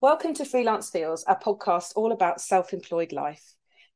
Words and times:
Welcome 0.00 0.32
to 0.34 0.44
Freelance 0.44 0.90
Feels, 0.90 1.24
a 1.26 1.34
podcast 1.34 1.94
all 1.96 2.12
about 2.12 2.40
self 2.40 2.72
employed 2.72 3.10
life. 3.10 3.42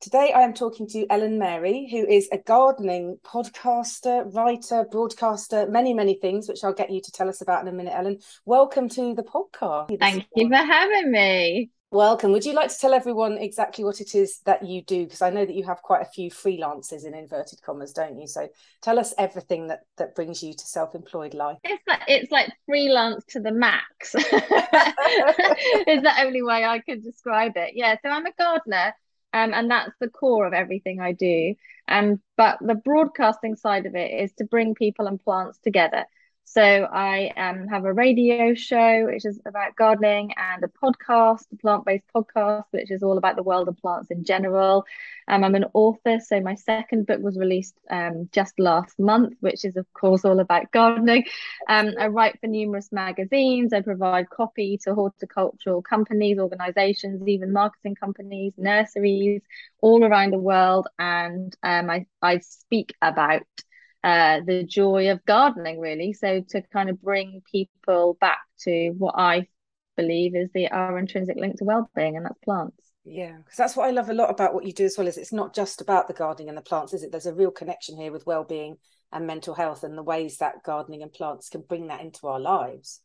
Today 0.01 0.33
I 0.35 0.41
am 0.41 0.53
talking 0.53 0.89
to 0.89 1.07
Ellen 1.09 1.39
Mary, 1.39 1.89
who 1.89 2.05
is 2.05 2.29
a 2.33 2.39
gardening 2.39 3.21
podcaster, 3.25 4.25
writer, 4.35 4.85
broadcaster, 4.91 5.69
many, 5.69 5.95
many 5.95 6.15
things, 6.15 6.49
which 6.49 6.65
I'll 6.65 6.73
get 6.73 6.91
you 6.91 7.01
to 7.01 7.13
tell 7.13 7.29
us 7.29 7.41
about 7.41 7.63
in 7.63 7.69
a 7.69 7.73
minute, 7.73 7.95
Ellen. 7.95 8.19
Welcome 8.45 8.89
to 8.89 9.15
the 9.15 9.23
podcast. 9.23 9.97
Thank 10.01 10.27
you 10.35 10.49
for 10.49 10.57
having 10.57 11.13
me. 11.13 11.71
Welcome. 11.93 12.33
Would 12.33 12.47
you 12.47 12.55
like 12.55 12.71
to 12.71 12.79
tell 12.79 12.95
everyone 12.95 13.37
exactly 13.37 13.85
what 13.85 14.01
it 14.01 14.15
is 14.15 14.39
that 14.47 14.65
you 14.65 14.81
do? 14.81 15.05
Because 15.05 15.21
I 15.21 15.29
know 15.29 15.45
that 15.45 15.55
you 15.55 15.65
have 15.65 15.83
quite 15.83 16.01
a 16.01 16.07
few 16.07 16.31
freelancers 16.31 17.05
in 17.05 17.13
inverted 17.13 17.61
commas, 17.61 17.93
don't 17.93 18.19
you? 18.19 18.27
So 18.27 18.49
tell 18.81 18.99
us 18.99 19.13
everything 19.19 19.67
that 19.67 19.81
that 19.99 20.15
brings 20.15 20.43
you 20.43 20.55
to 20.55 20.67
self-employed 20.67 21.35
life. 21.35 21.59
It's 21.65 21.87
like 21.87 22.01
it's 22.09 22.33
like 22.33 22.51
freelance 22.65 23.27
to 23.27 23.41
the 23.41 23.53
max. 23.53 24.15
is 24.15 24.23
the 24.25 26.15
only 26.21 26.43
way 26.43 26.65
I 26.65 26.79
could 26.79 27.03
describe 27.03 27.59
it. 27.59 27.73
Yeah. 27.75 27.97
So 28.03 28.09
I'm 28.09 28.25
a 28.25 28.33
gardener, 28.39 28.95
um, 29.35 29.53
and 29.53 29.71
that's 29.71 29.93
the 30.01 30.09
core 30.09 30.47
of 30.47 30.55
everything 30.55 30.99
I 30.99 31.13
do. 31.13 31.57
Um, 31.89 32.23
but 32.39 32.57
the 32.63 32.75
broadcasting 32.75 33.55
side 33.55 33.85
of 33.85 33.95
it 33.97 34.13
is 34.19 34.33
to 34.39 34.45
bring 34.45 34.75
people 34.75 35.09
and 35.09 35.21
plants 35.21 35.59
together. 35.59 36.07
So 36.45 36.63
I 36.63 37.33
um, 37.37 37.67
have 37.69 37.85
a 37.85 37.93
radio 37.93 38.55
show, 38.55 39.07
which 39.07 39.25
is 39.25 39.41
about 39.47 39.75
gardening, 39.77 40.33
and 40.37 40.63
a 40.63 40.69
podcast, 40.69 41.45
a 41.53 41.57
plant-based 41.57 42.05
podcast, 42.15 42.65
which 42.73 42.91
is 42.91 43.03
all 43.03 43.17
about 43.17 43.37
the 43.37 43.43
world 43.43 43.69
of 43.69 43.79
plants 43.79 44.11
in 44.11 44.25
general. 44.25 44.85
Um, 45.29 45.45
I'm 45.45 45.55
an 45.55 45.67
author, 45.73 46.21
so 46.21 46.41
my 46.41 46.55
second 46.55 47.07
book 47.07 47.21
was 47.23 47.39
released 47.39 47.75
um, 47.91 48.29
just 48.33 48.59
last 48.59 48.99
month, 48.99 49.35
which 49.41 49.65
is 49.65 49.77
of 49.77 49.91
course 49.95 50.25
all 50.25 50.41
about 50.41 50.71
gardening. 50.73 51.25
Um, 51.69 51.93
I 51.99 52.09
write 52.09 52.39
for 52.41 52.49
numerous 52.49 52.93
magazines. 52.93 53.73
I 53.73 53.81
provide 53.81 54.29
copy 54.29 54.79
to 54.85 54.95
horticultural 54.95 55.83
companies, 55.83 56.39
organisations, 56.39 57.27
even 57.27 57.53
marketing 57.53 57.95
companies, 57.95 58.53
nurseries 58.59 59.43
all 59.81 60.05
around 60.05 60.33
the 60.33 60.39
world, 60.39 60.89
and 60.99 61.57
um, 61.63 61.89
I 61.89 62.07
I 62.21 62.39
speak 62.41 62.95
about 63.01 63.43
uh, 64.05 64.41
the 64.47 64.65
joy 64.65 65.11
of 65.11 65.25
gardening, 65.25 65.79
really. 65.79 66.13
So 66.13 66.43
to 66.51 66.63
kind 66.73 66.91
of 66.91 67.01
bring 67.01 67.43
people 67.51 68.17
back 68.21 68.41
to 68.61 68.91
what 68.99 69.15
I 69.17 69.49
believe 69.97 70.35
is 70.35 70.51
the 70.55 70.69
our 70.69 70.99
intrinsic 70.99 71.37
link 71.37 71.59
to 71.59 71.65
well-being, 71.65 72.17
and 72.17 72.27
that's 72.27 72.39
plants. 72.45 72.77
Yeah, 73.05 73.37
because 73.39 73.57
that's 73.57 73.77
what 73.77 73.87
I 73.87 73.91
love 73.91 74.09
a 74.11 74.15
lot 74.15 74.31
about 74.31 74.55
what 74.55 74.65
you 74.65 74.73
do 74.73 74.85
as 74.85 74.97
well. 74.97 75.09
Is 75.09 75.17
it's 75.17 75.33
not 75.33 75.55
just 75.55 75.81
about 75.81 76.09
the 76.09 76.15
gardening 76.15 76.49
and 76.49 76.57
the 76.57 76.63
plants, 76.63 76.95
is 76.95 77.03
it? 77.03 77.11
There's 77.11 77.27
a 77.27 77.35
real 77.35 77.51
connection 77.51 77.97
here 77.97 78.13
with 78.13 78.27
well-being 78.27 78.77
and 79.13 79.27
mental 79.27 79.55
health, 79.55 79.85
and 79.85 79.99
the 79.99 80.03
ways 80.03 80.39
that 80.39 80.63
gardening 80.65 81.03
and 81.03 81.13
plants 81.13 81.49
can 81.49 81.63
bring 81.63 81.89
that 81.89 82.01
into 82.01 82.27
our 82.27 82.41
lives. 82.41 83.01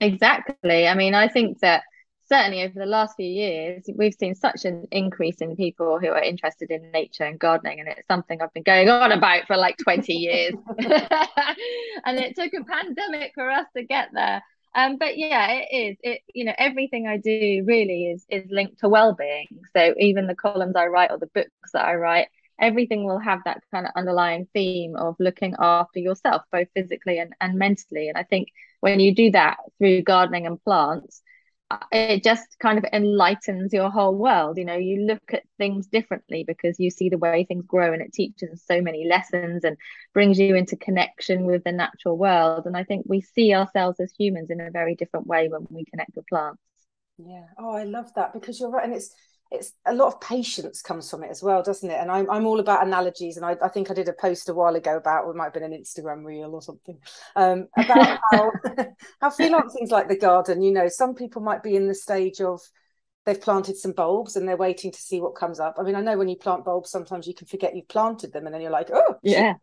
Exactly. 0.00 0.88
I 0.88 0.94
mean, 0.94 1.14
I 1.14 1.28
think 1.28 1.60
that 1.60 1.84
certainly 2.32 2.62
over 2.62 2.78
the 2.78 2.86
last 2.86 3.16
few 3.16 3.28
years, 3.28 3.84
we've 3.94 4.14
seen 4.14 4.34
such 4.34 4.64
an 4.64 4.86
increase 4.90 5.36
in 5.36 5.54
people 5.54 5.98
who 5.98 6.08
are 6.08 6.22
interested 6.22 6.70
in 6.70 6.90
nature 6.90 7.24
and 7.24 7.38
gardening. 7.38 7.80
And 7.80 7.88
it's 7.88 8.08
something 8.08 8.40
I've 8.40 8.54
been 8.54 8.62
going 8.62 8.88
on 8.88 9.12
about 9.12 9.46
for 9.46 9.56
like 9.56 9.76
20 9.76 10.14
years. 10.14 10.54
and 10.78 12.18
it 12.18 12.34
took 12.34 12.52
a 12.54 12.64
pandemic 12.64 13.32
for 13.34 13.50
us 13.50 13.66
to 13.76 13.84
get 13.84 14.08
there. 14.14 14.42
Um, 14.74 14.96
but 14.96 15.18
yeah, 15.18 15.48
it 15.52 15.68
is. 15.70 15.96
It 16.02 16.20
you 16.32 16.46
know 16.46 16.54
everything 16.56 17.06
I 17.06 17.18
do 17.18 17.62
really 17.66 18.06
is 18.06 18.24
is 18.30 18.50
linked 18.50 18.80
to 18.80 18.88
well-being. 18.88 19.48
So 19.76 19.94
even 19.98 20.26
the 20.26 20.34
columns 20.34 20.76
I 20.76 20.86
write 20.86 21.10
or 21.10 21.18
the 21.18 21.26
books 21.26 21.72
that 21.74 21.84
I 21.84 21.96
write, 21.96 22.28
everything 22.58 23.04
will 23.04 23.18
have 23.18 23.40
that 23.44 23.62
kind 23.70 23.84
of 23.84 23.92
underlying 23.94 24.48
theme 24.54 24.96
of 24.96 25.16
looking 25.18 25.54
after 25.58 25.98
yourself, 25.98 26.44
both 26.50 26.68
physically 26.74 27.18
and, 27.18 27.34
and 27.38 27.58
mentally. 27.58 28.08
And 28.08 28.16
I 28.16 28.22
think 28.22 28.48
when 28.80 28.98
you 28.98 29.14
do 29.14 29.32
that 29.32 29.58
through 29.76 30.02
gardening 30.02 30.46
and 30.46 30.62
plants, 30.64 31.20
it 31.92 32.22
just 32.22 32.58
kind 32.58 32.78
of 32.78 32.84
enlightens 32.92 33.72
your 33.72 33.90
whole 33.90 34.14
world 34.14 34.58
you 34.58 34.64
know 34.64 34.76
you 34.76 35.02
look 35.06 35.32
at 35.32 35.42
things 35.58 35.86
differently 35.86 36.44
because 36.44 36.78
you 36.80 36.90
see 36.90 37.08
the 37.08 37.18
way 37.18 37.44
things 37.44 37.64
grow 37.66 37.92
and 37.92 38.02
it 38.02 38.12
teaches 38.12 38.62
so 38.64 38.80
many 38.80 39.06
lessons 39.06 39.64
and 39.64 39.76
brings 40.14 40.38
you 40.38 40.54
into 40.54 40.76
connection 40.76 41.44
with 41.44 41.64
the 41.64 41.72
natural 41.72 42.16
world. 42.16 42.66
And 42.66 42.76
i 42.76 42.84
think 42.84 43.06
we 43.08 43.20
see 43.20 43.54
ourselves 43.54 44.00
as 44.00 44.12
humans 44.18 44.50
in 44.50 44.60
a 44.60 44.70
very 44.70 44.94
different 44.94 45.26
way 45.26 45.48
when 45.48 45.66
we 45.70 45.84
connect 45.84 46.16
with 46.16 46.26
plants. 46.26 46.60
Yeah. 47.18 47.46
Oh 47.58 47.72
i 47.72 47.84
love 47.84 48.12
that 48.14 48.32
because 48.32 48.58
you're 48.58 48.70
right. 48.70 48.84
And 48.84 48.94
it's 48.94 49.14
it's 49.52 49.72
a 49.86 49.94
lot 49.94 50.08
of 50.08 50.20
patience 50.20 50.82
comes 50.82 51.10
from 51.10 51.22
it 51.22 51.30
as 51.30 51.42
well, 51.42 51.62
doesn't 51.62 51.90
it? 51.90 51.98
And 52.00 52.10
I'm 52.10 52.30
I'm 52.30 52.46
all 52.46 52.60
about 52.60 52.86
analogies, 52.86 53.36
and 53.36 53.44
I, 53.44 53.56
I 53.62 53.68
think 53.68 53.90
I 53.90 53.94
did 53.94 54.08
a 54.08 54.12
post 54.12 54.48
a 54.48 54.54
while 54.54 54.74
ago 54.74 54.96
about 54.96 55.28
it 55.28 55.36
might 55.36 55.44
have 55.44 55.52
been 55.54 55.62
an 55.62 55.72
Instagram 55.72 56.24
reel 56.24 56.54
or 56.54 56.62
something 56.62 56.98
um, 57.36 57.68
about 57.76 58.18
how 58.30 58.52
how 59.20 59.30
freelancing's 59.30 59.90
like 59.90 60.08
the 60.08 60.18
garden. 60.18 60.62
You 60.62 60.72
know, 60.72 60.88
some 60.88 61.14
people 61.14 61.42
might 61.42 61.62
be 61.62 61.76
in 61.76 61.86
the 61.86 61.94
stage 61.94 62.40
of 62.40 62.60
they've 63.24 63.40
planted 63.40 63.76
some 63.76 63.92
bulbs 63.92 64.36
and 64.36 64.48
they're 64.48 64.56
waiting 64.56 64.90
to 64.90 65.00
see 65.00 65.20
what 65.20 65.36
comes 65.36 65.60
up. 65.60 65.76
I 65.78 65.82
mean, 65.82 65.94
I 65.94 66.00
know 66.00 66.16
when 66.16 66.28
you 66.28 66.36
plant 66.36 66.64
bulbs, 66.64 66.90
sometimes 66.90 67.26
you 67.26 67.34
can 67.34 67.46
forget 67.46 67.76
you've 67.76 67.88
planted 67.88 68.32
them, 68.32 68.46
and 68.46 68.54
then 68.54 68.62
you're 68.62 68.70
like, 68.70 68.90
oh 68.92 69.16
yeah. 69.22 69.54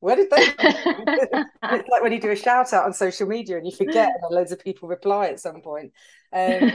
Where 0.00 0.16
did 0.16 0.30
they? 0.30 0.36
it's 0.58 1.88
like 1.88 2.02
when 2.02 2.12
you 2.12 2.20
do 2.20 2.32
a 2.32 2.36
shout 2.36 2.72
out 2.72 2.84
on 2.84 2.92
social 2.92 3.28
media 3.28 3.56
and 3.56 3.64
you 3.64 3.72
forget, 3.72 4.10
and 4.20 4.34
loads 4.34 4.50
of 4.50 4.58
people 4.58 4.88
reply 4.88 5.28
at 5.28 5.38
some 5.38 5.60
point. 5.60 5.92
Um, 6.32 6.72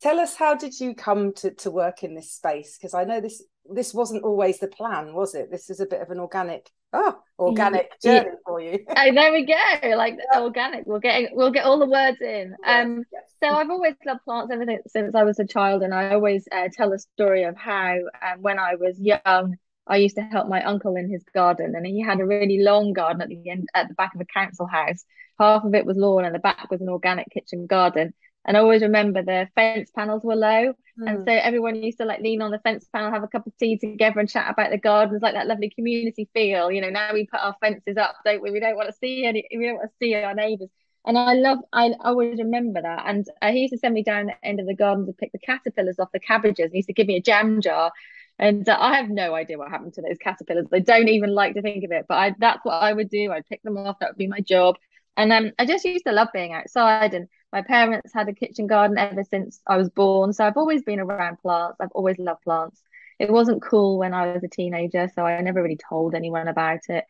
tell 0.00 0.18
us 0.18 0.36
how 0.36 0.54
did 0.54 0.78
you 0.78 0.94
come 0.94 1.32
to, 1.32 1.50
to 1.52 1.70
work 1.70 2.02
in 2.02 2.14
this 2.14 2.32
space 2.32 2.76
because 2.76 2.94
i 2.94 3.04
know 3.04 3.20
this 3.20 3.42
this 3.70 3.92
wasn't 3.92 4.24
always 4.24 4.58
the 4.58 4.68
plan 4.68 5.14
was 5.14 5.34
it 5.34 5.50
this 5.50 5.70
is 5.70 5.80
a 5.80 5.86
bit 5.86 6.00
of 6.00 6.10
an 6.10 6.18
organic 6.18 6.70
oh 6.92 7.18
organic 7.38 7.90
yeah. 8.02 8.22
journey 8.22 8.36
for 8.46 8.60
you 8.60 8.78
oh 8.88 9.14
there 9.14 9.32
we 9.32 9.44
go 9.44 9.96
like 9.96 10.16
yeah. 10.32 10.40
organic 10.40 10.84
we'll 10.86 11.00
get 11.00 11.30
we'll 11.32 11.50
get 11.50 11.64
all 11.64 11.78
the 11.78 11.86
words 11.86 12.18
in 12.20 12.54
yeah. 12.64 12.80
um 12.80 13.04
so 13.42 13.48
i've 13.48 13.70
always 13.70 13.94
loved 14.06 14.24
plants 14.24 14.52
ever 14.52 14.64
since 14.86 15.14
i 15.14 15.22
was 15.22 15.38
a 15.38 15.46
child 15.46 15.82
and 15.82 15.94
i 15.94 16.12
always 16.14 16.48
uh, 16.50 16.68
tell 16.72 16.92
a 16.92 16.98
story 16.98 17.44
of 17.44 17.56
how 17.56 17.94
um, 18.22 18.40
when 18.40 18.58
i 18.58 18.74
was 18.74 18.98
young 18.98 19.56
I 19.90 19.96
used 19.96 20.16
to 20.16 20.22
help 20.22 20.48
my 20.48 20.62
uncle 20.62 20.96
in 20.96 21.10
his 21.10 21.24
garden, 21.34 21.74
and 21.74 21.86
he 21.86 22.02
had 22.02 22.20
a 22.20 22.26
really 22.26 22.60
long 22.60 22.92
garden 22.92 23.22
at 23.22 23.28
the 23.28 23.48
end, 23.48 23.68
at 23.74 23.88
the 23.88 23.94
back 23.94 24.14
of 24.14 24.20
a 24.20 24.26
council 24.26 24.66
house. 24.66 25.04
Half 25.38 25.64
of 25.64 25.74
it 25.74 25.86
was 25.86 25.96
lawn, 25.96 26.24
and 26.24 26.34
the 26.34 26.40
back 26.40 26.70
was 26.70 26.82
an 26.82 26.90
organic 26.90 27.30
kitchen 27.30 27.66
garden. 27.66 28.12
And 28.48 28.56
I 28.56 28.60
always 28.60 28.80
remember 28.80 29.22
the 29.22 29.46
fence 29.54 29.90
panels 29.94 30.24
were 30.24 30.34
low. 30.34 30.72
Mm. 30.98 31.06
And 31.06 31.24
so 31.26 31.32
everyone 31.32 31.76
used 31.76 31.98
to 31.98 32.06
like 32.06 32.22
lean 32.22 32.40
on 32.40 32.50
the 32.50 32.58
fence 32.60 32.88
panel, 32.90 33.10
have 33.10 33.22
a 33.22 33.28
cup 33.28 33.46
of 33.46 33.52
tea 33.58 33.76
together 33.76 34.20
and 34.20 34.28
chat 34.28 34.50
about 34.50 34.70
the 34.70 34.78
gardens, 34.78 35.20
like 35.20 35.34
that 35.34 35.46
lovely 35.46 35.68
community 35.68 36.30
feel. 36.32 36.72
You 36.72 36.80
know, 36.80 36.88
now 36.88 37.12
we 37.12 37.26
put 37.26 37.40
our 37.40 37.54
fences 37.60 37.98
up, 37.98 38.16
don't 38.24 38.42
we? 38.42 38.50
We 38.50 38.58
don't 38.58 38.74
want 38.74 38.88
to 38.88 38.96
see 38.96 39.26
any, 39.26 39.46
we 39.54 39.66
don't 39.66 39.76
want 39.76 39.90
to 39.90 39.96
see 40.00 40.14
our 40.14 40.34
neighbours. 40.34 40.70
And 41.04 41.18
I 41.18 41.34
love, 41.34 41.58
I 41.74 41.92
always 42.00 42.38
remember 42.38 42.80
that. 42.80 43.02
And 43.06 43.26
uh, 43.42 43.50
he 43.50 43.60
used 43.60 43.74
to 43.74 43.78
send 43.78 43.92
me 43.92 44.02
down 44.02 44.26
the 44.26 44.34
end 44.42 44.60
of 44.60 44.66
the 44.66 44.74
garden 44.74 45.04
to 45.04 45.12
pick 45.12 45.30
the 45.32 45.38
caterpillars 45.38 45.98
off 45.98 46.08
the 46.12 46.18
cabbages. 46.18 46.70
He 46.72 46.78
used 46.78 46.88
to 46.88 46.94
give 46.94 47.06
me 47.06 47.16
a 47.16 47.22
jam 47.22 47.60
jar. 47.60 47.92
And 48.38 48.66
uh, 48.66 48.78
I 48.80 48.96
have 48.96 49.10
no 49.10 49.34
idea 49.34 49.58
what 49.58 49.68
happened 49.68 49.92
to 49.94 50.02
those 50.02 50.16
caterpillars. 50.16 50.68
I 50.72 50.78
don't 50.78 51.08
even 51.08 51.34
like 51.34 51.54
to 51.54 51.60
think 51.60 51.84
of 51.84 51.92
it, 51.92 52.06
but 52.08 52.16
I, 52.16 52.34
that's 52.38 52.64
what 52.64 52.82
I 52.82 52.94
would 52.94 53.10
do. 53.10 53.30
I'd 53.30 53.46
pick 53.46 53.62
them 53.62 53.76
off. 53.76 53.98
That 53.98 54.10
would 54.10 54.16
be 54.16 54.26
my 54.26 54.40
job. 54.40 54.76
And 55.18 55.32
um, 55.34 55.52
I 55.58 55.66
just 55.66 55.84
used 55.84 56.06
to 56.06 56.12
love 56.12 56.28
being 56.32 56.54
outside 56.54 57.12
and 57.12 57.28
my 57.52 57.62
parents 57.62 58.12
had 58.12 58.28
a 58.28 58.32
kitchen 58.32 58.66
garden 58.66 58.98
ever 58.98 59.24
since 59.24 59.60
I 59.66 59.76
was 59.76 59.90
born. 59.90 60.32
So 60.32 60.44
I've 60.46 60.56
always 60.56 60.82
been 60.82 61.00
around 61.00 61.38
plants. 61.38 61.78
I've 61.80 61.92
always 61.92 62.18
loved 62.18 62.42
plants. 62.42 62.82
It 63.18 63.30
wasn't 63.30 63.62
cool 63.62 63.98
when 63.98 64.14
I 64.14 64.32
was 64.32 64.44
a 64.44 64.48
teenager, 64.48 65.08
so 65.14 65.24
I 65.24 65.40
never 65.40 65.62
really 65.62 65.78
told 65.88 66.14
anyone 66.14 66.48
about 66.48 66.80
it. 66.88 67.04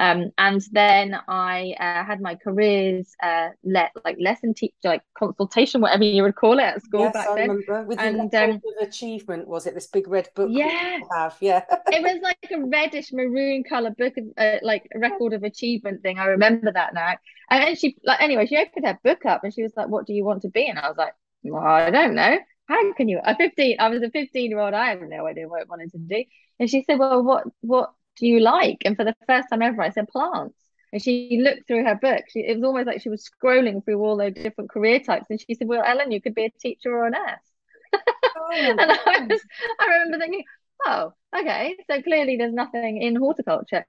Um, 0.00 0.32
and 0.38 0.60
then 0.72 1.16
I 1.28 1.74
uh, 1.78 2.04
had 2.04 2.20
my 2.20 2.34
careers 2.34 3.14
uh, 3.22 3.50
let 3.62 3.92
like 4.04 4.16
lesson 4.18 4.52
teach 4.52 4.74
like 4.82 5.02
consultation, 5.16 5.80
whatever 5.80 6.02
you 6.02 6.22
would 6.24 6.34
call 6.34 6.58
it 6.58 6.62
at 6.62 6.82
school 6.82 7.02
yes, 7.02 7.12
back 7.12 7.28
I 7.28 7.34
then. 7.34 7.50
Remember. 7.50 7.84
With 7.84 8.00
and 8.00 8.34
um, 8.34 8.60
achievement 8.80 9.46
was 9.46 9.66
it 9.66 9.74
this 9.74 9.86
big 9.86 10.08
red 10.08 10.28
book? 10.34 10.48
Yeah, 10.50 10.98
have 11.12 11.36
yeah. 11.40 11.64
it 11.88 12.02
was 12.02 12.20
like 12.22 12.38
a 12.50 12.66
reddish 12.66 13.12
maroon 13.12 13.62
color 13.62 13.90
book, 13.90 14.14
of, 14.16 14.24
uh, 14.36 14.58
like 14.62 14.88
record 14.96 15.32
of 15.32 15.44
achievement 15.44 16.02
thing. 16.02 16.18
I 16.18 16.26
remember 16.26 16.72
that 16.72 16.94
now. 16.94 17.14
And 17.50 17.62
then 17.62 17.76
she 17.76 17.96
like 18.04 18.20
anyway, 18.20 18.46
she 18.46 18.56
opened 18.56 18.86
her 18.86 18.98
book 19.04 19.24
up 19.26 19.44
and 19.44 19.54
she 19.54 19.62
was 19.62 19.72
like, 19.76 19.88
"What 19.88 20.06
do 20.06 20.12
you 20.12 20.24
want 20.24 20.42
to 20.42 20.48
be?" 20.48 20.66
And 20.66 20.78
I 20.78 20.88
was 20.88 20.96
like, 20.96 21.14
well, 21.44 21.62
"I 21.62 21.90
don't 21.90 22.14
know." 22.14 22.38
How 22.66 22.92
can 22.94 23.08
you? 23.08 23.20
A 23.22 23.36
fifteen, 23.36 23.76
I 23.78 23.90
was 23.90 24.02
a 24.02 24.10
fifteen-year-old. 24.10 24.74
I 24.74 24.88
have 24.88 25.02
no 25.02 25.26
idea 25.26 25.46
what 25.46 25.60
I 25.60 25.64
wanted 25.68 25.92
to 25.92 25.98
do. 25.98 26.24
And 26.58 26.68
she 26.68 26.82
said, 26.82 26.98
"Well, 26.98 27.22
what 27.22 27.44
what 27.60 27.92
do 28.16 28.26
you 28.26 28.40
like? 28.40 28.78
And 28.84 28.96
for 28.96 29.04
the 29.04 29.14
first 29.26 29.48
time 29.50 29.62
ever, 29.62 29.82
I 29.82 29.90
said 29.90 30.08
plants. 30.08 30.56
And 30.92 31.02
she 31.02 31.40
looked 31.42 31.66
through 31.66 31.84
her 31.84 31.96
book. 31.96 32.24
She, 32.28 32.40
it 32.40 32.54
was 32.54 32.64
almost 32.64 32.86
like 32.86 33.00
she 33.00 33.08
was 33.08 33.28
scrolling 33.28 33.84
through 33.84 34.00
all 34.00 34.16
those 34.16 34.34
different 34.34 34.70
career 34.70 35.00
types. 35.00 35.26
And 35.28 35.40
she 35.40 35.54
said, 35.54 35.66
Well, 35.66 35.82
Ellen, 35.84 36.12
you 36.12 36.20
could 36.20 36.34
be 36.34 36.44
a 36.44 36.50
teacher 36.50 36.92
or 36.92 37.06
a 37.06 37.10
nurse. 37.10 38.00
Oh, 38.36 38.50
and 38.54 38.80
I, 38.80 39.26
was, 39.28 39.40
I 39.80 39.86
remember 39.86 40.18
thinking, 40.18 40.44
Oh, 40.84 41.12
okay. 41.36 41.76
So 41.90 42.00
clearly 42.02 42.36
there's 42.36 42.54
nothing 42.54 43.02
in 43.02 43.16
horticulture. 43.16 43.84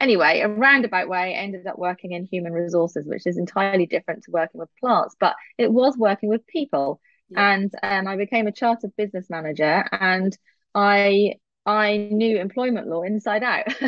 Anyway, 0.00 0.40
a 0.40 0.48
roundabout 0.48 1.08
way, 1.08 1.18
I 1.18 1.30
ended 1.30 1.66
up 1.66 1.78
working 1.78 2.12
in 2.12 2.24
human 2.24 2.52
resources, 2.52 3.06
which 3.06 3.26
is 3.26 3.36
entirely 3.36 3.86
different 3.86 4.24
to 4.24 4.30
working 4.30 4.60
with 4.60 4.68
plants, 4.80 5.16
but 5.18 5.34
it 5.58 5.72
was 5.72 5.96
working 5.96 6.28
with 6.28 6.46
people. 6.46 7.00
Yeah. 7.30 7.52
And 7.52 7.72
um, 7.82 8.06
I 8.06 8.16
became 8.16 8.46
a 8.46 8.52
chartered 8.52 8.94
business 8.96 9.28
manager 9.28 9.84
and 9.92 10.36
I 10.74 11.34
I 11.68 11.98
knew 11.98 12.38
employment 12.38 12.88
law 12.88 13.02
inside 13.02 13.42
out. 13.42 13.66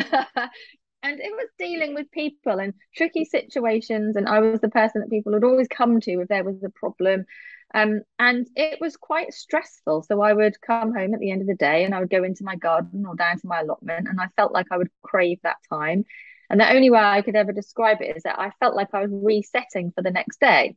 and 1.03 1.19
it 1.19 1.31
was 1.31 1.47
dealing 1.57 1.95
with 1.95 2.11
people 2.11 2.59
and 2.59 2.73
tricky 2.95 3.25
situations. 3.25 4.15
And 4.15 4.29
I 4.29 4.39
was 4.39 4.61
the 4.61 4.69
person 4.69 5.01
that 5.01 5.09
people 5.09 5.33
would 5.33 5.43
always 5.43 5.67
come 5.67 5.99
to 6.01 6.21
if 6.21 6.27
there 6.27 6.43
was 6.43 6.61
a 6.63 6.69
problem. 6.69 7.25
Um, 7.73 8.01
and 8.19 8.47
it 8.55 8.79
was 8.79 8.97
quite 8.97 9.33
stressful. 9.33 10.03
So 10.03 10.21
I 10.21 10.31
would 10.33 10.61
come 10.61 10.93
home 10.93 11.15
at 11.15 11.19
the 11.19 11.31
end 11.31 11.41
of 11.41 11.47
the 11.47 11.55
day 11.55 11.83
and 11.83 11.95
I 11.95 11.99
would 12.01 12.11
go 12.11 12.23
into 12.23 12.43
my 12.43 12.55
garden 12.55 13.05
or 13.07 13.15
down 13.15 13.39
to 13.39 13.47
my 13.47 13.61
allotment, 13.61 14.07
and 14.07 14.19
I 14.21 14.27
felt 14.35 14.53
like 14.53 14.67
I 14.71 14.77
would 14.77 14.89
crave 15.01 15.39
that 15.43 15.57
time. 15.67 16.05
And 16.51 16.59
the 16.59 16.71
only 16.71 16.91
way 16.91 16.99
I 16.99 17.21
could 17.21 17.35
ever 17.35 17.53
describe 17.53 18.01
it 18.01 18.15
is 18.15 18.23
that 18.23 18.37
I 18.37 18.51
felt 18.59 18.75
like 18.75 18.89
I 18.93 19.01
was 19.01 19.11
resetting 19.11 19.91
for 19.95 20.03
the 20.03 20.11
next 20.11 20.39
day. 20.39 20.75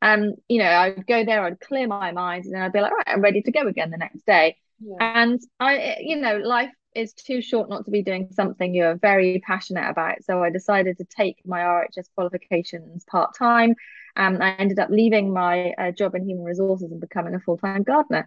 And, 0.00 0.34
you 0.48 0.58
know, 0.58 0.70
I'd 0.70 1.06
go 1.06 1.24
there, 1.24 1.44
I'd 1.44 1.60
clear 1.60 1.86
my 1.86 2.10
mind, 2.10 2.46
and 2.46 2.54
then 2.54 2.62
I'd 2.62 2.72
be 2.72 2.80
like, 2.80 2.92
right, 2.92 3.06
I'm 3.06 3.20
ready 3.20 3.42
to 3.42 3.52
go 3.52 3.68
again 3.68 3.90
the 3.90 3.98
next 3.98 4.26
day. 4.26 4.56
Yeah. 4.82 4.98
And 5.00 5.40
I, 5.60 5.96
you 6.00 6.16
know, 6.16 6.38
life 6.38 6.72
is 6.94 7.12
too 7.14 7.40
short 7.40 7.70
not 7.70 7.84
to 7.84 7.90
be 7.90 8.02
doing 8.02 8.28
something 8.32 8.74
you're 8.74 8.96
very 8.96 9.42
passionate 9.46 9.88
about. 9.88 10.22
So 10.24 10.42
I 10.42 10.50
decided 10.50 10.98
to 10.98 11.04
take 11.04 11.38
my 11.44 11.60
RHS 11.60 12.08
qualifications 12.14 13.04
part 13.04 13.34
time. 13.36 13.74
Um, 14.16 14.38
I 14.42 14.54
ended 14.56 14.78
up 14.78 14.90
leaving 14.90 15.32
my 15.32 15.72
uh, 15.78 15.90
job 15.92 16.14
in 16.14 16.28
human 16.28 16.44
resources 16.44 16.90
and 16.90 17.00
becoming 17.00 17.34
a 17.34 17.40
full 17.40 17.56
time 17.58 17.82
gardener. 17.82 18.26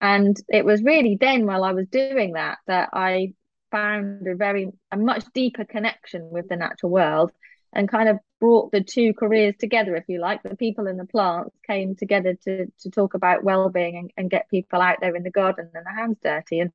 And 0.00 0.36
it 0.48 0.64
was 0.64 0.82
really 0.82 1.16
then 1.20 1.46
while 1.46 1.64
I 1.64 1.72
was 1.72 1.88
doing 1.88 2.34
that 2.34 2.58
that 2.66 2.90
I 2.92 3.34
found 3.70 4.26
a 4.26 4.36
very 4.36 4.70
a 4.92 4.96
much 4.96 5.24
deeper 5.34 5.64
connection 5.64 6.30
with 6.30 6.48
the 6.48 6.56
natural 6.56 6.92
world 6.92 7.32
and 7.74 7.88
kind 7.88 8.08
of 8.08 8.18
brought 8.40 8.72
the 8.72 8.82
two 8.82 9.12
careers 9.14 9.54
together 9.58 9.96
if 9.96 10.04
you 10.08 10.20
like. 10.20 10.42
The 10.42 10.56
people 10.56 10.86
in 10.86 10.96
the 10.96 11.06
plants 11.06 11.56
came 11.66 11.96
together 11.96 12.34
to 12.44 12.66
to 12.80 12.90
talk 12.90 13.14
about 13.14 13.44
well-being 13.44 13.96
and, 13.96 14.10
and 14.16 14.30
get 14.30 14.50
people 14.50 14.80
out 14.80 14.98
there 15.00 15.16
in 15.16 15.22
the 15.22 15.30
garden 15.30 15.70
and 15.74 15.86
their 15.86 15.94
hands 15.94 16.18
dirty. 16.22 16.60
And 16.60 16.72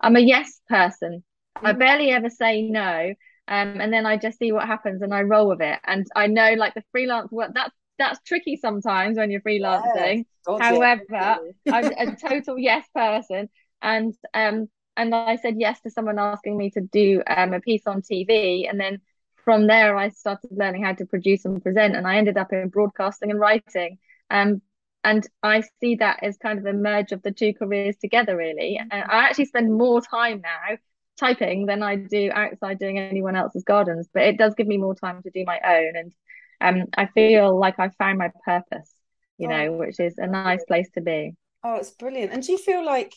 i'm 0.00 0.16
a 0.16 0.20
yes 0.20 0.60
person. 0.68 1.22
Mm-hmm. 1.56 1.66
i 1.66 1.72
barely 1.72 2.10
ever 2.10 2.30
say 2.30 2.62
no 2.62 3.12
um, 3.48 3.80
and 3.80 3.92
then 3.92 4.06
i 4.06 4.16
just 4.16 4.38
see 4.38 4.52
what 4.52 4.68
happens 4.68 5.02
and 5.02 5.12
i 5.12 5.22
roll 5.22 5.48
with 5.48 5.62
it. 5.62 5.78
And 5.84 6.06
i 6.14 6.26
know 6.26 6.54
like 6.54 6.74
the 6.74 6.84
freelance 6.92 7.30
work 7.30 7.52
that's 7.54 7.74
that's 7.98 8.20
tricky 8.24 8.56
sometimes 8.56 9.18
when 9.18 9.30
you're 9.30 9.42
freelancing. 9.42 10.24
Yes, 10.48 10.60
however 10.60 11.38
i'm 11.72 11.84
a 11.84 12.16
total 12.16 12.58
yes 12.58 12.86
person. 12.94 13.48
And 13.82 14.14
um 14.34 14.68
and 14.96 15.14
I 15.14 15.36
said 15.36 15.54
yes 15.58 15.80
to 15.82 15.90
someone 15.90 16.18
asking 16.18 16.56
me 16.56 16.70
to 16.70 16.80
do 16.80 17.22
um, 17.26 17.54
a 17.54 17.60
piece 17.60 17.86
on 17.86 18.02
TV, 18.02 18.68
and 18.68 18.78
then 18.78 19.00
from 19.44 19.66
there 19.66 19.96
I 19.96 20.10
started 20.10 20.50
learning 20.52 20.84
how 20.84 20.94
to 20.94 21.06
produce 21.06 21.44
and 21.44 21.62
present, 21.62 21.96
and 21.96 22.06
I 22.06 22.16
ended 22.16 22.36
up 22.36 22.52
in 22.52 22.68
broadcasting 22.68 23.30
and 23.30 23.40
writing. 23.40 23.98
Um, 24.30 24.62
and 25.02 25.26
I 25.42 25.62
see 25.80 25.96
that 25.96 26.22
as 26.22 26.36
kind 26.36 26.58
of 26.58 26.66
a 26.66 26.72
merge 26.72 27.12
of 27.12 27.22
the 27.22 27.32
two 27.32 27.54
careers 27.54 27.96
together, 27.96 28.36
really. 28.36 28.78
And 28.78 28.92
I 28.92 29.24
actually 29.24 29.46
spend 29.46 29.72
more 29.72 30.00
time 30.00 30.42
now 30.42 30.76
typing 31.18 31.66
than 31.66 31.82
I 31.82 31.96
do 31.96 32.30
outside 32.32 32.78
doing 32.78 32.98
anyone 32.98 33.36
else's 33.36 33.64
gardens, 33.64 34.08
but 34.12 34.24
it 34.24 34.38
does 34.38 34.54
give 34.54 34.66
me 34.66 34.78
more 34.78 34.94
time 34.94 35.22
to 35.22 35.30
do 35.30 35.44
my 35.46 35.58
own. 35.64 35.96
And 35.96 36.14
um, 36.60 36.86
I 36.96 37.06
feel 37.06 37.58
like 37.58 37.78
I 37.78 37.90
found 37.90 38.18
my 38.18 38.30
purpose, 38.44 38.92
you 39.38 39.48
oh, 39.48 39.50
know, 39.50 39.72
which 39.72 40.00
is 40.00 40.14
a 40.18 40.26
nice 40.26 40.64
place 40.64 40.88
to 40.94 41.00
be. 41.00 41.34
Oh, 41.64 41.76
it's 41.76 41.90
brilliant. 41.90 42.32
And 42.32 42.42
do 42.42 42.52
you 42.52 42.58
feel 42.58 42.84
like 42.84 43.14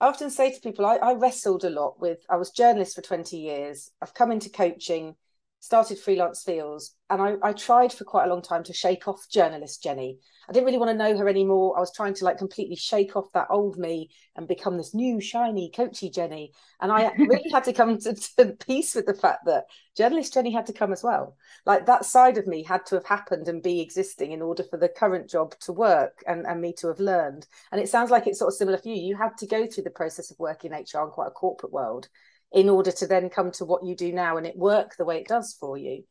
I 0.00 0.06
often 0.06 0.30
say 0.30 0.52
to 0.52 0.60
people, 0.60 0.86
I, 0.86 0.96
I 0.96 1.14
wrestled 1.14 1.64
a 1.64 1.70
lot 1.70 2.00
with, 2.00 2.18
I 2.30 2.36
was 2.36 2.50
journalist 2.50 2.94
for 2.94 3.02
20 3.02 3.36
years. 3.36 3.90
I've 4.00 4.14
come 4.14 4.32
into 4.32 4.48
coaching, 4.48 5.16
started 5.60 5.98
freelance 5.98 6.42
feels, 6.42 6.96
and 7.10 7.20
I, 7.20 7.34
I 7.42 7.52
tried 7.52 7.92
for 7.92 8.04
quite 8.04 8.24
a 8.24 8.28
long 8.28 8.42
time 8.42 8.64
to 8.64 8.72
shake 8.72 9.06
off 9.06 9.28
journalist 9.30 9.82
Jenny. 9.82 10.18
I 10.48 10.52
didn't 10.52 10.66
really 10.66 10.78
want 10.78 10.90
to 10.90 10.96
know 10.96 11.16
her 11.16 11.28
anymore. 11.28 11.76
I 11.76 11.80
was 11.80 11.92
trying 11.92 12.14
to 12.14 12.24
like 12.24 12.38
completely 12.38 12.76
shake 12.76 13.14
off 13.14 13.30
that 13.34 13.48
old 13.50 13.78
me 13.78 14.10
and 14.34 14.48
become 14.48 14.76
this 14.76 14.94
new 14.94 15.20
shiny 15.20 15.70
coachy 15.70 16.10
Jenny. 16.10 16.52
And 16.80 16.90
I 16.90 17.12
really 17.18 17.50
had 17.52 17.64
to 17.64 17.72
come 17.72 17.98
to, 17.98 18.14
to 18.14 18.56
peace 18.66 18.94
with 18.94 19.06
the 19.06 19.14
fact 19.14 19.44
that 19.46 19.66
journalist 19.96 20.34
Jenny 20.34 20.50
had 20.50 20.66
to 20.66 20.72
come 20.72 20.92
as 20.92 21.04
well. 21.04 21.36
Like 21.66 21.86
that 21.86 22.04
side 22.04 22.38
of 22.38 22.46
me 22.46 22.64
had 22.64 22.86
to 22.86 22.96
have 22.96 23.06
happened 23.06 23.46
and 23.48 23.62
be 23.62 23.80
existing 23.80 24.32
in 24.32 24.42
order 24.42 24.64
for 24.64 24.76
the 24.76 24.88
current 24.88 25.28
job 25.28 25.54
to 25.60 25.72
work 25.72 26.22
and, 26.26 26.46
and 26.46 26.60
me 26.60 26.72
to 26.78 26.88
have 26.88 27.00
learned. 27.00 27.46
And 27.70 27.80
it 27.80 27.88
sounds 27.88 28.10
like 28.10 28.26
it's 28.26 28.38
sort 28.38 28.48
of 28.52 28.56
similar 28.56 28.78
for 28.78 28.88
you. 28.88 28.94
You 28.94 29.16
had 29.16 29.36
to 29.38 29.46
go 29.46 29.66
through 29.66 29.84
the 29.84 29.90
process 29.90 30.30
of 30.30 30.38
working 30.38 30.72
HR 30.72 31.04
in 31.04 31.10
quite 31.10 31.28
a 31.28 31.32
corporate 31.32 31.72
world 31.72 32.08
in 32.52 32.68
order 32.68 32.90
to 32.90 33.06
then 33.06 33.30
come 33.30 33.50
to 33.52 33.64
what 33.64 33.84
you 33.84 33.94
do 33.94 34.12
now 34.12 34.36
and 34.36 34.46
it 34.46 34.56
work 34.56 34.96
the 34.96 35.04
way 35.04 35.18
it 35.18 35.28
does 35.28 35.56
for 35.58 35.76
you. 35.76 36.04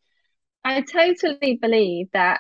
I 0.64 0.82
totally 0.82 1.58
believe 1.62 2.08
that 2.14 2.40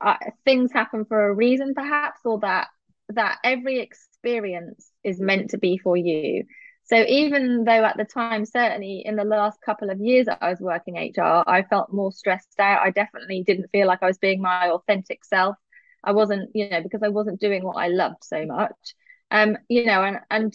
uh, 0.00 0.16
things 0.44 0.72
happen 0.72 1.04
for 1.04 1.28
a 1.28 1.34
reason 1.34 1.74
perhaps 1.74 2.20
or 2.24 2.40
that 2.40 2.68
that 3.10 3.38
every 3.42 3.80
experience 3.80 4.90
is 5.02 5.20
meant 5.20 5.50
to 5.50 5.58
be 5.58 5.78
for 5.78 5.96
you. 5.96 6.44
So 6.84 7.04
even 7.06 7.64
though 7.64 7.84
at 7.84 7.96
the 7.96 8.04
time 8.04 8.44
certainly 8.44 9.02
in 9.04 9.16
the 9.16 9.24
last 9.24 9.60
couple 9.64 9.90
of 9.90 10.00
years 10.00 10.26
that 10.26 10.38
i 10.40 10.50
was 10.50 10.58
working 10.60 10.94
hr 10.94 11.44
i 11.46 11.62
felt 11.62 11.92
more 11.92 12.12
stressed 12.12 12.58
out. 12.58 12.82
I 12.82 12.90
definitely 12.90 13.42
didn't 13.46 13.70
feel 13.72 13.86
like 13.86 14.02
i 14.02 14.06
was 14.06 14.18
being 14.18 14.40
my 14.40 14.70
authentic 14.70 15.24
self. 15.24 15.56
I 16.02 16.12
wasn't 16.12 16.50
you 16.54 16.68
know 16.70 16.82
because 16.82 17.02
i 17.02 17.08
wasn't 17.08 17.40
doing 17.40 17.62
what 17.64 17.76
i 17.76 17.88
loved 17.88 18.22
so 18.24 18.46
much. 18.46 18.94
Um 19.30 19.58
you 19.68 19.84
know 19.84 20.02
and 20.02 20.20
and 20.30 20.54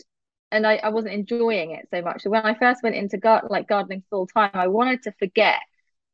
and 0.55 0.65
I, 0.65 0.77
I 0.77 0.89
wasn't 0.89 1.13
enjoying 1.13 1.71
it 1.71 1.87
so 1.91 2.01
much 2.01 2.23
so 2.23 2.29
when 2.29 2.45
i 2.45 2.53
first 2.53 2.83
went 2.83 2.95
into 2.95 3.17
gar- 3.17 3.47
like 3.49 3.67
gardening 3.67 4.03
full 4.09 4.27
time 4.27 4.51
i 4.53 4.67
wanted 4.67 5.03
to 5.03 5.11
forget 5.13 5.59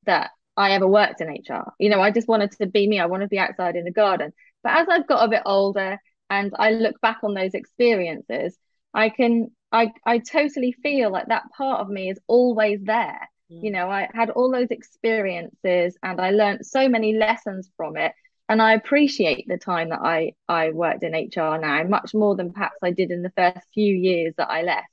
that 0.06 0.32
I 0.58 0.72
ever 0.72 0.88
worked 0.88 1.22
in 1.22 1.30
HR. 1.30 1.74
You 1.80 1.90
know, 1.90 2.02
I 2.02 2.12
just 2.12 2.28
wanted 2.28 2.52
to 2.54 2.68
be 2.68 2.88
me. 2.88 3.00
I 3.00 3.06
wanted 3.06 3.26
to 3.26 3.30
be 3.30 3.40
outside 3.40 3.76
in 3.76 3.86
the 3.86 3.92
garden. 3.92 4.34
But 4.64 4.78
as 4.78 4.88
I've 4.90 5.08
got 5.08 5.26
a 5.26 5.30
bit 5.30 5.44
older 5.46 5.98
and 6.30 6.54
I 6.58 6.72
look 6.72 7.00
back 7.02 7.20
on 7.24 7.34
those 7.34 7.54
experiences, 7.54 8.58
I 8.94 9.10
can 9.10 9.52
I 9.72 9.92
I 10.06 10.20
totally 10.20 10.74
feel 10.84 11.12
like 11.12 11.28
that 11.28 11.50
part 11.58 11.82
of 11.82 11.90
me 11.90 12.10
is 12.10 12.20
always 12.28 12.82
there. 12.84 13.30
Mm. 13.52 13.64
You 13.64 13.72
know, 13.72 13.90
I 13.90 14.10
had 14.14 14.30
all 14.30 14.52
those 14.52 14.72
experiences 14.72 15.98
and 16.04 16.20
I 16.20 16.32
learned 16.32 16.66
so 16.66 16.90
many 16.90 17.16
lessons 17.16 17.70
from 17.78 17.98
it. 17.98 18.14
And 18.52 18.62
I 18.62 18.74
appreciate 18.74 19.48
the 19.48 19.58
time 19.58 19.90
that 19.90 20.02
I 20.02 20.34
I 20.46 20.72
worked 20.72 21.04
in 21.04 21.16
HR 21.16 21.58
now 21.58 21.84
much 21.84 22.14
more 22.14 22.36
than 22.36 22.52
perhaps 22.52 22.76
I 22.84 22.92
did 22.92 23.10
in 23.10 23.22
the 23.22 23.32
first 23.38 23.66
few 23.74 23.96
years 23.96 24.34
that 24.38 24.52
I 24.52 24.64
left. 24.64 24.90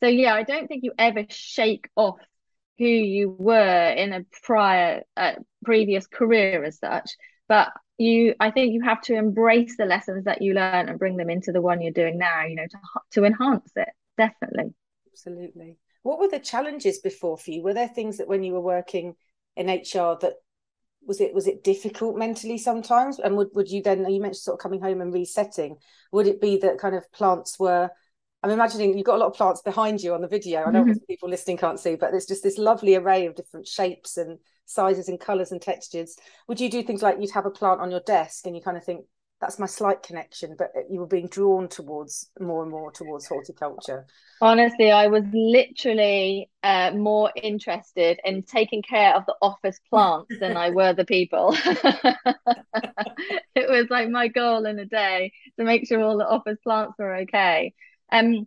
So 0.00 0.08
yeah, 0.08 0.34
I 0.34 0.42
don't 0.42 0.68
think 0.68 0.84
you 0.84 0.92
ever 0.98 1.24
shake 1.30 1.88
off 1.96 2.18
who 2.76 2.84
you 2.84 3.30
were 3.30 3.94
in 3.96 4.12
a 4.12 4.26
prior 4.42 5.04
uh, 5.16 5.36
previous 5.64 6.06
career 6.06 6.62
as 6.62 6.78
such 6.78 7.10
but 7.48 7.72
you 7.96 8.34
i 8.38 8.52
think 8.52 8.72
you 8.72 8.82
have 8.82 9.00
to 9.00 9.14
embrace 9.14 9.76
the 9.76 9.84
lessons 9.84 10.26
that 10.26 10.40
you 10.40 10.54
learn 10.54 10.88
and 10.88 10.98
bring 11.00 11.16
them 11.16 11.28
into 11.28 11.50
the 11.50 11.60
one 11.60 11.80
you're 11.80 11.92
doing 11.92 12.18
now 12.18 12.44
you 12.44 12.54
know 12.54 12.66
to 12.70 12.78
to 13.10 13.24
enhance 13.24 13.72
it 13.74 13.88
definitely. 14.16 14.72
Absolutely. 15.12 15.76
What 16.02 16.20
were 16.20 16.28
the 16.28 16.38
challenges 16.38 17.00
before 17.00 17.36
for 17.36 17.50
you? 17.50 17.62
Were 17.62 17.74
there 17.74 17.88
things 17.88 18.18
that 18.18 18.28
when 18.28 18.44
you 18.44 18.52
were 18.52 18.60
working 18.60 19.16
in 19.56 19.68
hr 19.68 20.16
that 20.20 20.34
was 21.08 21.20
it 21.20 21.34
was 21.34 21.48
it 21.48 21.64
difficult 21.64 22.16
mentally 22.16 22.58
sometimes 22.58 23.18
and 23.18 23.36
would, 23.36 23.48
would 23.54 23.68
you 23.68 23.82
then 23.82 24.08
you 24.08 24.20
mentioned 24.20 24.36
sort 24.36 24.54
of 24.54 24.62
coming 24.62 24.80
home 24.80 25.00
and 25.00 25.12
resetting 25.12 25.76
would 26.12 26.28
it 26.28 26.40
be 26.40 26.58
that 26.58 26.78
kind 26.78 26.94
of 26.94 27.10
plants 27.12 27.58
were 27.58 27.90
I'm 28.42 28.50
imagining 28.50 28.96
you've 28.96 29.06
got 29.06 29.16
a 29.16 29.18
lot 29.18 29.30
of 29.30 29.34
plants 29.34 29.62
behind 29.62 30.00
you 30.00 30.14
on 30.14 30.20
the 30.20 30.28
video. 30.28 30.62
I 30.62 30.70
know 30.70 30.84
mm-hmm. 30.84 30.92
people 31.08 31.28
listening 31.28 31.56
can't 31.56 31.80
see, 31.80 31.96
but 31.96 32.12
there's 32.12 32.26
just 32.26 32.44
this 32.44 32.56
lovely 32.56 32.94
array 32.94 33.26
of 33.26 33.34
different 33.34 33.66
shapes 33.66 34.16
and 34.16 34.38
sizes 34.64 35.08
and 35.08 35.18
colours 35.18 35.50
and 35.50 35.60
textures. 35.60 36.16
Would 36.46 36.60
you 36.60 36.70
do 36.70 36.82
things 36.82 37.02
like 37.02 37.16
you'd 37.18 37.32
have 37.32 37.46
a 37.46 37.50
plant 37.50 37.80
on 37.80 37.90
your 37.90 38.00
desk 38.00 38.46
and 38.46 38.54
you 38.54 38.62
kind 38.62 38.76
of 38.76 38.84
think 38.84 39.06
that's 39.40 39.58
my 39.58 39.66
slight 39.66 40.02
connection, 40.02 40.56
but 40.58 40.72
you 40.90 40.98
were 41.00 41.06
being 41.06 41.28
drawn 41.28 41.68
towards 41.68 42.30
more 42.40 42.62
and 42.62 42.70
more 42.70 42.90
towards 42.90 43.26
horticulture? 43.26 44.04
Honestly, 44.40 44.90
I 44.90 45.06
was 45.06 45.24
literally 45.32 46.50
uh, 46.62 46.90
more 46.92 47.30
interested 47.36 48.18
in 48.24 48.42
taking 48.42 48.82
care 48.82 49.14
of 49.14 49.26
the 49.26 49.36
office 49.40 49.78
plants 49.90 50.32
than 50.40 50.56
I 50.56 50.70
were 50.70 50.92
the 50.92 51.04
people. 51.04 51.56
it 53.54 53.68
was 53.68 53.86
like 53.90 54.08
my 54.08 54.28
goal 54.28 54.66
in 54.66 54.78
a 54.78 54.86
day 54.86 55.32
to 55.58 55.64
make 55.64 55.86
sure 55.86 56.00
all 56.00 56.18
the 56.18 56.28
office 56.28 56.58
plants 56.64 56.94
were 56.98 57.16
okay. 57.18 57.74
Um, 58.10 58.46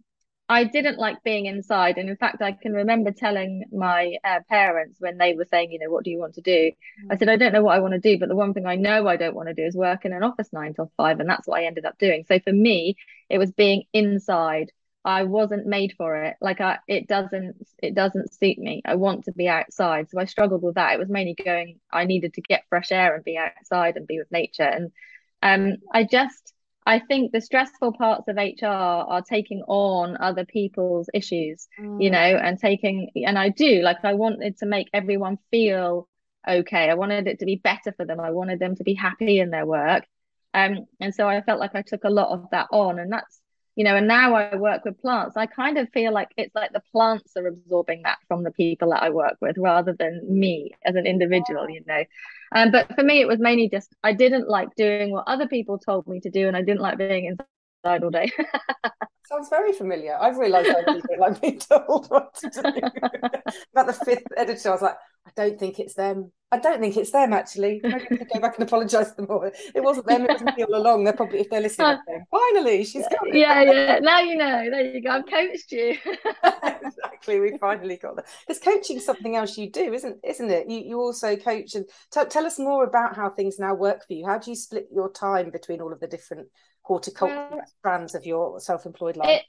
I 0.52 0.66
didn't 0.66 1.00
like 1.00 1.24
being 1.24 1.46
inside, 1.46 1.98
and 1.98 2.10
in 2.10 2.18
fact, 2.18 2.42
I 2.42 2.52
can 2.52 2.74
remember 2.74 3.12
telling 3.12 3.64
my 3.72 4.18
uh, 4.22 4.42
parents 4.50 4.98
when 5.00 5.18
they 5.18 5.34
were 5.34 5.48
saying, 5.50 5.72
you 5.72 5.80
know, 5.80 5.90
what 5.90 6.04
do 6.04 6.12
you 6.12 6.20
want 6.20 6.34
to 6.36 6.42
do? 6.42 6.72
I 7.10 7.16
said, 7.16 7.30
I 7.30 7.38
don't 7.38 7.54
know 7.54 7.64
what 7.64 7.78
I 7.78 7.80
want 7.80 7.94
to 7.94 8.00
do, 8.02 8.20
but 8.20 8.28
the 8.28 8.36
one 8.36 8.54
thing 8.54 8.66
I 8.66 8.76
know 8.76 9.08
I 9.08 9.16
don't 9.16 9.34
want 9.34 9.48
to 9.48 9.54
do 9.54 9.64
is 9.64 9.76
work 9.76 10.04
in 10.04 10.12
an 10.12 10.24
office 10.24 10.50
nine 10.52 10.74
till 10.74 10.92
five, 10.98 11.22
and 11.22 11.30
that's 11.30 11.48
what 11.48 11.62
I 11.62 11.66
ended 11.68 11.86
up 11.86 11.98
doing. 11.98 12.26
So 12.28 12.38
for 12.40 12.52
me, 12.52 12.98
it 13.30 13.38
was 13.38 13.54
being 13.54 13.84
inside. 13.94 14.74
I 15.06 15.24
wasn't 15.24 15.68
made 15.68 15.94
for 15.98 16.22
it. 16.22 16.36
Like 16.42 16.60
I, 16.60 16.80
it 16.86 17.08
doesn't, 17.08 17.56
it 17.82 17.96
doesn't 17.96 18.34
suit 18.34 18.58
me. 18.58 18.82
I 18.84 18.96
want 18.96 19.24
to 19.26 19.32
be 19.32 19.48
outside, 19.48 20.10
so 20.10 20.20
I 20.20 20.26
struggled 20.26 20.64
with 20.64 20.76
that. 20.76 20.94
It 20.94 21.00
was 21.00 21.08
mainly 21.08 21.34
going. 21.34 21.80
I 21.94 22.04
needed 22.04 22.34
to 22.34 22.42
get 22.42 22.66
fresh 22.68 22.92
air 22.92 23.16
and 23.16 23.24
be 23.24 23.38
outside 23.38 23.96
and 23.96 24.06
be 24.06 24.20
with 24.20 24.32
nature, 24.32 24.64
and 24.64 24.92
um, 25.42 25.78
I 25.94 26.04
just 26.04 26.54
I 26.86 27.00
think 27.00 27.32
the 27.32 27.42
stressful 27.42 27.94
parts 27.94 28.28
of 28.28 28.38
HR 28.38 28.66
are 28.66 29.22
taking 29.22 29.62
on 29.68 30.18
other 30.20 30.46
people's 30.46 31.10
issues, 31.14 31.68
mm. 31.80 32.02
you 32.02 32.10
know, 32.10 32.18
and 32.18 32.58
taking, 32.58 33.12
and 33.16 33.38
I 33.38 33.50
do, 33.50 33.82
like, 33.82 34.04
I 34.04 34.14
wanted 34.16 34.58
to 34.58 34.66
make 34.66 34.90
everyone 34.94 35.38
feel 35.52 36.08
okay. 36.48 36.90
I 36.90 36.96
wanted 36.96 37.28
it 37.28 37.40
to 37.40 37.46
be 37.46 37.58
better 37.58 37.92
for 37.92 38.06
them. 38.06 38.20
I 38.20 38.32
wanted 38.32 38.60
them 38.60 38.76
to 38.76 38.84
be 38.84 38.96
happy 38.96 39.40
in 39.40 39.52
their 39.52 39.66
work. 39.66 40.06
Um, 40.54 40.88
and 41.00 41.14
so 41.14 41.28
I 41.28 41.42
felt 41.42 41.60
like 41.60 41.76
I 41.76 41.84
took 41.84 42.04
a 42.04 42.10
lot 42.10 42.30
of 42.30 42.50
that 42.52 42.68
on, 42.72 42.98
and 43.00 43.12
that's 43.12 43.41
you 43.76 43.84
know 43.84 43.96
and 43.96 44.08
now 44.08 44.34
i 44.36 44.56
work 44.56 44.84
with 44.86 45.00
plants 45.02 45.38
i 45.38 45.46
kind 45.46 45.78
of 45.78 45.90
feel 45.90 46.14
like 46.14 46.30
it's 46.38 46.54
like 46.56 46.72
the 46.74 46.82
plants 46.92 47.36
are 47.38 47.48
absorbing 47.48 48.02
that 48.04 48.18
from 48.28 48.44
the 48.44 48.52
people 48.52 48.90
that 48.92 49.04
i 49.04 49.10
work 49.10 49.36
with 49.42 49.58
rather 49.58 49.94
than 49.94 50.22
me 50.28 50.72
as 50.86 50.96
an 50.96 51.06
individual 51.06 51.70
you 51.70 51.82
know. 51.88 52.04
Um, 52.54 52.72
but 52.72 52.94
for 52.96 53.04
me 53.04 53.22
it 53.22 53.28
was 53.28 53.40
mainly 53.40 53.70
just 53.70 53.96
i 54.04 54.14
didn't 54.14 54.50
like 54.50 54.76
doing 54.76 55.12
what 55.12 55.24
other 55.28 55.48
people 55.48 55.78
told 55.80 56.08
me 56.08 56.20
to 56.22 56.30
do 56.30 56.48
and 56.48 56.58
i 56.58 56.62
didn't 56.62 56.82
like 56.82 56.98
being 56.98 57.26
inside 57.26 57.46
all 57.84 58.10
day 58.10 58.32
Sounds 59.32 59.48
very 59.48 59.72
familiar. 59.72 60.18
I've 60.20 60.38
realised 60.38 60.70
I 60.70 60.82
really 60.82 61.02
don't 61.08 61.20
like 61.20 61.42
being 61.42 61.58
told 61.58 62.08
what 62.10 62.34
to 62.36 62.50
do. 62.50 62.60
About 63.72 63.88
the 63.88 63.94
fifth 63.94 64.26
editor, 64.36 64.68
I 64.68 64.72
was 64.74 64.82
like, 64.82 64.98
I 65.26 65.32
don't 65.38 65.58
think 65.58 65.80
it's 65.80 65.94
them. 65.94 66.34
I 66.52 66.60
don't 66.60 66.82
think 66.82 66.98
it's 66.98 67.12
them 67.12 67.32
actually. 67.32 67.80
Maybe 67.82 68.08
I 68.12 68.26
go 68.34 68.40
back 68.42 68.56
and 68.58 68.68
apologise 68.68 69.12
to 69.12 69.16
them 69.16 69.28
all. 69.30 69.44
It 69.44 69.82
wasn't 69.82 70.08
them, 70.08 70.26
it 70.26 70.34
was 70.34 70.42
me 70.42 70.66
all 70.66 70.76
along. 70.76 71.06
They're 71.06 71.14
probably 71.14 71.40
if 71.40 71.50
they're 71.50 71.62
listening, 71.62 71.98
finally, 72.30 72.84
she's 72.84 73.08
got 73.08 73.26
it. 73.28 73.36
Yeah, 73.36 73.62
yeah. 73.62 74.00
Now 74.00 74.20
you 74.20 74.36
know. 74.36 74.70
There 74.70 74.82
you 74.82 75.02
go. 75.02 75.12
I've 75.12 75.28
coached 75.28 75.72
you. 75.72 75.98
exactly. 76.82 77.40
We 77.40 77.58
finally 77.58 77.96
got 77.96 78.18
that. 78.18 78.26
Because 78.46 78.62
coaching 78.62 79.00
something 79.00 79.38
else 79.38 79.58
you 79.58 79.72
do, 79.72 79.94
isn't 79.94 80.18
isn't 80.26 80.50
it? 80.50 80.70
You 80.70 80.80
you 80.80 81.00
also 81.00 81.38
coach 81.38 81.76
and 81.76 81.86
t- 82.12 82.26
tell 82.30 82.46
us 82.46 82.60
more 82.60 82.84
about 82.84 83.16
how 83.16 83.30
things 83.30 83.60
now 83.60 83.76
work 83.76 84.06
for 84.06 84.12
you. 84.12 84.26
How 84.26 84.40
do 84.40 84.50
you 84.50 84.58
split 84.58 84.88
your 84.94 85.10
time 85.10 85.52
between 85.52 85.80
all 85.80 85.94
of 85.94 86.02
the 86.02 86.08
different 86.08 86.50
horticultural 86.84 87.48
well, 87.52 87.66
strands 87.80 88.16
of 88.16 88.26
your 88.26 88.60
self-employed 88.60 89.18
life? 89.18 89.42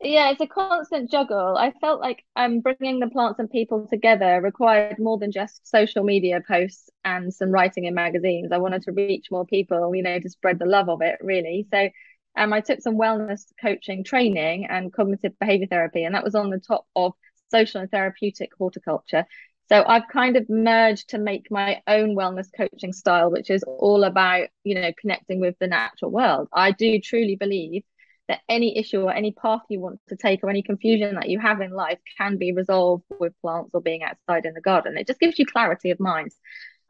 It, 0.00 0.08
yeah, 0.08 0.30
it's 0.30 0.40
a 0.40 0.46
constant 0.46 1.10
juggle. 1.10 1.56
I 1.56 1.72
felt 1.80 2.00
like 2.00 2.22
um 2.36 2.60
bringing 2.60 3.00
the 3.00 3.08
plants 3.08 3.38
and 3.38 3.50
people 3.50 3.86
together 3.86 4.40
required 4.42 4.98
more 4.98 5.18
than 5.18 5.32
just 5.32 5.66
social 5.66 6.04
media 6.04 6.42
posts 6.46 6.90
and 7.04 7.32
some 7.32 7.50
writing 7.50 7.84
in 7.84 7.94
magazines. 7.94 8.52
I 8.52 8.58
wanted 8.58 8.82
to 8.82 8.92
reach 8.92 9.30
more 9.30 9.46
people, 9.46 9.94
you 9.94 10.02
know, 10.02 10.18
to 10.20 10.28
spread 10.28 10.58
the 10.58 10.66
love 10.66 10.88
of 10.88 11.00
it, 11.00 11.16
really. 11.22 11.66
So 11.72 11.88
um, 12.36 12.52
I 12.52 12.60
took 12.60 12.82
some 12.82 12.98
wellness 12.98 13.44
coaching 13.60 14.04
training 14.04 14.66
and 14.66 14.92
cognitive 14.92 15.38
behavior 15.38 15.66
therapy, 15.66 16.04
and 16.04 16.14
that 16.14 16.24
was 16.24 16.34
on 16.34 16.50
the 16.50 16.60
top 16.60 16.86
of 16.94 17.12
social 17.50 17.80
and 17.80 17.90
therapeutic 17.90 18.50
horticulture. 18.58 19.24
So 19.68 19.84
I've 19.84 20.08
kind 20.12 20.36
of 20.36 20.48
merged 20.48 21.10
to 21.10 21.18
make 21.18 21.50
my 21.50 21.82
own 21.86 22.14
wellness 22.14 22.48
coaching 22.56 22.92
style, 22.92 23.30
which 23.30 23.50
is 23.50 23.64
all 23.64 24.04
about, 24.04 24.48
you 24.62 24.74
know, 24.76 24.92
connecting 25.00 25.40
with 25.40 25.56
the 25.58 25.66
natural 25.66 26.10
world. 26.12 26.48
I 26.52 26.70
do 26.70 27.00
truly 27.00 27.36
believe 27.36 27.82
that 28.28 28.40
any 28.48 28.78
issue 28.78 29.02
or 29.02 29.12
any 29.12 29.32
path 29.32 29.62
you 29.68 29.80
want 29.80 30.00
to 30.08 30.16
take 30.16 30.42
or 30.42 30.50
any 30.50 30.62
confusion 30.62 31.14
that 31.16 31.28
you 31.28 31.38
have 31.40 31.60
in 31.60 31.70
life 31.70 31.98
can 32.16 32.36
be 32.38 32.52
resolved 32.52 33.04
with 33.18 33.32
plants 33.40 33.70
or 33.72 33.80
being 33.80 34.02
outside 34.02 34.46
in 34.46 34.54
the 34.54 34.60
garden. 34.60 34.96
It 34.96 35.06
just 35.06 35.20
gives 35.20 35.38
you 35.38 35.46
clarity 35.46 35.90
of 35.90 36.00
mind 36.00 36.30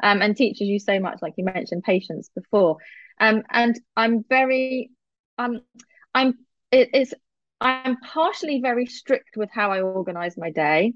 um, 0.03 0.23
and 0.23 0.37
teaches 0.37 0.67
you 0.67 0.79
so 0.79 1.01
much, 1.01 1.19
like 1.23 1.35
you 1.37 1.45
mentioned, 1.45 1.83
patience 1.83 2.31
before. 2.35 2.77
Um, 3.21 3.43
and 3.51 3.79
I'm 3.97 4.25
very, 4.29 4.91
um, 5.39 5.61
I'm, 6.15 6.35
it 6.71 6.95
is, 6.95 7.15
I'm 7.61 7.97
partially 7.99 8.61
very 8.61 8.87
strict 8.87 9.37
with 9.37 9.51
how 9.53 9.71
I 9.71 9.81
organize 9.81 10.37
my 10.37 10.51
day 10.51 10.93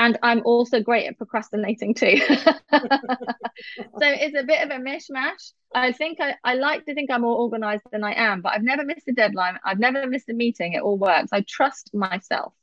and 0.00 0.18
I'm 0.22 0.40
also 0.46 0.80
great 0.80 1.06
at 1.06 1.18
procrastinating 1.18 1.92
too. 1.92 2.16
so 2.26 2.46
it's 2.72 4.34
a 4.34 4.44
bit 4.44 4.62
of 4.62 4.70
a 4.70 4.82
mishmash. 4.82 5.52
I 5.74 5.92
think 5.92 6.18
I, 6.22 6.36
I 6.42 6.54
like 6.54 6.86
to 6.86 6.94
think 6.94 7.10
I'm 7.10 7.20
more 7.20 7.36
organized 7.36 7.82
than 7.92 8.02
I 8.02 8.14
am, 8.14 8.40
but 8.40 8.54
I've 8.54 8.62
never 8.62 8.82
missed 8.82 9.08
a 9.08 9.12
deadline. 9.12 9.58
I've 9.62 9.78
never 9.78 10.06
missed 10.06 10.30
a 10.30 10.32
meeting. 10.32 10.72
It 10.72 10.80
all 10.80 10.96
works. 10.96 11.28
I 11.32 11.44
trust 11.46 11.90
myself. 11.92 12.54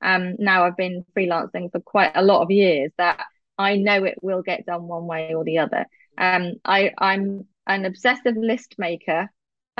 Um, 0.00 0.36
now 0.38 0.64
I've 0.64 0.78
been 0.78 1.04
freelancing 1.14 1.70
for 1.70 1.80
quite 1.80 2.12
a 2.14 2.22
lot 2.22 2.40
of 2.40 2.50
years 2.50 2.90
that 2.96 3.22
I 3.58 3.76
know 3.76 4.04
it 4.04 4.16
will 4.22 4.40
get 4.40 4.64
done 4.64 4.84
one 4.84 5.06
way 5.06 5.34
or 5.34 5.44
the 5.44 5.58
other. 5.58 5.84
Um, 6.16 6.54
I, 6.64 6.92
I'm 6.96 7.44
an 7.66 7.84
obsessive 7.84 8.36
list 8.38 8.76
maker, 8.78 9.30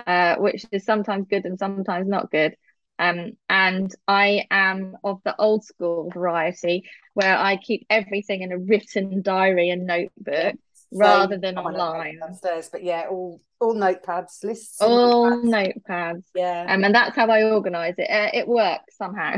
uh, 0.06 0.36
which 0.36 0.66
is 0.72 0.84
sometimes 0.84 1.26
good 1.30 1.46
and 1.46 1.58
sometimes 1.58 2.06
not 2.06 2.30
good. 2.30 2.54
Um, 2.98 3.36
and 3.48 3.94
I 4.06 4.46
am 4.50 4.96
of 5.04 5.20
the 5.24 5.36
old 5.38 5.64
school 5.64 6.10
variety 6.12 6.84
where 7.14 7.36
I 7.36 7.56
keep 7.56 7.86
everything 7.88 8.42
in 8.42 8.52
a 8.52 8.58
written 8.58 9.22
diary 9.22 9.70
and 9.70 9.86
notebook 9.86 10.56
rather 10.92 11.38
than 11.38 11.58
online. 11.58 12.18
Downstairs, 12.18 12.68
but 12.70 12.82
yeah, 12.82 13.06
all 13.10 13.40
all 13.60 13.74
notepads, 13.74 14.44
lists. 14.44 14.80
All 14.80 15.30
notepads. 15.30 15.82
notepads. 15.88 16.22
Yeah. 16.34 16.66
Um, 16.68 16.84
and 16.84 16.94
that's 16.94 17.16
how 17.16 17.28
I 17.28 17.42
organise 17.44 17.94
it. 17.98 18.10
Uh, 18.10 18.30
it 18.32 18.46
works 18.46 18.96
somehow. 18.96 19.36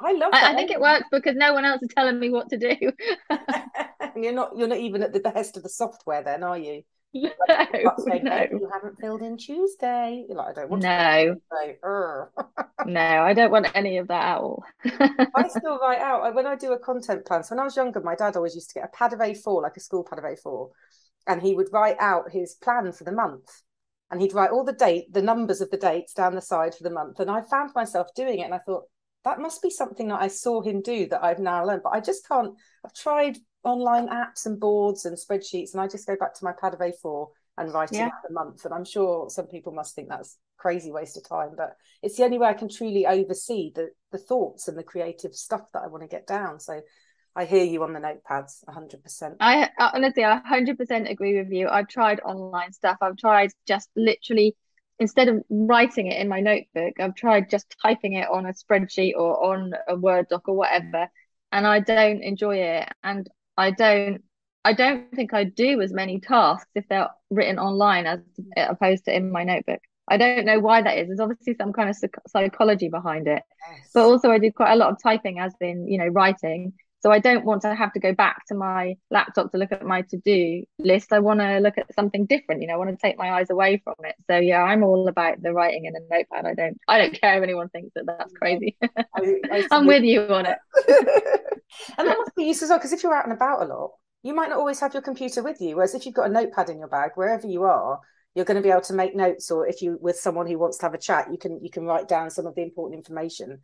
I 0.00 0.12
love 0.12 0.32
that. 0.32 0.44
I, 0.44 0.52
I, 0.52 0.54
think 0.54 0.70
it 0.70 0.80
works 0.80 1.06
because 1.10 1.36
no 1.36 1.54
one 1.54 1.64
else 1.64 1.82
is 1.82 1.90
telling 1.96 2.18
me 2.18 2.30
what 2.30 2.50
to 2.50 2.58
do. 2.58 2.92
and 3.30 4.12
you're 4.24 4.32
not 4.32 4.56
you're 4.56 4.68
not 4.68 4.78
even 4.78 5.02
at 5.02 5.12
the 5.12 5.20
best 5.20 5.56
of 5.56 5.62
the 5.62 5.68
software 5.68 6.22
then, 6.22 6.42
are 6.42 6.58
you? 6.58 6.82
No, 8.04 8.18
no. 8.22 8.46
You 8.50 8.68
haven't 8.72 8.98
filled 8.98 9.22
in 9.22 9.36
Tuesday. 9.36 10.24
You're 10.28 10.36
like, 10.36 10.48
I 10.48 10.60
don't 10.60 10.70
want 10.70 10.82
no. 10.82 11.36
to. 11.52 12.26
no, 12.86 13.00
I 13.00 13.32
don't 13.32 13.50
want 13.50 13.68
any 13.74 13.98
of 13.98 14.08
that 14.08 14.24
at 14.24 14.38
all. 14.38 14.64
I 14.84 15.48
still 15.48 15.78
write 15.78 16.00
out 16.00 16.34
when 16.34 16.46
I 16.46 16.56
do 16.56 16.72
a 16.72 16.78
content 16.78 17.24
plan. 17.24 17.44
So 17.44 17.54
when 17.54 17.60
I 17.60 17.64
was 17.64 17.76
younger, 17.76 18.00
my 18.00 18.14
dad 18.14 18.36
always 18.36 18.54
used 18.54 18.70
to 18.70 18.74
get 18.74 18.84
a 18.84 18.96
pad 18.96 19.12
of 19.12 19.20
A4, 19.20 19.62
like 19.62 19.76
a 19.76 19.80
school 19.80 20.04
pad 20.04 20.18
of 20.18 20.24
A4, 20.24 20.68
and 21.28 21.40
he 21.40 21.54
would 21.54 21.72
write 21.72 21.96
out 22.00 22.32
his 22.32 22.54
plan 22.54 22.92
for 22.92 23.04
the 23.04 23.12
month. 23.12 23.48
And 24.10 24.20
he'd 24.20 24.34
write 24.34 24.50
all 24.50 24.64
the 24.64 24.72
date, 24.72 25.12
the 25.12 25.22
numbers 25.22 25.60
of 25.60 25.70
the 25.70 25.76
dates 25.76 26.12
down 26.14 26.34
the 26.34 26.42
side 26.42 26.74
for 26.74 26.82
the 26.82 26.90
month. 26.90 27.20
And 27.20 27.30
I 27.30 27.42
found 27.42 27.70
myself 27.74 28.08
doing 28.14 28.40
it, 28.40 28.44
and 28.44 28.54
I 28.54 28.58
thought 28.58 28.84
that 29.24 29.40
must 29.40 29.62
be 29.62 29.70
something 29.70 30.08
that 30.08 30.20
I 30.20 30.28
saw 30.28 30.60
him 30.60 30.82
do 30.82 31.06
that 31.08 31.24
I've 31.24 31.38
now 31.38 31.64
learned. 31.64 31.82
But 31.82 31.94
I 31.94 32.00
just 32.00 32.26
can't. 32.28 32.54
I've 32.84 32.94
tried 32.94 33.38
online 33.64 34.08
apps 34.08 34.46
and 34.46 34.60
boards 34.60 35.04
and 35.04 35.16
spreadsheets, 35.16 35.72
and 35.72 35.80
I 35.80 35.88
just 35.88 36.06
go 36.06 36.16
back 36.16 36.34
to 36.34 36.44
my 36.44 36.52
pad 36.52 36.74
of 36.74 36.80
A4 36.80 37.28
and 37.58 37.72
write 37.72 37.92
yeah. 37.92 38.06
it 38.06 38.12
out 38.12 38.30
a 38.30 38.32
month. 38.32 38.64
And 38.64 38.74
I'm 38.74 38.84
sure 38.84 39.30
some 39.30 39.46
people 39.46 39.72
must 39.72 39.94
think 39.94 40.08
that's 40.08 40.38
crazy 40.56 40.90
waste 40.90 41.16
of 41.16 41.28
time, 41.28 41.50
but 41.56 41.76
it's 42.02 42.16
the 42.16 42.24
only 42.24 42.38
way 42.38 42.48
I 42.48 42.54
can 42.54 42.68
truly 42.68 43.06
oversee 43.06 43.72
the 43.74 43.90
the 44.12 44.18
thoughts 44.18 44.68
and 44.68 44.76
the 44.76 44.82
creative 44.82 45.34
stuff 45.34 45.62
that 45.72 45.82
I 45.82 45.88
want 45.88 46.02
to 46.02 46.08
get 46.08 46.26
down. 46.26 46.60
So 46.60 46.80
I 47.36 47.44
hear 47.44 47.64
you 47.64 47.82
on 47.82 47.92
the 47.92 48.00
notepads 48.00 48.64
100%. 48.68 49.36
I 49.40 49.64
uh, 49.78 49.90
honestly, 49.94 50.24
I 50.24 50.40
100% 50.40 51.10
agree 51.10 51.38
with 51.38 51.50
you. 51.50 51.68
I've 51.68 51.88
tried 51.88 52.20
online 52.20 52.72
stuff. 52.72 52.98
I've 53.00 53.16
tried 53.16 53.50
just 53.66 53.88
literally 53.96 54.56
instead 54.98 55.28
of 55.28 55.42
writing 55.50 56.06
it 56.06 56.20
in 56.20 56.28
my 56.28 56.40
notebook, 56.40 56.94
I've 57.00 57.14
tried 57.14 57.50
just 57.50 57.74
typing 57.82 58.14
it 58.14 58.28
on 58.28 58.46
a 58.46 58.52
spreadsheet 58.52 59.14
or 59.16 59.52
on 59.52 59.72
a 59.88 59.96
Word 59.96 60.28
doc 60.28 60.48
or 60.48 60.54
whatever, 60.54 61.08
and 61.52 61.66
I 61.66 61.80
don't 61.80 62.22
enjoy 62.22 62.58
it. 62.58 62.88
And 63.02 63.28
I 63.56 63.70
don't 63.70 64.22
I 64.64 64.72
don't 64.72 65.10
think 65.12 65.34
I 65.34 65.44
do 65.44 65.82
as 65.82 65.92
many 65.92 66.20
tasks 66.20 66.70
if 66.74 66.88
they're 66.88 67.10
written 67.30 67.58
online 67.58 68.06
as 68.06 68.20
opposed 68.56 69.04
to 69.04 69.14
in 69.14 69.30
my 69.30 69.44
notebook. 69.44 69.80
I 70.08 70.16
don't 70.16 70.46
know 70.46 70.58
why 70.58 70.82
that 70.82 70.98
is. 70.98 71.08
There's 71.08 71.20
obviously 71.20 71.54
some 71.54 71.72
kind 71.72 71.88
of 71.90 71.96
psychology 72.28 72.88
behind 72.88 73.26
it, 73.26 73.42
yes. 73.70 73.90
but 73.92 74.04
also 74.04 74.30
I 74.30 74.38
do 74.38 74.50
quite 74.52 74.72
a 74.72 74.76
lot 74.76 74.90
of 74.90 75.02
typing, 75.02 75.38
as 75.38 75.54
in 75.60 75.88
you 75.88 75.98
know 75.98 76.06
writing. 76.06 76.74
So 77.04 77.12
I 77.12 77.18
don't 77.18 77.44
want 77.44 77.60
to 77.62 77.74
have 77.74 77.92
to 77.92 78.00
go 78.00 78.14
back 78.14 78.46
to 78.46 78.54
my 78.54 78.94
laptop 79.10 79.52
to 79.52 79.58
look 79.58 79.72
at 79.72 79.84
my 79.84 80.00
to-do 80.08 80.64
list. 80.78 81.12
I 81.12 81.18
want 81.18 81.40
to 81.40 81.58
look 81.58 81.76
at 81.76 81.94
something 81.94 82.24
different. 82.24 82.62
You 82.62 82.68
know, 82.68 82.74
I 82.74 82.76
want 82.78 82.88
to 82.88 82.96
take 82.96 83.18
my 83.18 83.30
eyes 83.30 83.50
away 83.50 83.82
from 83.84 83.96
it. 84.04 84.14
So 84.26 84.38
yeah, 84.38 84.62
I'm 84.62 84.82
all 84.82 85.06
about 85.06 85.42
the 85.42 85.52
writing 85.52 85.84
in 85.84 85.94
a 85.94 86.00
notepad. 86.10 86.46
I 86.46 86.54
don't, 86.54 86.78
I 86.88 86.96
don't 86.96 87.20
care 87.20 87.36
if 87.36 87.42
anyone 87.42 87.68
thinks 87.68 87.92
that 87.94 88.06
that's 88.06 88.32
crazy. 88.32 88.78
I, 88.82 89.66
am 89.70 89.84
with 89.92 90.02
you 90.02 90.22
on 90.22 90.46
it. 90.46 90.56
and 91.98 92.08
that 92.08 92.16
must 92.16 92.34
be 92.36 92.44
useful 92.44 92.64
as 92.64 92.70
well 92.70 92.78
because 92.78 92.94
if 92.94 93.02
you're 93.02 93.14
out 93.14 93.24
and 93.24 93.34
about 93.34 93.60
a 93.60 93.66
lot, 93.66 93.90
you 94.22 94.34
might 94.34 94.48
not 94.48 94.58
always 94.58 94.80
have 94.80 94.94
your 94.94 95.02
computer 95.02 95.42
with 95.42 95.60
you. 95.60 95.76
Whereas 95.76 95.94
if 95.94 96.06
you've 96.06 96.14
got 96.14 96.30
a 96.30 96.32
notepad 96.32 96.70
in 96.70 96.78
your 96.78 96.88
bag, 96.88 97.10
wherever 97.16 97.46
you 97.46 97.64
are, 97.64 98.00
you're 98.34 98.46
going 98.46 98.56
to 98.56 98.62
be 98.62 98.70
able 98.70 98.80
to 98.80 98.94
make 98.94 99.14
notes. 99.14 99.50
Or 99.50 99.66
if 99.66 99.82
you 99.82 99.98
with 100.00 100.16
someone 100.16 100.46
who 100.46 100.58
wants 100.58 100.78
to 100.78 100.86
have 100.86 100.94
a 100.94 100.98
chat, 100.98 101.30
you 101.30 101.36
can 101.36 101.62
you 101.62 101.70
can 101.70 101.84
write 101.84 102.08
down 102.08 102.30
some 102.30 102.46
of 102.46 102.54
the 102.54 102.62
important 102.62 102.98
information 102.98 103.60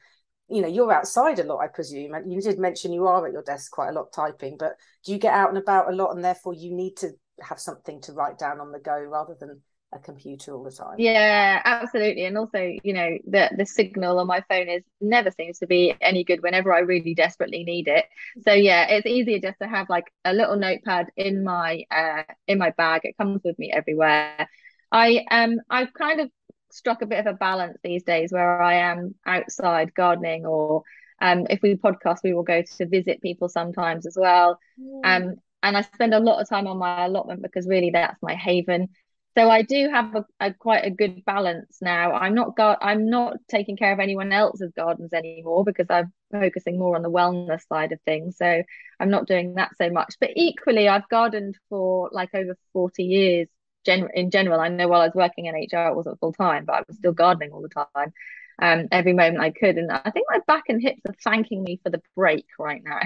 you 0.50 0.60
know 0.60 0.68
you're 0.68 0.92
outside 0.92 1.38
a 1.38 1.44
lot 1.44 1.58
i 1.58 1.66
presume 1.66 2.14
and 2.14 2.32
you 2.32 2.40
did 2.40 2.58
mention 2.58 2.92
you 2.92 3.06
are 3.06 3.26
at 3.26 3.32
your 3.32 3.42
desk 3.42 3.70
quite 3.70 3.88
a 3.90 3.92
lot 3.92 4.12
typing 4.12 4.56
but 4.58 4.76
do 5.04 5.12
you 5.12 5.18
get 5.18 5.34
out 5.34 5.48
and 5.48 5.58
about 5.58 5.90
a 5.90 5.94
lot 5.94 6.10
and 6.14 6.24
therefore 6.24 6.54
you 6.54 6.74
need 6.74 6.96
to 6.96 7.10
have 7.40 7.58
something 7.58 8.00
to 8.02 8.12
write 8.12 8.38
down 8.38 8.60
on 8.60 8.72
the 8.72 8.78
go 8.78 9.00
rather 9.00 9.36
than 9.38 9.60
a 9.92 9.98
computer 9.98 10.54
all 10.54 10.62
the 10.62 10.70
time? 10.70 10.94
Yeah 10.98 11.60
absolutely. 11.64 12.24
And 12.24 12.38
also 12.38 12.76
you 12.84 12.92
know 12.92 13.18
the 13.26 13.50
the 13.56 13.66
signal 13.66 14.18
on 14.18 14.26
my 14.26 14.42
phone 14.48 14.68
is 14.68 14.82
never 15.00 15.30
seems 15.30 15.58
to 15.58 15.66
be 15.66 15.94
any 16.00 16.24
good 16.24 16.42
whenever 16.42 16.72
i 16.72 16.80
really 16.80 17.14
desperately 17.14 17.64
need 17.64 17.88
it. 17.88 18.06
So 18.46 18.52
yeah 18.52 18.86
it's 18.88 19.06
easier 19.06 19.40
just 19.40 19.58
to 19.60 19.68
have 19.68 19.88
like 19.88 20.12
a 20.24 20.32
little 20.32 20.56
notepad 20.56 21.08
in 21.16 21.42
my 21.42 21.84
uh 21.90 22.22
in 22.46 22.58
my 22.58 22.70
bag. 22.70 23.02
It 23.04 23.16
comes 23.18 23.40
with 23.44 23.58
me 23.58 23.72
everywhere. 23.72 24.48
I 24.92 25.24
um 25.30 25.56
i've 25.68 25.92
kind 25.94 26.20
of 26.20 26.30
struck 26.72 27.02
a 27.02 27.06
bit 27.06 27.20
of 27.20 27.26
a 27.26 27.36
balance 27.36 27.78
these 27.82 28.02
days 28.02 28.32
where 28.32 28.60
I 28.60 28.74
am 28.90 29.14
outside 29.26 29.94
gardening 29.94 30.46
or 30.46 30.82
um, 31.20 31.46
if 31.50 31.60
we 31.62 31.74
podcast, 31.76 32.18
we 32.24 32.32
will 32.32 32.42
go 32.42 32.62
to 32.62 32.86
visit 32.86 33.20
people 33.20 33.48
sometimes 33.48 34.06
as 34.06 34.16
well. 34.18 34.58
Mm. 34.80 35.00
Um, 35.04 35.34
and 35.62 35.76
I 35.76 35.82
spend 35.82 36.14
a 36.14 36.20
lot 36.20 36.40
of 36.40 36.48
time 36.48 36.66
on 36.66 36.78
my 36.78 37.04
allotment 37.04 37.42
because 37.42 37.66
really 37.66 37.90
that's 37.90 38.20
my 38.22 38.34
haven. 38.34 38.88
So 39.36 39.48
I 39.48 39.62
do 39.62 39.88
have 39.92 40.14
a, 40.16 40.24
a 40.40 40.54
quite 40.54 40.84
a 40.84 40.90
good 40.90 41.24
balance 41.24 41.78
now. 41.80 42.12
I'm 42.12 42.34
not 42.34 42.56
gar- 42.56 42.78
I'm 42.80 43.08
not 43.08 43.36
taking 43.48 43.76
care 43.76 43.92
of 43.92 44.00
anyone 44.00 44.32
else's 44.32 44.72
gardens 44.74 45.12
anymore 45.12 45.64
because 45.64 45.86
I'm 45.88 46.12
focusing 46.32 46.78
more 46.78 46.96
on 46.96 47.02
the 47.02 47.10
wellness 47.10 47.60
side 47.68 47.92
of 47.92 48.00
things. 48.04 48.38
So 48.38 48.62
I'm 48.98 49.10
not 49.10 49.26
doing 49.26 49.54
that 49.54 49.76
so 49.78 49.88
much. 49.90 50.14
But 50.20 50.30
equally, 50.34 50.88
I've 50.88 51.08
gardened 51.08 51.56
for 51.68 52.10
like 52.12 52.30
over 52.34 52.56
40 52.72 53.04
years 53.04 53.48
gen- 53.84 54.10
in 54.14 54.30
general. 54.30 54.60
I 54.60 54.68
know 54.68 54.88
while 54.88 55.00
I 55.00 55.06
was 55.06 55.14
working 55.14 55.46
in 55.46 55.54
HR, 55.54 55.88
it 55.88 55.96
wasn't 55.96 56.20
full 56.20 56.32
time, 56.32 56.64
but 56.64 56.74
I 56.74 56.82
was 56.86 56.96
still 56.96 57.12
gardening 57.12 57.52
all 57.52 57.62
the 57.62 57.68
time, 57.68 58.12
um, 58.60 58.88
every 58.92 59.12
moment 59.12 59.40
I 59.40 59.50
could. 59.50 59.76
And 59.76 59.90
I 59.90 60.10
think 60.10 60.26
my 60.30 60.40
back 60.46 60.64
and 60.68 60.80
hips 60.80 61.02
are 61.08 61.14
thanking 61.24 61.62
me 61.62 61.80
for 61.82 61.90
the 61.90 62.02
break 62.16 62.46
right 62.58 62.82
now. 62.84 63.00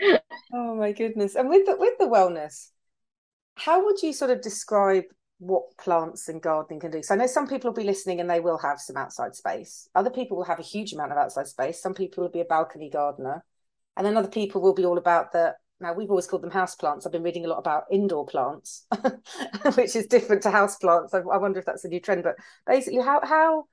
oh 0.52 0.74
my 0.76 0.92
goodness! 0.92 1.34
And 1.34 1.48
with 1.48 1.66
the 1.66 1.76
with 1.76 1.98
the 1.98 2.06
wellness, 2.06 2.70
how 3.56 3.84
would 3.84 4.02
you 4.02 4.12
sort 4.12 4.30
of 4.30 4.40
describe 4.42 5.04
what 5.38 5.76
plants 5.78 6.28
and 6.28 6.42
gardening 6.42 6.80
can 6.80 6.90
do. 6.90 7.02
So 7.02 7.14
I 7.14 7.16
know 7.16 7.26
some 7.26 7.46
people 7.46 7.70
will 7.70 7.76
be 7.76 7.84
listening 7.84 8.20
and 8.20 8.28
they 8.28 8.40
will 8.40 8.58
have 8.58 8.80
some 8.80 8.96
outside 8.96 9.36
space. 9.36 9.88
Other 9.94 10.10
people 10.10 10.36
will 10.36 10.44
have 10.44 10.58
a 10.58 10.64
huge 10.64 10.92
amount 10.92 11.12
of 11.12 11.18
outside 11.18 11.46
space. 11.46 11.80
Some 11.80 11.94
people 11.94 12.22
will 12.22 12.30
be 12.30 12.40
a 12.40 12.44
balcony 12.44 12.90
gardener. 12.90 13.44
And 13.96 14.04
then 14.06 14.16
other 14.16 14.28
people 14.28 14.60
will 14.60 14.74
be 14.74 14.84
all 14.84 14.98
about 14.98 15.32
the 15.32 15.54
now 15.80 15.92
we've 15.92 16.10
always 16.10 16.26
called 16.26 16.42
them 16.42 16.50
house 16.50 16.74
plants. 16.74 17.06
I've 17.06 17.12
been 17.12 17.22
reading 17.22 17.44
a 17.44 17.48
lot 17.48 17.58
about 17.58 17.84
indoor 17.90 18.26
plants, 18.26 18.86
which 19.74 19.94
is 19.94 20.06
different 20.06 20.42
to 20.42 20.50
house 20.50 20.76
plants. 20.76 21.14
I, 21.14 21.18
I 21.18 21.38
wonder 21.38 21.58
if 21.58 21.66
that's 21.66 21.84
a 21.84 21.88
new 21.88 22.00
trend. 22.00 22.24
But 22.24 22.36
basically, 22.66 23.00
how 23.00 23.20
how 23.22 23.64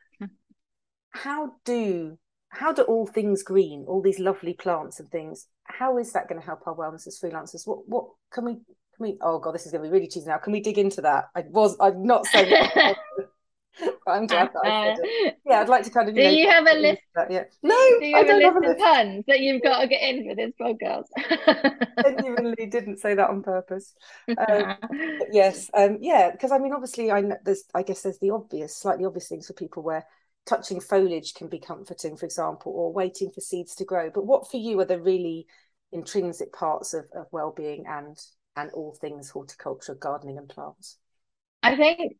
how 1.09 1.53
do 1.65 2.17
how 2.49 2.71
do 2.73 2.83
all 2.83 3.07
things 3.07 3.43
green, 3.43 3.85
all 3.87 4.01
these 4.01 4.19
lovely 4.19 4.53
plants 4.53 4.99
and 4.99 5.09
things, 5.09 5.47
how 5.63 5.97
is 5.97 6.13
that 6.13 6.29
going 6.29 6.39
to 6.39 6.45
help 6.45 6.61
our 6.67 6.75
wellness 6.75 7.07
as 7.07 7.19
freelancers? 7.21 7.65
What 7.65 7.87
what 7.87 8.05
can 8.31 8.45
we 8.45 8.53
can 8.53 8.63
we? 8.99 9.17
Oh 9.21 9.39
god, 9.39 9.53
this 9.53 9.65
is 9.65 9.71
going 9.71 9.83
to 9.83 9.89
be 9.89 9.93
really 9.93 10.07
cheesy 10.07 10.27
now. 10.27 10.37
Can 10.37 10.53
we 10.53 10.61
dig 10.61 10.77
into 10.77 11.01
that? 11.01 11.25
I 11.35 11.43
was. 11.49 11.75
I'm 11.79 12.03
not 12.03 12.25
saying. 12.27 12.53
I'm 14.07 14.27
glad 14.27 14.51
that 14.53 14.61
I 14.63 14.95
said 14.95 14.97
it. 15.01 15.37
Yeah, 15.45 15.61
I'd 15.61 15.69
like 15.69 15.83
to 15.83 15.89
kind 15.89 16.09
of. 16.09 16.15
Do 16.15 16.23
know, 16.23 16.29
you 16.29 16.49
have 16.49 16.65
a 16.65 16.73
list? 16.75 17.01
That, 17.15 17.31
yeah. 17.31 17.43
No, 17.63 17.77
do 17.99 18.05
you 18.05 18.15
have 18.15 18.27
a 18.27 18.33
list 18.33 18.43
have 18.43 18.63
a 18.63 18.71
of 18.71 18.77
puns 18.77 19.23
that 19.27 19.39
you've 19.39 19.61
got 19.61 19.81
to 19.81 19.87
get 19.87 20.01
in 20.01 20.27
for 20.27 20.35
this 20.35 20.51
podcast? 20.59 21.05
genuinely 22.03 22.65
didn't 22.65 22.99
say 22.99 23.15
that 23.15 23.29
on 23.29 23.43
purpose. 23.43 23.93
Um, 24.37 24.77
yes, 25.31 25.69
um, 25.73 25.97
yeah, 26.01 26.31
because 26.31 26.51
I 26.51 26.57
mean, 26.57 26.73
obviously, 26.73 27.11
I 27.11 27.23
there's, 27.43 27.63
I 27.73 27.83
guess 27.83 28.01
there's 28.01 28.19
the 28.19 28.31
obvious, 28.31 28.75
slightly 28.75 29.05
obvious 29.05 29.27
things 29.27 29.47
for 29.47 29.53
people 29.53 29.81
where 29.81 30.05
touching 30.45 30.79
foliage 30.79 31.33
can 31.33 31.47
be 31.47 31.59
comforting, 31.59 32.17
for 32.17 32.25
example, 32.25 32.71
or 32.75 32.93
waiting 32.93 33.31
for 33.31 33.41
seeds 33.41 33.75
to 33.75 33.85
grow. 33.85 34.09
But 34.13 34.25
what 34.25 34.49
for 34.49 34.57
you 34.57 34.79
are 34.79 34.85
the 34.85 34.99
really 34.99 35.47
intrinsic 35.91 36.53
parts 36.53 36.93
of, 36.93 37.05
of 37.15 37.27
well-being 37.31 37.85
and 37.87 38.17
and 38.55 38.71
all 38.71 38.97
things 38.99 39.29
horticulture, 39.29 39.95
gardening, 39.95 40.37
and 40.37 40.49
plants? 40.49 40.97
I 41.63 41.75
think 41.75 42.17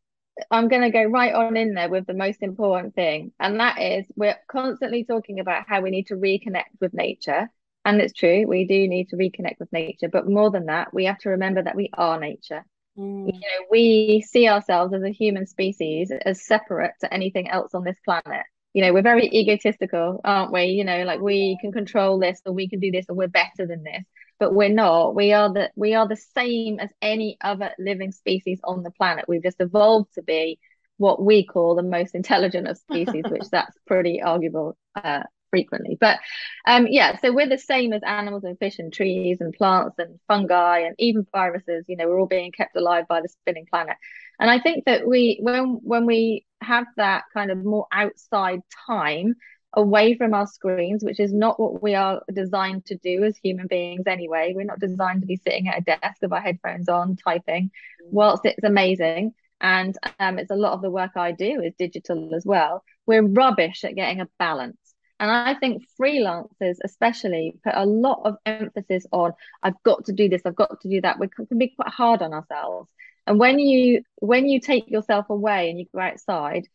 I'm 0.52 0.68
going 0.68 0.82
to 0.82 0.90
go 0.90 1.04
right 1.04 1.34
on 1.34 1.56
in 1.56 1.74
there 1.74 1.90
with 1.90 2.08
the 2.08 2.14
most 2.14 2.42
important 2.42 2.94
thing, 2.94 3.32
and 3.40 3.60
that 3.60 3.82
is 3.82 4.06
we're 4.16 4.38
constantly 4.48 5.04
talking 5.04 5.40
about 5.40 5.66
how 5.68 5.82
we 5.82 5.92
need 5.92 6.08
to 6.08 6.16
reconnect 6.16 6.80
with 6.82 6.94
nature. 6.94 7.50
And 7.86 8.02
it's 8.02 8.14
true, 8.14 8.46
we 8.48 8.66
do 8.66 8.88
need 8.88 9.10
to 9.10 9.16
reconnect 9.16 9.60
with 9.60 9.72
nature. 9.72 10.10
But 10.10 10.28
more 10.28 10.50
than 10.50 10.66
that, 10.66 10.94
we 10.94 11.06
have 11.06 11.20
to 11.20 11.30
remember 11.30 11.62
that 11.62 11.76
we 11.76 11.90
are 11.94 12.20
nature. 12.20 12.66
Mm. 12.98 13.28
You 13.28 13.34
know, 13.34 13.66
we 13.70 14.26
see 14.28 14.48
ourselves 14.48 14.94
as 14.94 15.04
a 15.04 15.12
human 15.12 15.46
species 15.46 16.12
as 16.26 16.46
separate 16.46 16.94
to 17.02 17.14
anything 17.14 17.50
else 17.50 17.76
on 17.76 17.84
this 17.84 17.98
planet. 18.04 18.46
You 18.74 18.82
know, 18.82 18.94
we're 18.94 19.04
very 19.04 19.28
egotistical, 19.28 20.20
aren't 20.26 20.52
we? 20.52 20.66
You 20.66 20.84
know, 20.84 21.04
like 21.04 21.22
we 21.22 21.58
can 21.62 21.72
control 21.72 22.20
this 22.20 22.42
or 22.46 22.54
we 22.54 22.68
can 22.68 22.80
do 22.80 22.92
this 22.92 23.06
or 23.08 23.16
we're 23.16 23.28
better 23.28 23.68
than 23.68 23.84
this 23.84 24.04
but 24.40 24.54
we're 24.54 24.70
not. 24.70 25.16
We 25.16 25.34
are 25.34 25.52
the 25.52 25.72
we 25.76 25.94
are 25.94 26.08
the 26.08 26.16
same 26.16 26.80
as 26.80 26.90
any 27.02 27.38
other 27.42 27.72
living 27.80 28.12
species 28.12 28.60
on 28.64 28.84
the 28.84 28.92
planet. 28.92 29.26
We've 29.28 29.44
just 29.44 29.62
evolved 29.62 30.14
to 30.16 30.24
be 30.24 30.60
what 30.98 31.22
we 31.22 31.46
call 31.46 31.76
the 31.76 31.84
most 31.84 32.16
intelligent 32.16 32.68
of 32.68 32.78
species, 32.78 33.24
which 33.28 33.50
that's 33.52 33.78
pretty 33.86 34.22
arguable 34.22 34.78
uh, 34.96 35.24
frequently. 35.50 35.98
But 36.00 36.20
um, 36.68 36.88
yeah, 36.90 37.18
so 37.20 37.34
we're 37.34 37.50
the 37.50 37.58
same 37.58 37.94
as 37.94 38.02
animals 38.06 38.44
and 38.44 38.60
fish 38.60 38.80
and 38.80 38.92
trees 38.92 39.40
and 39.40 39.54
plants 39.54 39.96
and 40.00 40.20
fungi 40.28 40.80
and 40.80 40.96
even 41.00 41.26
viruses. 41.32 41.86
You 41.88 41.98
know, 41.98 42.08
we're 42.08 42.20
all 42.20 42.28
being 42.28 42.52
kept 42.52 42.76
alive 42.76 43.08
by 43.08 43.22
the 43.22 43.30
spinning 43.30 43.66
planet. 43.70 43.96
And 44.40 44.50
I 44.50 44.60
think 44.60 44.86
that 44.86 45.08
we 45.08 45.40
when 45.42 45.80
when 45.84 46.06
we 46.06 46.46
have 46.62 46.86
that 46.98 47.24
kind 47.34 47.52
of 47.52 47.64
more 47.64 47.88
outside 47.92 48.62
time 48.88 49.36
away 49.76 50.16
from 50.16 50.34
our 50.34 50.48
screens, 50.48 51.04
which 51.04 51.20
is 51.20 51.34
not 51.34 51.60
what 51.60 51.82
we 51.82 51.96
are 51.96 52.22
designed 52.32 52.86
to 52.86 52.96
do 52.96 53.24
as 53.24 53.38
human 53.38 53.68
beings 53.68 54.04
anyway. 54.08 54.54
We're 54.56 54.66
not 54.66 54.80
designed 54.80 55.22
to 55.22 55.28
be 55.28 55.38
sitting 55.38 55.68
at 55.68 55.80
a 55.80 55.82
desk 55.82 56.22
with 56.22 56.34
our 56.34 56.42
headphones 56.42 56.90
on 56.90 57.18
typing. 57.18 57.72
Whilst 58.12 58.46
it's 58.46 58.64
amazing, 58.64 59.34
and 59.62 59.98
um, 60.20 60.40
it's 60.40 60.52
a 60.52 60.56
lot 60.56 60.74
of 60.74 60.82
the 60.82 60.92
work 60.92 61.12
I 61.16 61.32
do 61.32 61.62
is 61.62 61.74
digital 61.78 62.36
as 62.36 62.46
well, 62.46 62.84
we're 63.06 63.26
rubbish 63.26 63.84
at 63.84 63.96
getting 63.96 64.22
a 64.22 64.30
balance. 64.38 64.78
And 65.20 65.32
I 65.32 65.54
think 65.56 65.84
freelancers, 66.00 66.78
especially, 66.84 67.56
put 67.64 67.74
a 67.76 67.86
lot 67.86 68.22
of 68.26 68.36
emphasis 68.46 69.06
on 69.12 69.34
I've 69.64 69.82
got 69.84 70.06
to 70.06 70.12
do 70.12 70.28
this, 70.28 70.42
I've 70.46 70.56
got 70.56 70.82
to 70.82 70.90
do 70.90 71.02
that. 71.02 71.20
We 71.20 71.30
can 71.30 71.58
be 71.58 71.70
quite 71.70 71.90
hard 71.90 72.22
on 72.22 72.34
ourselves. 72.34 72.90
And 73.26 73.40
when 73.40 73.60
you 73.60 74.04
when 74.18 74.48
you 74.48 74.60
take 74.60 74.90
yourself 74.90 75.30
away 75.30 75.70
and 75.70 75.80
you 75.80 75.86
go 75.94 76.00
outside, 76.02 76.68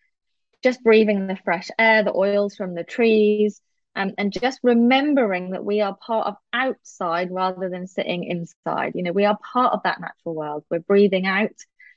just 0.63 0.83
breathing 0.83 1.27
the 1.27 1.37
fresh 1.37 1.69
air, 1.79 2.03
the 2.05 2.15
oils 2.15 2.57
from 2.57 2.75
the 2.75 2.85
trees, 2.85 3.61
um, 3.97 4.13
and 4.19 4.33
just 4.33 4.61
remembering 4.63 5.51
that 5.51 5.65
we 5.65 5.81
are 5.81 5.97
part 5.97 6.27
of 6.27 6.37
outside 6.53 7.31
rather 7.31 7.69
than 7.69 7.87
sitting 7.87 8.25
inside. 8.25 8.93
You 8.95 9.03
know, 9.03 9.13
we 9.13 9.25
are 9.25 9.39
part 9.53 9.73
of 9.73 9.83
that 9.85 10.01
natural 10.01 10.35
world. 10.35 10.65
We're 10.71 10.81
breathing 10.81 11.27
out, 11.27 11.53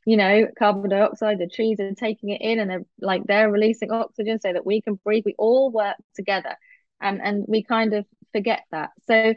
you 0.06 0.18
know, 0.18 0.48
carbon 0.58 0.90
dioxide, 0.90 1.40
the 1.40 1.48
trees 1.48 1.80
are 1.80 1.94
taking 1.94 2.30
it 2.30 2.42
in 2.42 2.60
and 2.60 2.70
they're 2.70 2.86
like 3.00 3.24
they're 3.26 3.52
releasing 3.52 3.92
oxygen 3.92 4.40
so 4.40 4.52
that 4.52 4.66
we 4.66 4.82
can 4.82 4.96
breathe. 5.04 5.24
We 5.26 5.36
all 5.38 5.72
work 5.72 5.96
together. 6.16 6.56
Um, 7.02 7.20
and 7.22 7.46
we 7.48 7.64
kind 7.64 7.94
of 7.94 8.06
forget 8.32 8.64
that. 8.72 8.92
So, 9.08 9.36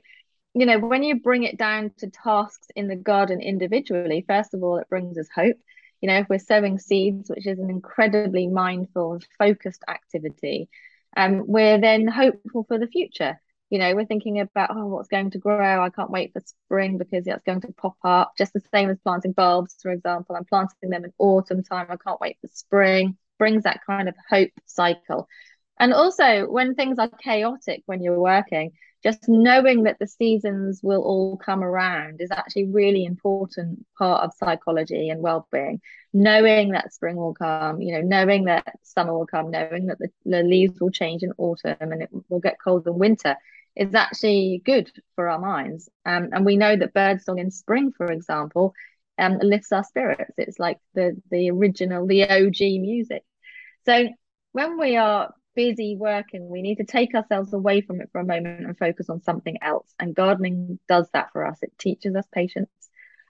you 0.55 0.67
know, 0.67 0.79
when 0.79 1.03
you 1.03 1.21
bring 1.21 1.43
it 1.45 1.59
down 1.59 1.91
to 1.99 2.09
tasks 2.09 2.69
in 2.75 2.89
the 2.89 2.97
garden 2.97 3.41
individually, 3.41 4.25
first 4.27 4.55
of 4.55 4.63
all, 4.63 4.79
it 4.79 4.89
brings 4.89 5.19
us 5.19 5.29
hope 5.35 5.57
you 6.01 6.09
know 6.09 6.19
if 6.19 6.29
we're 6.29 6.39
sowing 6.39 6.79
seeds 6.79 7.31
which 7.31 7.47
is 7.47 7.59
an 7.59 7.71
incredibly 7.71 8.47
mindful 8.47 9.15
and 9.15 9.27
focused 9.39 9.83
activity 9.89 10.69
um, 11.17 11.45
we're 11.47 11.79
then 11.79 12.07
hopeful 12.07 12.65
for 12.69 12.79
the 12.79 12.87
future. 12.87 13.41
You 13.71 13.81
know 13.81 13.97
we're 13.97 14.05
thinking 14.05 14.39
about 14.39 14.71
oh 14.77 14.87
what's 14.87 15.09
going 15.09 15.31
to 15.31 15.39
grow? 15.39 15.83
I 15.83 15.91
can't 15.91 16.11
wait 16.11 16.33
for 16.33 16.41
spring 16.41 16.99
because 16.99 17.25
that's 17.25 17.43
going 17.43 17.63
to 17.63 17.73
pop 17.73 17.97
up 18.05 18.35
just 18.39 18.53
the 18.53 18.63
same 18.73 18.91
as 18.91 18.99
planting 19.03 19.33
bulbs 19.33 19.77
for 19.83 19.91
example. 19.91 20.37
I'm 20.37 20.45
planting 20.45 20.91
them 20.91 21.05
in 21.05 21.13
autumn 21.19 21.65
time. 21.65 21.87
I 21.89 21.97
can't 21.97 22.21
wait 22.21 22.37
for 22.41 22.49
spring. 22.49 23.17
Brings 23.39 23.65
that 23.65 23.81
kind 23.85 24.09
of 24.09 24.15
hope 24.31 24.51
cycle 24.67 25.27
and 25.79 25.93
also 25.93 26.47
when 26.47 26.75
things 26.75 26.99
are 26.99 27.09
chaotic 27.09 27.83
when 27.87 28.03
you're 28.03 28.19
working 28.19 28.73
just 29.07 29.29
knowing 29.29 29.85
that 29.85 29.99
the 30.01 30.07
seasons 30.07 30.81
will 30.83 31.03
all 31.03 31.37
come 31.37 31.63
around 31.63 32.21
is 32.21 32.31
actually 32.33 32.65
really 32.65 33.05
important 33.05 33.87
part 33.97 34.25
of 34.25 34.33
psychology 34.35 35.11
and 35.11 35.23
well-being. 35.23 35.81
Knowing 36.13 36.73
that 36.73 36.93
spring 36.93 37.15
will 37.17 37.35
come 37.35 37.81
you 37.81 37.93
know 37.93 38.01
knowing 38.01 38.45
that 38.47 38.75
summer 38.83 39.17
will 39.17 39.27
come 39.27 39.51
knowing 39.51 39.87
that 39.87 39.99
the, 39.99 40.09
the 40.25 40.43
leaves 40.43 40.81
will 40.81 40.91
change 40.91 41.23
in 41.23 41.33
autumn 41.39 41.77
and 41.79 42.03
it 42.03 42.11
will 42.29 42.41
get 42.41 42.57
cold 42.63 42.87
in 42.87 42.99
winter 42.99 43.37
is 43.77 43.95
actually 43.95 44.63
good 44.65 44.91
for 45.15 45.29
our 45.29 45.39
minds. 45.39 45.89
Um, 46.07 46.31
and 46.33 46.47
we 46.47 46.57
know 46.57 46.75
that 46.75 46.95
birdsong 46.95 47.39
in 47.39 47.51
spring 47.51 47.93
for 47.93 48.07
example 48.11 48.75
um, 49.19 49.39
lifts 49.39 49.71
our 49.71 49.85
spirits. 49.85 50.35
It's 50.39 50.59
like 50.59 50.79
the 50.95 51.21
the 51.31 51.51
original 51.51 52.07
the 52.07 52.25
og 52.25 52.61
music. 52.61 53.23
So 53.85 54.09
when 54.53 54.79
we 54.79 54.97
are 54.97 55.33
busy 55.57 55.97
working, 55.97 56.49
we 56.49 56.63
need 56.63 56.77
to 56.77 56.85
take 56.85 57.15
ourselves 57.15 57.53
away 57.53 57.81
from 57.81 58.01
it 58.01 58.11
for 58.13 58.21
a 58.21 58.25
moment 58.25 58.67
and 58.67 58.79
focus 58.79 59.11
on 59.11 59.23
something 59.23 59.59
else. 59.63 59.93
And 59.99 60.15
gardening 60.15 60.79
does 60.89 61.09
that 61.13 61.33
for 61.33 61.47
us. 61.47 61.59
It 61.63 61.73
teaches 61.79 62.15
us 62.15 62.27
patience. 62.33 62.71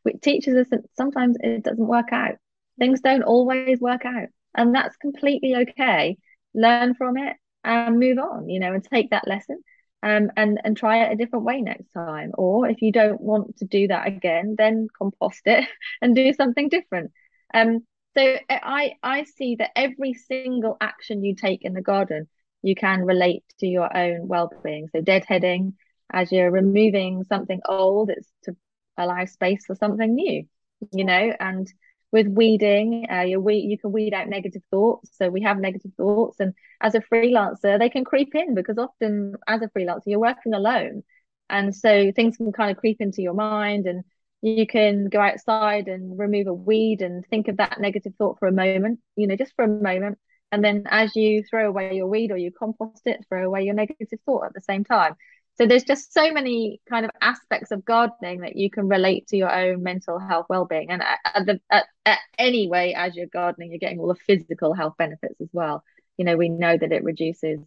It 0.05 0.21
teaches 0.21 0.55
us 0.57 0.69
that 0.71 0.85
sometimes 0.97 1.37
it 1.41 1.65
doesn't 1.65 1.87
work 1.87 2.13
out. 2.13 2.37
Things 2.79 3.01
don't 3.01 3.23
always 3.23 3.81
work 3.81 4.05
out. 4.05 4.29
And 4.55 4.75
that's 4.75 4.97
completely 4.97 5.55
okay. 5.57 6.19
Learn 6.55 6.95
from 6.95 7.17
it 7.17 7.37
and 7.65 7.99
move 7.99 8.19
on, 8.19 8.49
you 8.49 8.61
know, 8.61 8.73
and 8.75 8.85
take 8.85 9.11
that 9.11 9.27
lesson 9.27 9.63
um, 10.03 10.31
and, 10.37 10.61
and 10.65 10.77
try 10.77 11.05
it 11.05 11.13
a 11.13 11.17
different 11.17 11.45
way 11.45 11.61
next 11.63 11.89
time. 11.93 12.33
Or 12.35 12.69
if 12.69 12.83
you 12.83 12.93
don't 12.93 13.21
want 13.21 13.59
to 13.59 13.65
do 13.65 13.89
that 13.89 14.07
again, 14.07 14.55
then 14.59 14.89
compost 14.97 15.43
it 15.47 15.69
and 16.03 16.15
do 16.15 16.33
something 16.33 16.69
different. 16.69 17.13
Um, 17.55 17.85
so 18.17 18.37
I 18.51 18.95
I 19.03 19.25
see 19.25 19.57
that 19.57 19.71
every 19.77 20.15
single 20.15 20.77
action 20.81 21.25
you 21.25 21.35
take 21.35 21.65
in 21.65 21.75
the 21.75 21.83
garden, 21.83 22.29
you 22.63 22.75
can 22.75 23.05
relate 23.05 23.45
to 23.61 23.67
your 23.67 23.95
own 23.97 24.29
well-being. 24.29 24.89
So 24.89 25.01
deadheading, 25.03 25.75
as 26.13 26.33
you're 26.33 26.51
removing 26.51 27.25
something 27.25 27.61
old, 27.69 28.11
it's 28.11 28.29
to 28.45 28.57
allow 28.97 29.25
space 29.27 29.67
for 29.67 29.75
something 29.75 30.15
new, 30.15 30.45
you 30.93 31.05
know. 31.05 31.33
And 31.39 31.73
with 32.13 32.27
weeding, 32.29 33.07
uh, 33.13 33.23
you 33.23 33.41
weed 33.41 33.69
you 33.69 33.79
can 33.79 33.93
weed 33.93 34.15
out 34.15 34.29
negative 34.29 34.63
thoughts. 34.71 35.11
So 35.17 35.29
we 35.29 35.43
have 35.43 35.59
negative 35.59 35.93
thoughts, 35.97 36.41
and 36.41 36.55
as 36.81 36.95
a 36.95 37.01
freelancer, 37.01 37.79
they 37.79 37.91
can 37.91 38.05
creep 38.05 38.35
in 38.35 38.55
because 38.55 38.79
often 38.79 39.35
as 39.47 39.63
a 39.63 39.69
freelancer, 39.69 40.03
you're 40.07 40.21
working 40.21 40.55
alone, 40.55 41.03
and 41.51 41.75
so 41.75 42.13
things 42.13 42.37
can 42.37 42.53
kind 42.53 42.71
of 42.71 42.79
creep 42.79 43.01
into 43.01 43.23
your 43.23 43.35
mind 43.35 43.87
and 43.87 44.05
you 44.47 44.67
can 44.67 45.09
go 45.09 45.21
outside 45.21 45.89
and 45.89 46.17
remove 46.19 46.47
a 46.47 46.55
weed 46.55 47.03
and 47.03 47.27
think 47.27 47.49
of 47.49 47.57
that 47.57 47.81
negative 47.81 48.13
thought 48.17 48.39
for 48.39 48.47
a 48.47 48.53
moment, 48.53 49.01
you 49.17 49.27
know, 49.27 49.37
just 49.37 49.55
for 49.57 49.65
a 49.65 49.69
moment. 49.69 50.19
And 50.53 50.65
then 50.65 50.85
as 50.89 51.17
you 51.17 51.43
throw 51.43 51.69
away 51.69 51.97
your 51.97 52.07
weed 52.07 52.31
or 52.31 52.37
you 52.37 52.53
compost 52.53 53.03
it, 53.07 53.25
throw 53.29 53.45
away 53.45 53.65
your 53.65 53.75
negative 53.75 54.21
thought 54.25 54.47
at 54.47 54.55
the 54.55 54.61
same 54.61 54.85
time. 54.85 55.17
So 55.59 55.67
there's 55.67 55.85
just 55.85 56.13
so 56.13 56.33
many 56.33 56.81
kind 56.89 57.05
of 57.05 57.11
aspects 57.21 57.73
of 57.73 57.85
gardening 57.85 58.43
that 58.43 58.57
you 58.57 58.71
can 58.71 58.89
relate 58.89 59.27
to 59.29 59.37
your 59.37 59.53
own 59.53 59.83
mental 59.83 60.19
health 60.19 60.47
well-being. 60.49 60.91
And 60.91 61.03
at, 61.03 61.47
the 61.47 61.61
at, 61.71 61.87
at 62.05 62.19
any 62.39 62.69
way, 62.69 62.95
as 62.95 63.17
you're 63.17 63.27
gardening, 63.27 63.71
you're 63.71 63.79
getting 63.79 63.99
all 63.99 64.09
the 64.09 64.15
physical 64.15 64.75
health 64.75 64.95
benefits 64.99 65.41
as 65.41 65.49
well. 65.53 65.83
You 66.19 66.25
know, 66.25 66.37
we 66.37 66.51
know 66.51 66.77
that 66.77 66.93
it 66.93 67.05
reduces 67.05 67.59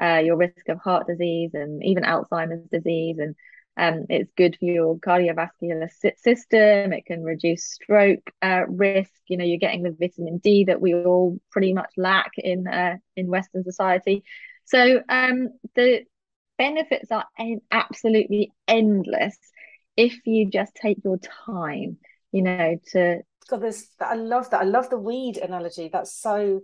uh, 0.00 0.22
your 0.24 0.36
risk 0.36 0.68
of 0.68 0.80
heart 0.80 1.06
disease 1.06 1.50
and 1.54 1.84
even 1.84 2.02
Alzheimer's 2.02 2.68
disease, 2.70 3.18
and 3.18 3.36
um, 3.76 4.06
it's 4.08 4.30
good 4.36 4.56
for 4.58 4.66
your 4.66 4.96
cardiovascular 4.96 5.88
system. 6.16 6.92
It 6.92 7.06
can 7.06 7.22
reduce 7.24 7.64
stroke 7.64 8.30
uh, 8.40 8.62
risk. 8.68 9.10
You 9.26 9.36
know, 9.36 9.44
you're 9.44 9.58
getting 9.58 9.82
the 9.82 9.96
vitamin 9.98 10.38
D 10.38 10.64
that 10.64 10.80
we 10.80 10.94
all 10.94 11.38
pretty 11.50 11.72
much 11.72 11.90
lack 11.96 12.32
in 12.36 12.66
uh, 12.68 12.96
in 13.16 13.26
Western 13.26 13.64
society. 13.64 14.22
So 14.64 15.00
um, 15.08 15.50
the 15.74 16.04
benefits 16.56 17.10
are 17.10 17.26
en- 17.38 17.62
absolutely 17.70 18.52
endless 18.68 19.36
if 19.96 20.24
you 20.24 20.48
just 20.48 20.74
take 20.74 20.98
your 21.04 21.18
time. 21.46 21.98
You 22.30 22.42
know, 22.42 22.76
to 22.92 23.22
God, 23.48 23.64
I 24.00 24.14
love 24.14 24.50
that. 24.50 24.60
I 24.60 24.64
love 24.64 24.88
the 24.88 24.98
weed 24.98 25.36
analogy. 25.38 25.88
That's 25.92 26.14
so 26.14 26.60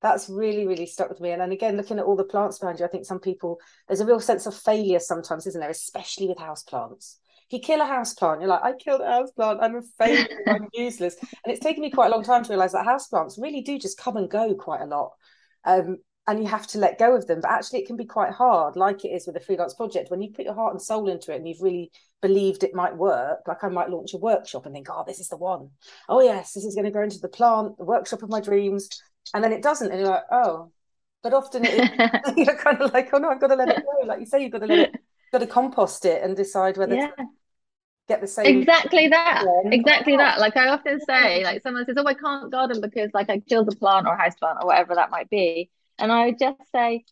that's 0.00 0.28
really 0.28 0.66
really 0.66 0.86
stuck 0.86 1.08
with 1.08 1.20
me. 1.20 1.30
And 1.32 1.40
then 1.40 1.52
again 1.52 1.76
looking 1.76 1.98
at 1.98 2.04
all 2.04 2.16
the 2.16 2.24
plants 2.24 2.58
behind 2.58 2.78
you 2.78 2.84
i 2.84 2.88
think 2.88 3.06
some 3.06 3.20
people 3.20 3.58
there's 3.86 4.00
a 4.00 4.06
real 4.06 4.20
sense 4.20 4.46
of 4.46 4.54
failure 4.54 5.00
sometimes 5.00 5.46
isn't 5.46 5.60
there? 5.60 5.70
Especially 5.70 6.28
with 6.28 6.38
house 6.38 6.62
plants 6.62 7.18
if 7.48 7.54
you 7.54 7.60
kill 7.60 7.80
a 7.80 7.86
house 7.86 8.12
plant 8.14 8.40
you're 8.40 8.50
like 8.50 8.62
i 8.62 8.72
killed 8.72 9.00
a 9.00 9.06
house 9.06 9.30
plant 9.32 9.58
i'm 9.62 9.76
a 9.76 9.82
failure 9.98 10.26
i'm 10.46 10.68
useless. 10.74 11.16
And 11.20 11.52
it's 11.52 11.64
taken 11.64 11.82
me 11.82 11.90
quite 11.90 12.08
a 12.08 12.14
long 12.14 12.24
time 12.24 12.44
to 12.44 12.50
realize 12.50 12.72
that 12.72 12.84
house 12.84 13.08
plants 13.08 13.38
really 13.40 13.62
do 13.62 13.78
just 13.78 13.98
come 13.98 14.16
and 14.16 14.30
go 14.30 14.54
quite 14.54 14.82
a 14.82 14.86
lot 14.86 15.12
um, 15.64 15.98
and 16.28 16.38
you 16.42 16.46
have 16.46 16.66
to 16.68 16.78
let 16.78 16.98
go 16.98 17.16
of 17.16 17.26
them. 17.26 17.40
But 17.40 17.50
actually 17.50 17.80
it 17.80 17.86
can 17.86 17.96
be 17.96 18.04
quite 18.04 18.32
hard 18.32 18.76
like 18.76 19.04
it 19.04 19.08
is 19.08 19.26
with 19.26 19.36
a 19.36 19.40
freelance 19.40 19.72
project. 19.74 20.10
When 20.10 20.20
you 20.20 20.30
put 20.30 20.44
your 20.44 20.54
heart 20.54 20.74
and 20.74 20.82
soul 20.82 21.08
into 21.08 21.32
it 21.32 21.36
and 21.36 21.48
you've 21.48 21.62
really 21.62 21.90
believed 22.20 22.64
it 22.64 22.74
might 22.74 22.96
work 22.96 23.38
like 23.46 23.62
i 23.62 23.68
might 23.68 23.90
launch 23.90 24.12
a 24.12 24.18
workshop 24.18 24.66
and 24.66 24.74
think 24.74 24.88
oh 24.90 25.04
this 25.06 25.20
is 25.20 25.28
the 25.28 25.36
one. 25.36 25.70
Oh 26.08 26.20
yes 26.20 26.52
this 26.52 26.64
is 26.64 26.74
going 26.74 26.84
to 26.84 26.90
go 26.90 27.02
into 27.02 27.18
the 27.18 27.28
plant 27.28 27.78
the 27.78 27.84
workshop 27.84 28.22
of 28.22 28.28
my 28.28 28.40
dreams 28.40 28.88
and 29.34 29.42
then 29.42 29.52
it 29.52 29.62
doesn't 29.62 29.90
and 29.90 30.00
you're 30.00 30.10
like 30.10 30.24
oh. 30.30 30.70
But 31.22 31.34
often 31.34 31.64
it, 31.64 31.90
you're 32.36 32.56
kind 32.56 32.80
of 32.80 32.92
like 32.92 33.10
oh 33.12 33.18
no 33.18 33.28
i've 33.30 33.40
got 33.40 33.48
to 33.48 33.56
let 33.56 33.68
it 33.68 33.82
go. 33.84 34.06
Like 34.06 34.20
you 34.20 34.26
say 34.26 34.42
you've 34.42 34.52
got 34.52 34.60
to 34.60 34.66
let 34.66 34.78
it 34.78 34.94
got 35.32 35.38
to 35.38 35.46
compost 35.46 36.04
it 36.04 36.22
and 36.22 36.36
decide 36.36 36.76
whether 36.76 36.94
yeah. 36.94 37.08
to 37.08 37.26
get 38.08 38.20
the 38.20 38.26
same 38.26 38.60
exactly 38.60 39.08
that 39.08 39.44
exactly 39.66 40.16
that. 40.16 40.40
like 40.40 40.56
i 40.56 40.68
often 40.68 40.98
say 41.00 41.44
like 41.44 41.60
someone 41.60 41.84
says 41.84 41.96
oh 41.98 42.06
i 42.06 42.14
can't 42.14 42.50
garden 42.50 42.80
because 42.80 43.10
like 43.12 43.28
i 43.28 43.38
killed 43.38 43.70
a 43.70 43.76
plant 43.76 44.06
or 44.06 44.16
house 44.16 44.34
plant 44.36 44.56
or 44.62 44.66
whatever 44.66 44.94
that 44.94 45.10
might 45.10 45.28
be. 45.28 45.68
And 45.98 46.10
i 46.10 46.26
would 46.26 46.38
just 46.38 46.62
say 46.72 47.04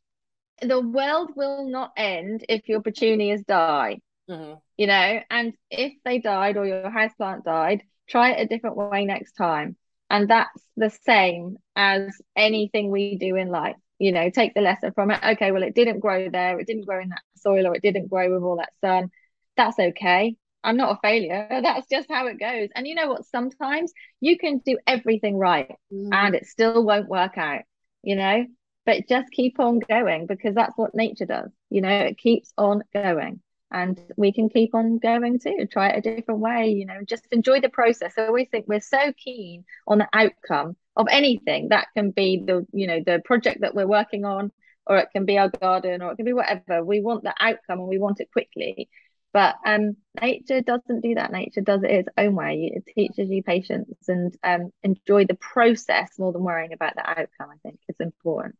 the 0.62 0.80
world 0.80 1.32
will 1.36 1.68
not 1.68 1.92
end 1.96 2.44
if 2.48 2.68
your 2.68 2.80
petunias 2.80 3.42
die. 3.42 3.98
Mm-hmm. 4.30 4.54
you 4.76 4.86
know 4.86 5.20
and 5.30 5.52
if 5.70 5.92
they 6.04 6.18
died 6.18 6.56
or 6.56 6.66
your 6.66 6.90
house 6.90 7.12
plant 7.16 7.44
died 7.44 7.82
try 8.08 8.30
it 8.32 8.42
a 8.42 8.48
different 8.48 8.76
way 8.76 9.04
next 9.04 9.34
time 9.34 9.76
and 10.10 10.28
that's 10.28 10.62
the 10.76 10.90
same 10.90 11.56
as 11.74 12.20
anything 12.34 12.90
we 12.90 13.16
do 13.16 13.36
in 13.36 13.48
life. 13.48 13.76
You 13.98 14.12
know, 14.12 14.28
take 14.28 14.54
the 14.54 14.60
lesson 14.60 14.92
from 14.92 15.10
it. 15.10 15.20
Okay, 15.24 15.52
well, 15.52 15.62
it 15.62 15.74
didn't 15.74 16.00
grow 16.00 16.28
there, 16.28 16.60
it 16.60 16.66
didn't 16.66 16.86
grow 16.86 17.00
in 17.00 17.08
that 17.10 17.22
soil, 17.36 17.66
or 17.66 17.74
it 17.74 17.82
didn't 17.82 18.08
grow 18.08 18.32
with 18.32 18.42
all 18.42 18.56
that 18.56 18.72
sun. 18.80 19.10
That's 19.56 19.78
okay. 19.78 20.36
I'm 20.62 20.76
not 20.76 20.96
a 20.96 21.00
failure. 21.00 21.46
That's 21.62 21.86
just 21.88 22.10
how 22.10 22.26
it 22.26 22.40
goes. 22.40 22.68
And 22.74 22.86
you 22.86 22.94
know 22.94 23.08
what? 23.08 23.24
Sometimes 23.26 23.92
you 24.20 24.36
can 24.36 24.58
do 24.58 24.78
everything 24.86 25.38
right 25.38 25.74
mm. 25.92 26.08
and 26.12 26.34
it 26.34 26.46
still 26.46 26.84
won't 26.84 27.08
work 27.08 27.38
out, 27.38 27.62
you 28.02 28.16
know, 28.16 28.44
but 28.84 29.08
just 29.08 29.30
keep 29.30 29.60
on 29.60 29.78
going 29.78 30.26
because 30.26 30.54
that's 30.54 30.76
what 30.76 30.94
nature 30.94 31.24
does. 31.24 31.50
You 31.70 31.82
know, 31.82 31.90
it 31.90 32.18
keeps 32.18 32.52
on 32.58 32.82
going 32.92 33.40
and 33.72 34.00
we 34.16 34.32
can 34.32 34.48
keep 34.48 34.74
on 34.74 34.98
going 34.98 35.38
too 35.38 35.66
try 35.70 35.88
it 35.88 35.98
a 35.98 36.16
different 36.16 36.40
way 36.40 36.68
you 36.68 36.86
know 36.86 37.00
just 37.04 37.26
enjoy 37.32 37.60
the 37.60 37.68
process. 37.68 38.14
I 38.16 38.26
always 38.26 38.48
think 38.50 38.66
we're 38.68 38.80
so 38.80 39.12
keen 39.12 39.64
on 39.86 39.98
the 39.98 40.08
outcome 40.12 40.76
of 40.96 41.06
anything. 41.10 41.68
That 41.68 41.88
can 41.94 42.10
be 42.10 42.42
the 42.44 42.66
you 42.72 42.86
know 42.86 43.00
the 43.04 43.20
project 43.24 43.60
that 43.60 43.74
we're 43.74 43.86
working 43.86 44.24
on 44.24 44.50
or 44.86 44.98
it 44.98 45.08
can 45.12 45.24
be 45.24 45.38
our 45.38 45.48
garden 45.48 46.02
or 46.02 46.12
it 46.12 46.16
can 46.16 46.24
be 46.24 46.32
whatever. 46.32 46.84
We 46.84 47.00
want 47.00 47.24
the 47.24 47.34
outcome 47.38 47.80
and 47.80 47.88
we 47.88 47.98
want 47.98 48.20
it 48.20 48.32
quickly. 48.32 48.88
But 49.32 49.56
um 49.66 49.96
nature 50.20 50.62
doesn't 50.62 51.02
do 51.02 51.14
that. 51.16 51.32
Nature 51.32 51.60
does 51.60 51.82
it 51.82 51.90
its 51.90 52.08
own 52.16 52.34
way. 52.34 52.72
It 52.74 52.86
teaches 52.94 53.28
you 53.30 53.42
patience 53.42 54.08
and 54.08 54.34
um 54.42 54.72
enjoy 54.82 55.26
the 55.26 55.34
process 55.34 56.10
more 56.18 56.32
than 56.32 56.42
worrying 56.42 56.72
about 56.72 56.94
the 56.94 57.08
outcome 57.08 57.50
i 57.52 57.56
think 57.62 57.78
it's 57.88 58.00
important. 58.00 58.56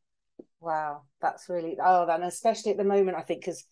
Wow. 0.61 1.03
That's 1.23 1.49
really 1.49 1.79
oh 1.83 2.07
and 2.09 2.25
especially 2.25 2.73
at 2.73 2.77
the 2.77 2.85
moment 2.85 3.17
i 3.17 3.23
think 3.23 3.41
because 3.41 3.65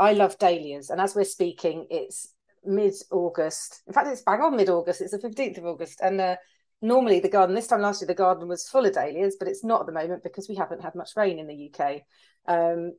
I 0.00 0.14
love 0.14 0.38
dahlias, 0.38 0.88
and 0.90 1.00
as 1.00 1.14
we're 1.14 1.24
speaking, 1.24 1.86
it's 1.90 2.32
mid 2.64 2.94
August. 3.10 3.82
In 3.86 3.92
fact, 3.92 4.08
it's 4.08 4.22
bang 4.22 4.40
on 4.40 4.56
mid 4.56 4.70
August. 4.70 5.02
It's 5.02 5.12
the 5.12 5.18
fifteenth 5.18 5.58
of 5.58 5.66
August, 5.66 6.00
and 6.02 6.20
uh, 6.20 6.36
normally 6.80 7.20
the 7.20 7.28
garden 7.28 7.54
this 7.54 7.66
time 7.66 7.82
last 7.82 8.00
year 8.00 8.06
the 8.06 8.14
garden 8.14 8.48
was 8.48 8.66
full 8.66 8.86
of 8.86 8.94
dahlias, 8.94 9.36
but 9.38 9.46
it's 9.46 9.62
not 9.62 9.80
at 9.80 9.86
the 9.86 9.92
moment 9.92 10.22
because 10.22 10.48
we 10.48 10.54
haven't 10.54 10.82
had 10.82 10.94
much 10.94 11.10
rain 11.16 11.38
in 11.38 11.46
the 11.46 11.70
UK. 11.70 12.00
Um, 12.46 12.92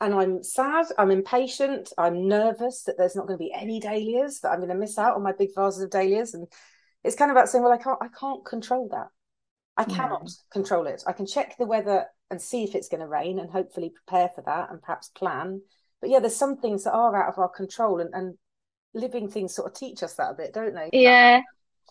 and 0.00 0.14
I'm 0.14 0.42
sad, 0.42 0.86
I'm 0.98 1.10
impatient, 1.10 1.92
I'm 1.96 2.26
nervous 2.26 2.84
that 2.84 2.96
there's 2.98 3.16
not 3.16 3.26
going 3.26 3.38
to 3.38 3.44
be 3.44 3.52
any 3.52 3.80
dahlias, 3.80 4.40
that 4.40 4.50
I'm 4.50 4.58
going 4.58 4.68
to 4.68 4.74
miss 4.74 4.98
out 4.98 5.14
on 5.14 5.22
my 5.22 5.32
big 5.32 5.50
vases 5.54 5.82
of 5.82 5.90
dahlias. 5.90 6.34
And 6.34 6.46
it's 7.02 7.16
kind 7.16 7.30
of 7.30 7.36
about 7.36 7.48
saying, 7.48 7.64
well, 7.64 7.72
I 7.72 7.78
can't, 7.78 7.98
I 8.02 8.08
can't 8.08 8.44
control 8.44 8.88
that. 8.92 9.08
I 9.78 9.84
cannot 9.84 10.24
mm. 10.24 10.32
control 10.50 10.86
it. 10.86 11.02
I 11.06 11.12
can 11.12 11.26
check 11.26 11.56
the 11.58 11.66
weather 11.66 12.06
and 12.30 12.40
see 12.40 12.64
if 12.64 12.74
it's 12.74 12.88
going 12.88 13.00
to 13.00 13.06
rain 13.06 13.38
and 13.38 13.50
hopefully 13.50 13.90
prepare 13.90 14.30
for 14.34 14.42
that 14.42 14.70
and 14.70 14.82
perhaps 14.82 15.08
plan 15.08 15.60
but 16.00 16.10
yeah 16.10 16.18
there's 16.18 16.36
some 16.36 16.56
things 16.56 16.84
that 16.84 16.92
are 16.92 17.16
out 17.16 17.32
of 17.32 17.38
our 17.38 17.48
control 17.48 18.00
and, 18.00 18.10
and 18.14 18.34
living 18.96 19.28
things 19.28 19.54
sort 19.54 19.70
of 19.70 19.78
teach 19.78 20.02
us 20.02 20.14
that 20.14 20.32
a 20.32 20.34
bit 20.34 20.52
don't 20.52 20.74
they? 20.74 20.90
Yeah. 20.92 21.42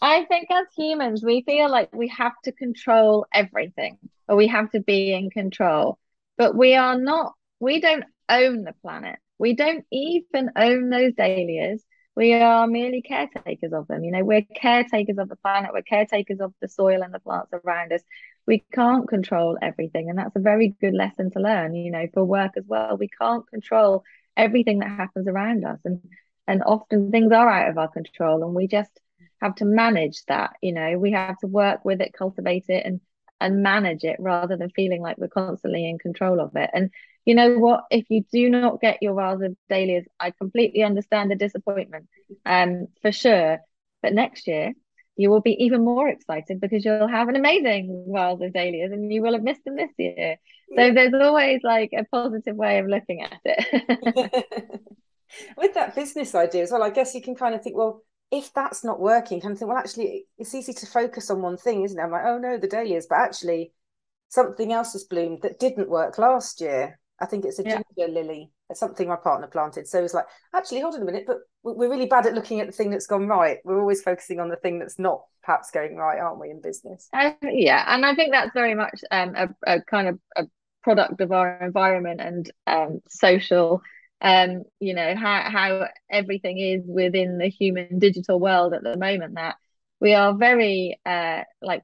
I 0.01 0.25
think 0.25 0.49
as 0.51 0.65
humans 0.75 1.23
we 1.23 1.43
feel 1.43 1.69
like 1.69 1.93
we 1.93 2.09
have 2.09 2.33
to 2.43 2.51
control 2.51 3.25
everything 3.33 3.97
or 4.27 4.35
we 4.35 4.47
have 4.47 4.71
to 4.71 4.81
be 4.81 5.13
in 5.13 5.29
control. 5.29 5.97
But 6.37 6.55
we 6.55 6.75
are 6.75 6.97
not 6.97 7.33
we 7.59 7.79
don't 7.79 8.03
own 8.27 8.63
the 8.63 8.73
planet. 8.81 9.19
We 9.37 9.53
don't 9.53 9.85
even 9.91 10.51
own 10.55 10.89
those 10.89 11.13
dahlias. 11.13 11.81
We 12.15 12.33
are 12.33 12.67
merely 12.67 13.01
caretakers 13.01 13.73
of 13.73 13.87
them. 13.87 14.03
You 14.03 14.11
know 14.11 14.23
we're 14.23 14.41
caretakers 14.41 15.17
of 15.17 15.29
the 15.29 15.37
planet. 15.37 15.71
We're 15.73 15.83
caretakers 15.83 16.39
of 16.41 16.53
the 16.61 16.67
soil 16.67 17.03
and 17.03 17.13
the 17.13 17.19
plants 17.19 17.51
around 17.53 17.93
us 17.93 18.01
we 18.47 18.59
can't 18.73 19.07
control 19.07 19.57
everything 19.61 20.09
and 20.09 20.17
that's 20.19 20.35
a 20.35 20.39
very 20.41 20.69
good 20.81 20.93
lesson 20.93 21.31
to 21.31 21.39
learn 21.39 21.75
you 21.75 21.91
know 21.91 22.07
for 22.13 22.23
work 22.23 22.51
as 22.57 22.65
well. 22.67 22.97
We 22.97 23.09
can't 23.09 23.47
control 23.47 24.03
everything 24.37 24.79
that 24.79 24.89
happens 24.89 25.27
around 25.27 25.65
us 25.65 25.79
and 25.85 26.01
and 26.47 26.63
often 26.63 27.11
things 27.11 27.31
are 27.31 27.49
out 27.49 27.69
of 27.69 27.77
our 27.77 27.89
control 27.89 28.43
and 28.43 28.53
we 28.55 28.67
just 28.67 28.99
have 29.41 29.55
to 29.55 29.65
manage 29.65 30.23
that 30.27 30.55
you 30.61 30.73
know. 30.73 30.97
We 30.97 31.11
have 31.11 31.37
to 31.39 31.47
work 31.47 31.83
with 31.85 32.01
it 32.01 32.13
cultivate 32.13 32.65
it 32.69 32.85
and 32.85 33.01
and 33.41 33.63
manage 33.63 34.03
it 34.03 34.17
rather 34.19 34.55
than 34.57 34.69
feeling 34.71 35.01
like 35.01 35.17
we're 35.17 35.27
constantly 35.27 35.87
in 35.89 35.99
control 35.99 36.39
of 36.39 36.55
it. 36.55 36.69
And 36.73 36.91
you 37.25 37.35
know 37.35 37.57
what? 37.57 37.85
If 37.91 38.09
you 38.09 38.23
do 38.31 38.49
not 38.49 38.81
get 38.81 38.97
your 39.01 39.15
vase 39.15 39.41
of 39.41 39.55
dahlias 39.69 40.05
i 40.19 40.31
completely 40.31 40.83
understand 40.83 41.31
the 41.31 41.35
disappointment 41.35 42.07
um 42.45 42.87
for 43.01 43.11
sure. 43.11 43.59
But 44.01 44.13
next 44.13 44.47
year 44.47 44.73
you 45.15 45.29
will 45.29 45.41
be 45.41 45.63
even 45.63 45.83
more 45.83 46.09
excited 46.09 46.59
because 46.59 46.83
you'll 46.83 47.07
have 47.07 47.29
an 47.29 47.35
amazing 47.35 47.87
world 48.07 48.41
of 48.41 48.53
dahlias 48.53 48.91
and 48.91 49.11
you 49.11 49.21
will 49.21 49.33
have 49.33 49.43
missed 49.43 49.63
them 49.63 49.75
this 49.75 49.91
year. 49.97 50.37
So 50.75 50.91
there's 50.91 51.13
always 51.13 51.61
like 51.63 51.91
a 51.97 52.03
positive 52.05 52.55
way 52.55 52.79
of 52.79 52.87
looking 52.87 53.21
at 53.21 53.39
it. 53.45 54.81
With 55.57 55.73
that 55.73 55.95
business 55.95 56.35
idea 56.35 56.63
as 56.63 56.71
well, 56.71 56.83
I 56.83 56.89
guess 56.89 57.15
you 57.15 57.21
can 57.21 57.35
kind 57.35 57.55
of 57.55 57.61
think, 57.61 57.77
well, 57.77 58.01
if 58.31 58.53
that's 58.53 58.83
not 58.83 58.99
working, 58.99 59.41
kind 59.41 59.53
of 59.53 59.59
think, 59.59 59.69
well, 59.69 59.77
actually, 59.77 60.25
it's 60.37 60.53
easy 60.53 60.73
to 60.73 60.85
focus 60.85 61.29
on 61.29 61.41
one 61.41 61.57
thing, 61.57 61.83
isn't 61.83 61.97
it? 61.97 62.01
I'm 62.01 62.11
like, 62.11 62.25
oh 62.25 62.37
no, 62.37 62.57
the 62.57 62.67
dahlias, 62.67 63.07
but 63.09 63.19
actually, 63.19 63.71
something 64.29 64.73
else 64.73 64.93
has 64.93 65.03
bloomed 65.05 65.41
that 65.43 65.59
didn't 65.59 65.89
work 65.89 66.17
last 66.17 66.61
year. 66.61 66.99
I 67.19 67.25
think 67.25 67.45
it's 67.45 67.59
a 67.59 67.63
ginger 67.63 68.11
lily. 68.11 68.51
Something 68.73 69.07
my 69.07 69.15
partner 69.15 69.47
planted. 69.47 69.87
So 69.87 70.03
it's 70.03 70.13
like, 70.13 70.25
actually, 70.53 70.81
hold 70.81 70.95
on 70.95 71.01
a 71.03 71.05
minute, 71.05 71.25
but 71.27 71.37
we're 71.63 71.89
really 71.89 72.07
bad 72.07 72.25
at 72.25 72.33
looking 72.33 72.61
at 72.61 72.67
the 72.67 72.73
thing 72.73 72.89
that's 72.89 73.05
gone 73.05 73.27
right. 73.27 73.59
We're 73.63 73.79
always 73.79 74.01
focusing 74.01 74.39
on 74.39 74.49
the 74.49 74.55
thing 74.55 74.79
that's 74.79 74.97
not 74.97 75.21
perhaps 75.43 75.69
going 75.69 75.95
right, 75.95 76.19
aren't 76.19 76.39
we, 76.39 76.49
in 76.49 76.61
business? 76.61 77.07
Uh, 77.13 77.31
yeah, 77.43 77.83
and 77.87 78.05
I 78.05 78.15
think 78.15 78.31
that's 78.31 78.53
very 78.53 78.73
much 78.73 79.01
um, 79.11 79.35
a, 79.35 79.49
a, 79.67 79.81
kind 79.81 80.07
of 80.07 80.19
a 80.35 80.45
product 80.81 81.21
of 81.21 81.31
our 81.31 81.59
environment 81.61 82.21
and 82.21 82.51
um, 82.65 83.01
social. 83.07 83.81
Um, 84.21 84.63
you 84.79 84.93
know 84.95 85.13
how 85.15 85.49
how 85.49 85.87
everything 86.09 86.57
is 86.57 86.81
within 86.87 87.37
the 87.37 87.49
human 87.49 87.99
digital 87.99 88.39
world 88.39 88.73
at 88.73 88.81
the 88.81 88.97
moment. 88.97 89.35
That 89.35 89.55
we 89.99 90.13
are 90.13 90.33
very 90.33 90.99
uh, 91.05 91.41
like 91.61 91.83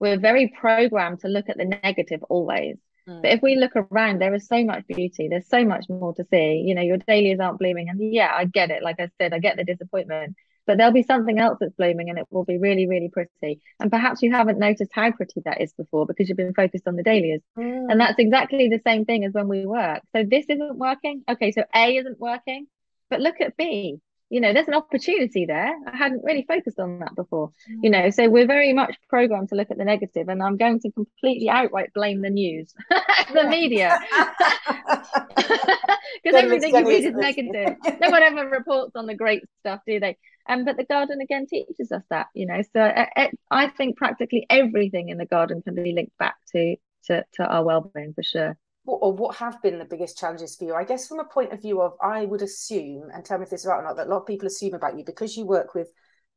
we're 0.00 0.18
very 0.18 0.52
programmed 0.60 1.20
to 1.20 1.28
look 1.28 1.48
at 1.48 1.56
the 1.56 1.64
negative 1.64 2.22
always 2.28 2.76
Mm. 3.08 3.22
But 3.22 3.32
if 3.32 3.42
we 3.42 3.56
look 3.56 3.72
around, 3.76 4.20
there 4.20 4.34
is 4.34 4.46
so 4.46 4.64
much 4.64 4.86
beauty. 4.86 5.28
There's 5.28 5.48
so 5.48 5.64
much 5.64 5.86
more 5.88 6.14
to 6.14 6.24
see. 6.30 6.62
You 6.66 6.74
know, 6.74 6.82
your 6.82 6.98
dahlias 6.98 7.40
aren't 7.40 7.58
blooming. 7.58 7.88
And 7.88 8.12
yeah, 8.12 8.32
I 8.34 8.44
get 8.44 8.70
it. 8.70 8.82
Like 8.82 9.00
I 9.00 9.10
said, 9.18 9.32
I 9.32 9.38
get 9.38 9.56
the 9.56 9.64
disappointment. 9.64 10.36
but 10.68 10.76
there'll 10.76 10.92
be 10.92 11.02
something 11.02 11.38
else 11.38 11.56
that's 11.58 11.74
blooming 11.74 12.10
and 12.10 12.18
it 12.18 12.26
will 12.30 12.44
be 12.44 12.58
really, 12.58 12.86
really 12.86 13.08
pretty. 13.08 13.60
And 13.80 13.90
perhaps 13.90 14.22
you 14.22 14.30
haven't 14.30 14.58
noticed 14.58 14.90
how 14.92 15.10
pretty 15.10 15.40
that 15.46 15.62
is 15.62 15.72
before 15.72 16.04
because 16.06 16.28
you've 16.28 16.36
been 16.36 16.52
focused 16.52 16.86
on 16.86 16.94
the 16.94 17.02
dahlias. 17.02 17.40
Mm. 17.58 17.90
And 17.90 17.98
that's 17.98 18.18
exactly 18.18 18.68
the 18.68 18.80
same 18.86 19.06
thing 19.06 19.24
as 19.24 19.32
when 19.32 19.48
we 19.48 19.64
work. 19.64 20.02
So 20.14 20.24
this 20.28 20.44
isn't 20.48 20.76
working. 20.76 21.24
Okay, 21.28 21.52
so 21.52 21.64
A 21.74 21.96
isn't 21.96 22.20
working, 22.20 22.66
but 23.08 23.20
look 23.20 23.40
at 23.40 23.56
B 23.56 23.98
you 24.30 24.40
know 24.40 24.52
there's 24.52 24.68
an 24.68 24.74
opportunity 24.74 25.46
there. 25.46 25.74
I 25.86 25.96
hadn't 25.96 26.24
really 26.24 26.44
focused 26.46 26.78
on 26.78 26.98
that 27.00 27.14
before 27.14 27.48
mm. 27.48 27.78
you 27.82 27.90
know 27.90 28.10
so 28.10 28.28
we're 28.28 28.46
very 28.46 28.72
much 28.72 28.96
programmed 29.08 29.48
to 29.50 29.54
look 29.54 29.70
at 29.70 29.78
the 29.78 29.84
negative 29.84 30.28
and 30.28 30.42
i'm 30.42 30.56
going 30.56 30.80
to 30.80 30.90
completely 30.90 31.48
outright 31.48 31.92
blame 31.94 32.22
the 32.22 32.30
news 32.30 32.74
the 33.32 33.44
media. 33.48 33.98
Because 36.22 36.42
everything 36.42 36.74
you 36.74 36.86
read 36.86 37.04
is 37.04 37.14
negative. 37.14 37.76
No 38.00 38.10
one 38.10 38.22
ever 38.22 38.48
reports 38.48 38.96
on 38.96 39.06
the 39.06 39.14
great 39.14 39.44
stuff 39.60 39.80
do 39.86 40.00
they? 40.00 40.16
Um, 40.48 40.64
but 40.64 40.76
the 40.76 40.84
garden 40.84 41.20
again 41.20 41.46
teaches 41.46 41.92
us 41.92 42.02
that 42.10 42.28
you 42.34 42.46
know 42.46 42.62
so 42.72 42.80
uh, 42.80 43.06
uh, 43.16 43.28
i 43.50 43.68
think 43.68 43.96
practically 43.96 44.46
everything 44.48 45.10
in 45.10 45.18
the 45.18 45.26
garden 45.26 45.60
can 45.62 45.74
be 45.74 45.92
linked 45.92 46.16
back 46.18 46.36
to 46.52 46.76
to, 47.04 47.24
to 47.34 47.44
our 47.44 47.62
well-being 47.62 48.14
for 48.14 48.22
sure 48.22 48.56
or 48.96 49.12
what 49.12 49.36
have 49.36 49.60
been 49.62 49.78
the 49.78 49.84
biggest 49.84 50.18
challenges 50.18 50.56
for 50.56 50.64
you? 50.64 50.74
I 50.74 50.84
guess 50.84 51.06
from 51.06 51.20
a 51.20 51.24
point 51.24 51.52
of 51.52 51.62
view 51.62 51.80
of, 51.82 51.92
I 52.02 52.24
would 52.24 52.42
assume, 52.42 53.10
and 53.12 53.24
tell 53.24 53.38
me 53.38 53.44
if 53.44 53.50
this 53.50 53.60
is 53.60 53.66
right 53.66 53.78
or 53.78 53.82
not, 53.82 53.96
that 53.96 54.06
a 54.06 54.10
lot 54.10 54.20
of 54.20 54.26
people 54.26 54.46
assume 54.46 54.74
about 54.74 54.96
you 54.96 55.04
because 55.04 55.36
you 55.36 55.46
work 55.46 55.74
with 55.74 55.88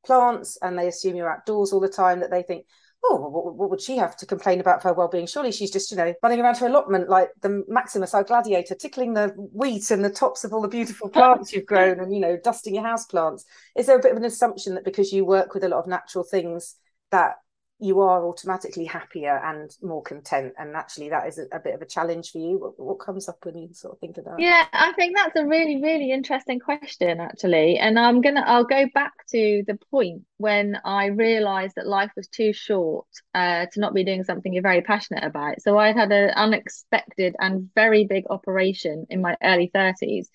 plants 0.05 0.57
and 0.61 0.77
they 0.77 0.87
assume 0.87 1.15
you're 1.15 1.31
outdoors 1.31 1.71
all 1.71 1.79
the 1.79 1.89
time 1.89 2.19
that 2.19 2.31
they 2.31 2.43
think, 2.43 2.65
oh, 3.03 3.17
what, 3.17 3.55
what, 3.55 3.69
would 3.69 3.81
she 3.81 3.97
have 3.97 4.15
to 4.17 4.25
complain 4.25 4.59
about 4.59 4.81
for 4.81 4.89
her 4.89 4.93
well-being? 4.93 5.25
Surely 5.25 5.51
she's 5.51 5.71
just, 5.71 5.91
you 5.91 5.97
know, 5.97 6.13
running 6.21 6.39
around 6.39 6.57
her 6.57 6.67
allotment 6.67 7.09
like 7.09 7.29
the 7.41 7.63
Maximus, 7.67 8.13
our 8.13 8.23
gladiator, 8.23 8.75
tickling 8.75 9.13
the 9.13 9.29
wheat 9.53 9.89
and 9.89 10.05
the 10.05 10.09
tops 10.09 10.43
of 10.43 10.53
all 10.53 10.61
the 10.61 10.67
beautiful 10.67 11.09
plants 11.13 11.51
you've 11.51 11.65
grown 11.65 11.99
and, 11.99 12.13
you 12.13 12.19
know, 12.19 12.37
dusting 12.43 12.75
your 12.75 12.83
house 12.83 13.05
plants. 13.05 13.45
Is 13.75 13.87
there 13.87 13.97
a 13.97 14.01
bit 14.01 14.11
of 14.11 14.17
an 14.17 14.25
assumption 14.25 14.75
that 14.75 14.85
because 14.85 15.11
you 15.11 15.25
work 15.25 15.53
with 15.53 15.63
a 15.63 15.69
lot 15.69 15.79
of 15.79 15.87
natural 15.87 16.23
things 16.23 16.75
that 17.09 17.35
you 17.81 17.99
are 17.99 18.23
automatically 18.25 18.85
happier 18.85 19.41
and 19.43 19.75
more 19.81 20.03
content 20.03 20.53
and 20.59 20.75
actually 20.75 21.09
that 21.09 21.27
is 21.27 21.39
a, 21.39 21.47
a 21.51 21.59
bit 21.59 21.73
of 21.73 21.81
a 21.81 21.85
challenge 21.85 22.31
for 22.31 22.37
you. 22.37 22.59
What, 22.59 22.79
what, 22.79 22.99
comes 23.01 23.27
up 23.27 23.39
when 23.43 23.57
you 23.57 23.73
sort 23.73 23.95
of 23.95 23.99
think 23.99 24.17
of 24.19 24.25
that? 24.25 24.39
Yeah 24.39 24.67
i 24.71 24.91
think 24.93 25.15
that's 25.17 25.35
a 25.35 25.45
really 25.45 25.81
really 25.81 26.11
interesting 26.11 26.59
question 26.59 27.19
actually. 27.19 27.79
And 27.79 27.97
i'm 27.97 28.21
gonna 28.21 28.43
i'll 28.45 28.63
go 28.63 28.85
back 28.93 29.13
to 29.29 29.63
the 29.65 29.79
point 29.89 30.21
when 30.37 30.77
i 30.85 31.07
realized 31.07 31.73
that 31.75 31.87
life 31.87 32.11
was 32.15 32.27
too 32.27 32.53
short 32.53 33.07
uh, 33.33 33.65
to 33.71 33.79
not 33.79 33.95
be 33.95 34.03
doing 34.03 34.23
something 34.23 34.53
you're 34.53 34.61
very 34.61 34.81
passionate 34.81 35.23
about. 35.23 35.61
So 35.61 35.79
i 35.79 35.91
had 35.91 36.11
an 36.11 36.29
unexpected 36.29 37.35
and 37.39 37.69
very 37.73 38.05
big 38.05 38.25
operation 38.29 39.07
in 39.09 39.21
my 39.21 39.35
early 39.43 39.71
30s 39.73 40.27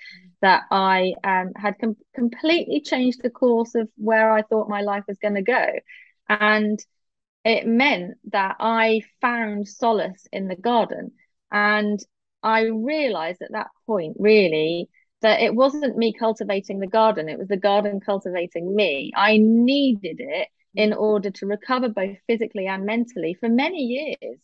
that 0.42 0.64
i 0.72 1.14
um, 1.22 1.52
had 1.54 1.78
com- 1.80 1.96
completely 2.14 2.80
changed 2.80 3.22
the 3.22 3.30
course 3.30 3.76
of 3.76 3.88
where 3.96 4.32
i 4.32 4.42
thought 4.42 4.68
my 4.68 4.82
life 4.82 5.04
was 5.06 5.18
going 5.18 5.35
to 5.35 5.42
go. 5.42 5.66
And 6.28 6.85
it 7.46 7.64
meant 7.64 8.14
that 8.32 8.56
I 8.59 9.02
found 9.20 9.68
solace 9.68 10.26
in 10.32 10.48
the 10.48 10.56
garden. 10.56 11.12
And 11.52 12.00
I 12.42 12.62
realized 12.64 13.40
at 13.40 13.52
that 13.52 13.68
point, 13.87 14.16
really, 14.18 14.88
that 15.22 15.40
it 15.40 15.54
wasn't 15.54 15.96
me 15.96 16.12
cultivating 16.12 16.80
the 16.80 16.88
garden, 16.88 17.28
it 17.28 17.38
was 17.38 17.46
the 17.46 17.56
garden 17.56 18.00
cultivating 18.00 18.74
me. 18.74 19.12
I 19.14 19.37
needed 19.37 20.16
it 20.18 20.48
in 20.74 20.92
order 20.92 21.30
to 21.30 21.46
recover 21.46 21.88
both 21.88 22.16
physically 22.26 22.66
and 22.66 22.85
mentally 22.85 23.35
for 23.35 23.48
many 23.48 23.78
years. 23.78 24.40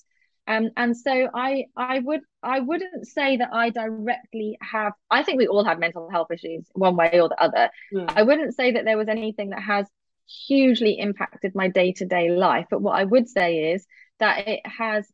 Um, 0.46 0.70
and 0.76 0.96
so 0.96 1.28
I 1.34 1.66
I 1.76 1.98
would 2.00 2.20
I 2.42 2.60
wouldn't 2.60 3.06
say 3.06 3.36
that 3.36 3.50
I 3.52 3.70
directly 3.70 4.58
have 4.60 4.92
I 5.10 5.22
think 5.22 5.38
we 5.38 5.46
all 5.46 5.64
have 5.64 5.78
mental 5.78 6.08
health 6.10 6.30
issues 6.32 6.66
one 6.72 6.96
way 6.96 7.20
or 7.20 7.28
the 7.28 7.40
other. 7.40 7.70
Mm. 7.92 8.12
I 8.16 8.22
wouldn't 8.22 8.54
say 8.54 8.72
that 8.72 8.84
there 8.84 8.96
was 8.96 9.08
anything 9.08 9.50
that 9.50 9.62
has 9.62 9.86
hugely 10.26 10.98
impacted 10.98 11.54
my 11.54 11.68
day 11.68 11.92
to 11.92 12.04
day 12.04 12.30
life. 12.30 12.66
But 12.70 12.82
what 12.82 12.98
I 12.98 13.04
would 13.04 13.28
say 13.28 13.72
is 13.72 13.87
that 14.18 14.48
it 14.48 14.61
has 14.64 15.11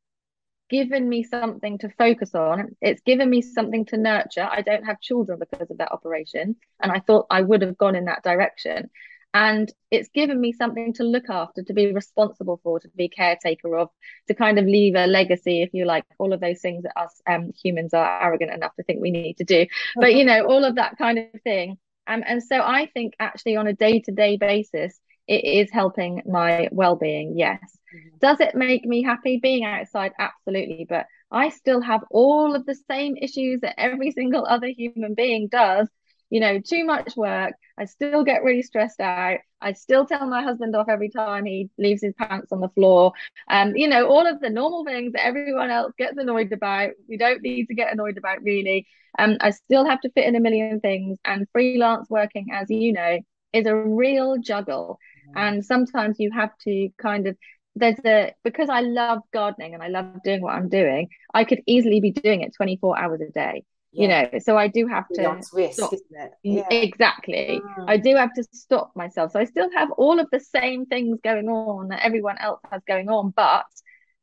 given 0.70 1.08
me 1.08 1.22
something 1.22 1.78
to 1.78 1.88
focus 1.88 2.34
on. 2.34 2.76
It's 2.80 3.02
given 3.02 3.30
me 3.30 3.42
something 3.42 3.86
to 3.86 3.96
nurture. 3.96 4.48
I 4.50 4.62
don't 4.62 4.84
have 4.84 5.00
children 5.00 5.38
because 5.38 5.70
of 5.70 5.78
that 5.78 5.92
operation. 5.92 6.56
And 6.80 6.92
I 6.92 7.00
thought 7.00 7.26
I 7.30 7.42
would 7.42 7.62
have 7.62 7.78
gone 7.78 7.96
in 7.96 8.04
that 8.04 8.22
direction. 8.22 8.90
And 9.34 9.70
it's 9.90 10.08
given 10.08 10.40
me 10.40 10.52
something 10.52 10.94
to 10.94 11.04
look 11.04 11.28
after, 11.28 11.62
to 11.62 11.74
be 11.74 11.92
responsible 11.92 12.60
for, 12.62 12.80
to 12.80 12.88
be 12.96 13.08
caretaker 13.08 13.76
of, 13.76 13.90
to 14.26 14.34
kind 14.34 14.58
of 14.58 14.64
leave 14.64 14.94
a 14.94 15.06
legacy, 15.06 15.62
if 15.62 15.70
you 15.74 15.84
like, 15.84 16.04
all 16.18 16.32
of 16.32 16.40
those 16.40 16.60
things 16.60 16.82
that 16.84 16.98
us 16.98 17.20
um, 17.28 17.52
humans 17.62 17.92
are 17.92 18.22
arrogant 18.22 18.52
enough 18.52 18.74
to 18.76 18.82
think 18.82 19.02
we 19.02 19.10
need 19.10 19.36
to 19.36 19.44
do. 19.44 19.66
But, 19.96 20.14
you 20.14 20.24
know, 20.24 20.46
all 20.46 20.64
of 20.64 20.76
that 20.76 20.96
kind 20.96 21.18
of 21.18 21.42
thing 21.42 21.78
um, 22.08 22.24
and 22.26 22.42
so 22.42 22.56
I 22.56 22.86
think 22.86 23.14
actually 23.20 23.56
on 23.56 23.66
a 23.66 23.74
day 23.74 24.00
to 24.00 24.12
day 24.12 24.36
basis, 24.36 24.98
it 25.28 25.44
is 25.44 25.70
helping 25.70 26.22
my 26.26 26.68
well 26.72 26.96
being. 26.96 27.38
Yes. 27.38 27.60
Mm-hmm. 27.94 28.16
Does 28.20 28.40
it 28.40 28.54
make 28.54 28.84
me 28.84 29.02
happy 29.02 29.38
being 29.40 29.64
outside? 29.64 30.12
Absolutely. 30.18 30.86
But 30.88 31.06
I 31.30 31.50
still 31.50 31.82
have 31.82 32.02
all 32.10 32.54
of 32.54 32.64
the 32.64 32.74
same 32.90 33.16
issues 33.16 33.60
that 33.60 33.78
every 33.78 34.10
single 34.18 34.46
other 34.46 34.68
human 34.68 35.14
being 35.14 35.48
does. 35.48 35.88
You 36.30 36.40
know, 36.40 36.60
too 36.60 36.84
much 36.84 37.16
work. 37.16 37.54
I 37.78 37.86
still 37.86 38.24
get 38.24 38.42
really 38.44 38.62
stressed 38.62 39.00
out. 39.00 39.38
I 39.60 39.72
still 39.72 40.04
tell 40.06 40.26
my 40.26 40.42
husband 40.42 40.74
off 40.76 40.88
every 40.88 41.08
time 41.08 41.44
he 41.46 41.70
leaves 41.78 42.02
his 42.02 42.14
pants 42.14 42.52
on 42.52 42.60
the 42.60 42.68
floor. 42.70 43.12
And, 43.48 43.70
um, 43.70 43.76
you 43.76 43.88
know, 43.88 44.06
all 44.08 44.26
of 44.26 44.40
the 44.40 44.50
normal 44.50 44.84
things 44.84 45.12
that 45.12 45.24
everyone 45.24 45.70
else 45.70 45.92
gets 45.98 46.18
annoyed 46.18 46.52
about. 46.52 46.90
We 47.08 47.16
don't 47.16 47.42
need 47.42 47.66
to 47.66 47.74
get 47.74 47.92
annoyed 47.92 48.18
about, 48.18 48.42
really. 48.42 48.86
Um, 49.18 49.36
I 49.40 49.50
still 49.50 49.84
have 49.86 50.00
to 50.02 50.10
fit 50.10 50.26
in 50.26 50.36
a 50.36 50.40
million 50.40 50.80
things, 50.80 51.18
and 51.24 51.46
freelance 51.52 52.08
working, 52.10 52.48
as 52.52 52.70
you 52.70 52.92
know, 52.92 53.18
is 53.52 53.66
a 53.66 53.74
real 53.74 54.38
juggle. 54.38 54.98
And 55.34 55.64
sometimes 55.64 56.18
you 56.20 56.30
have 56.32 56.50
to 56.64 56.88
kind 56.98 57.26
of 57.26 57.36
there's 57.76 57.98
a 58.04 58.34
because 58.44 58.68
I 58.68 58.80
love 58.80 59.20
gardening 59.32 59.74
and 59.74 59.82
I 59.82 59.88
love 59.88 60.22
doing 60.24 60.42
what 60.42 60.54
I'm 60.54 60.68
doing. 60.68 61.08
I 61.32 61.44
could 61.44 61.62
easily 61.66 62.00
be 62.00 62.10
doing 62.10 62.42
it 62.42 62.54
24 62.56 62.98
hours 62.98 63.20
a 63.20 63.30
day. 63.30 63.64
Yeah. 63.92 64.02
You 64.02 64.08
know, 64.32 64.38
so 64.40 64.56
I 64.56 64.68
do 64.68 64.86
have 64.86 65.08
to 65.14 65.40
risk, 65.52 65.78
stop. 65.78 65.92
isn't 65.92 66.06
it? 66.12 66.32
Yeah. 66.42 66.68
Exactly. 66.70 67.60
Mm. 67.78 67.84
I 67.88 67.96
do 67.96 68.16
have 68.16 68.34
to 68.34 68.44
stop 68.52 68.92
myself. 68.94 69.32
So 69.32 69.40
I 69.40 69.44
still 69.44 69.70
have 69.74 69.90
all 69.92 70.20
of 70.20 70.28
the 70.30 70.40
same 70.40 70.86
things 70.86 71.18
going 71.24 71.48
on 71.48 71.88
that 71.88 72.04
everyone 72.04 72.36
else 72.38 72.60
has 72.70 72.82
going 72.86 73.08
on, 73.08 73.30
but 73.34 73.64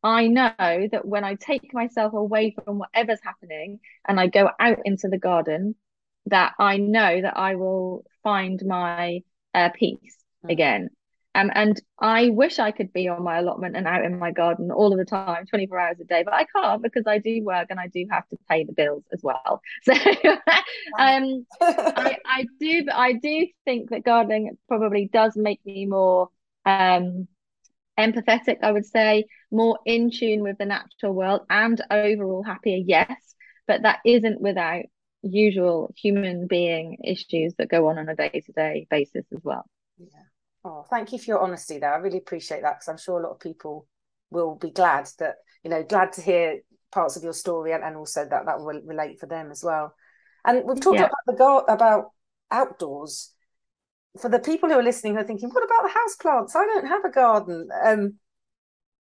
I 0.03 0.27
know 0.27 0.53
that 0.59 1.05
when 1.05 1.23
I 1.23 1.33
take 1.33 1.73
myself 1.73 2.13
away 2.13 2.55
from 2.63 2.77
whatever's 2.77 3.19
happening 3.23 3.79
and 4.07 4.19
I 4.19 4.27
go 4.27 4.51
out 4.59 4.79
into 4.85 5.07
the 5.07 5.17
garden, 5.17 5.75
that 6.27 6.53
I 6.59 6.77
know 6.77 7.21
that 7.21 7.37
I 7.37 7.55
will 7.55 8.05
find 8.23 8.63
my 8.65 9.21
uh, 9.53 9.69
peace 9.69 10.17
mm. 10.45 10.51
again. 10.51 10.89
Um, 11.35 11.51
and 11.53 11.79
I 11.99 12.29
wish 12.29 12.59
I 12.59 12.71
could 12.71 12.93
be 12.93 13.09
on 13.09 13.21
my 13.21 13.39
allotment 13.39 13.75
and 13.75 13.85
out 13.85 14.05
in 14.05 14.17
my 14.17 14.31
garden 14.31 14.71
all 14.71 14.93
of 14.93 14.97
the 14.97 15.03
time, 15.03 15.45
24 15.45 15.77
hours 15.77 15.99
a 15.99 16.05
day, 16.05 16.23
but 16.23 16.33
I 16.33 16.45
can't 16.45 16.81
because 16.81 17.03
I 17.05 17.17
do 17.17 17.43
work 17.43 17.67
and 17.69 17.79
I 17.79 17.87
do 17.87 18.05
have 18.09 18.25
to 18.29 18.37
pay 18.49 18.63
the 18.63 18.71
bills 18.71 19.03
as 19.11 19.21
well. 19.21 19.61
So 19.83 19.93
um, 20.97 21.45
I, 21.61 22.17
I 22.25 22.47
do, 22.57 22.85
I 22.91 23.13
do 23.13 23.47
think 23.65 23.89
that 23.89 24.05
gardening 24.05 24.57
probably 24.69 25.09
does 25.11 25.33
make 25.35 25.59
me 25.65 25.85
more 25.85 26.29
um, 26.65 27.27
empathetic, 27.99 28.57
I 28.63 28.71
would 28.71 28.85
say, 28.85 29.25
more 29.51 29.79
in 29.85 30.11
tune 30.11 30.41
with 30.41 30.57
the 30.57 30.65
natural 30.65 31.13
world 31.13 31.41
and 31.49 31.81
overall 31.91 32.43
happier, 32.43 32.77
yes, 32.77 33.35
but 33.67 33.81
that 33.81 33.99
isn't 34.05 34.39
without 34.39 34.83
usual 35.21 35.93
human 35.97 36.47
being 36.47 36.99
issues 37.03 37.55
that 37.57 37.67
go 37.69 37.89
on 37.89 37.97
on 37.97 38.07
a 38.07 38.15
day 38.15 38.41
to 38.45 38.51
day 38.53 38.87
basis 38.89 39.25
as 39.33 39.43
well. 39.43 39.65
Yeah. 39.97 40.07
Oh, 40.67 40.83
thank 40.89 41.11
you 41.11 41.19
for 41.19 41.25
your 41.25 41.41
honesty 41.41 41.77
there. 41.77 41.93
I 41.93 41.97
really 41.97 42.17
appreciate 42.17 42.63
that 42.63 42.79
because 42.79 42.87
I'm 42.87 42.97
sure 42.97 43.19
a 43.19 43.23
lot 43.23 43.33
of 43.33 43.39
people 43.39 43.87
will 44.31 44.55
be 44.55 44.71
glad 44.71 45.07
that, 45.19 45.35
you 45.63 45.69
know, 45.69 45.83
glad 45.83 46.13
to 46.13 46.21
hear 46.21 46.59
parts 46.91 47.15
of 47.15 47.23
your 47.23 47.33
story 47.33 47.71
and, 47.71 47.83
and 47.83 47.95
also 47.95 48.27
that 48.27 48.47
that 48.47 48.59
will 48.59 48.81
relate 48.83 49.19
for 49.19 49.27
them 49.27 49.51
as 49.51 49.63
well. 49.63 49.93
And 50.43 50.63
we've 50.65 50.81
talked 50.81 50.97
yeah. 50.97 51.05
about 51.05 51.25
the 51.27 51.33
go 51.33 51.59
about 51.59 52.05
outdoors 52.49 53.31
for 54.19 54.27
the 54.27 54.39
people 54.39 54.67
who 54.67 54.75
are 54.75 54.83
listening 54.83 55.13
who 55.13 55.19
are 55.19 55.25
thinking, 55.25 55.49
what 55.49 55.63
about 55.63 55.83
the 55.83 55.93
house 55.93 56.15
plants? 56.15 56.55
I 56.55 56.65
don't 56.65 56.87
have 56.87 57.05
a 57.05 57.11
garden. 57.11 57.69
Um, 57.83 58.15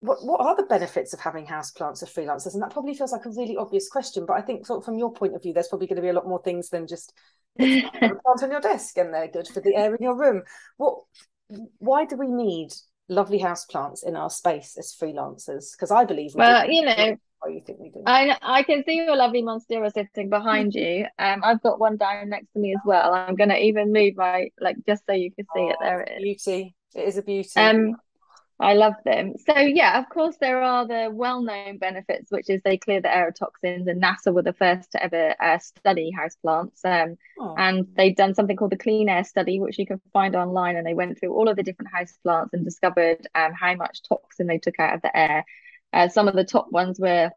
what 0.01 0.25
what 0.25 0.41
are 0.41 0.57
the 0.57 0.63
benefits 0.63 1.13
of 1.13 1.21
having 1.21 1.45
house 1.45 1.71
plants 1.71 2.03
as 2.03 2.09
freelancers? 2.09 2.53
And 2.53 2.63
that 2.63 2.71
probably 2.71 2.95
feels 2.95 3.13
like 3.13 3.25
a 3.25 3.29
really 3.29 3.55
obvious 3.55 3.87
question, 3.87 4.25
but 4.25 4.33
I 4.33 4.41
think 4.41 4.67
sort 4.67 4.79
of 4.79 4.85
from 4.85 4.97
your 4.97 5.13
point 5.13 5.35
of 5.35 5.41
view, 5.41 5.53
there's 5.53 5.69
probably 5.69 5.87
going 5.87 5.95
to 5.97 6.01
be 6.01 6.09
a 6.09 6.13
lot 6.13 6.27
more 6.27 6.41
things 6.43 6.69
than 6.69 6.85
just 6.85 7.13
a 7.59 7.89
plant 7.91 8.43
on 8.43 8.51
your 8.51 8.59
desk 8.59 8.97
and 8.97 9.13
they're 9.13 9.29
good 9.29 9.47
for 9.47 9.61
the 9.61 9.73
air 9.73 9.95
in 9.95 10.03
your 10.03 10.17
room. 10.17 10.43
What 10.75 10.99
why 11.79 12.05
do 12.05 12.17
we 12.17 12.27
need 12.27 12.73
lovely 13.07 13.37
house 13.37 13.65
plants 13.65 14.03
in 14.03 14.15
our 14.15 14.29
space 14.29 14.77
as 14.77 14.95
freelancers? 14.99 15.71
Because 15.71 15.91
I 15.91 16.05
believe 16.05 16.35
well, 16.35 16.69
you 16.69 16.83
know, 16.83 17.17
you 17.49 17.61
think 17.65 17.79
we 17.79 17.89
do. 17.89 18.01
I 18.05 18.37
I 18.41 18.63
can 18.63 18.83
see 18.85 18.95
your 18.95 19.15
lovely 19.15 19.43
monstera 19.43 19.91
sitting 19.93 20.29
behind 20.29 20.73
you. 20.73 21.05
Um, 21.19 21.41
I've 21.43 21.61
got 21.61 21.79
one 21.79 21.97
down 21.97 22.29
next 22.29 22.51
to 22.53 22.59
me 22.59 22.73
as 22.73 22.81
well. 22.85 23.13
I'm 23.13 23.35
gonna 23.35 23.57
even 23.57 23.93
move 23.93 24.15
my 24.15 24.49
like 24.59 24.77
just 24.87 25.03
so 25.07 25.13
you 25.13 25.31
can 25.31 25.45
see 25.55 25.61
oh, 25.61 25.69
it. 25.69 25.75
There 25.81 26.01
it 26.01 26.11
is. 26.17 26.21
Beauty. 26.23 26.75
It 26.95 27.07
is 27.07 27.17
a 27.17 27.21
beauty. 27.21 27.59
Um, 27.59 27.95
I 28.59 28.73
love 28.73 28.93
them. 29.03 29.33
So 29.45 29.57
yeah, 29.59 29.99
of 29.99 30.07
course 30.07 30.37
there 30.39 30.61
are 30.61 30.87
the 30.87 31.09
well-known 31.11 31.77
benefits, 31.77 32.31
which 32.31 32.49
is 32.49 32.61
they 32.63 32.77
clear 32.77 33.01
the 33.01 33.13
air 33.13 33.27
of 33.27 33.35
toxins, 33.35 33.87
and 33.87 34.01
NASA 34.01 34.33
were 34.33 34.43
the 34.43 34.53
first 34.53 34.93
to 34.93 35.03
ever 35.03 35.35
uh, 35.41 35.59
study 35.59 36.13
houseplants. 36.17 36.83
Um, 36.85 37.17
oh. 37.37 37.55
and 37.57 37.87
they've 37.97 38.15
done 38.15 38.33
something 38.33 38.55
called 38.55 38.71
the 38.71 38.77
Clean 38.77 39.09
Air 39.09 39.25
Study, 39.25 39.59
which 39.59 39.77
you 39.77 39.85
can 39.85 39.99
find 40.13 40.35
online, 40.35 40.77
and 40.77 40.87
they 40.87 40.93
went 40.93 41.19
through 41.19 41.33
all 41.33 41.49
of 41.49 41.57
the 41.57 41.63
different 41.63 41.91
houseplants 41.91 42.53
and 42.53 42.63
discovered 42.63 43.27
um, 43.35 43.51
how 43.53 43.75
much 43.75 44.03
toxin 44.03 44.47
they 44.47 44.57
took 44.57 44.79
out 44.79 44.95
of 44.95 45.01
the 45.01 45.15
air. 45.15 45.43
Uh, 45.91 46.07
some 46.07 46.29
of 46.29 46.35
the 46.35 46.45
top 46.45 46.71
ones 46.71 46.97
were 46.97 47.31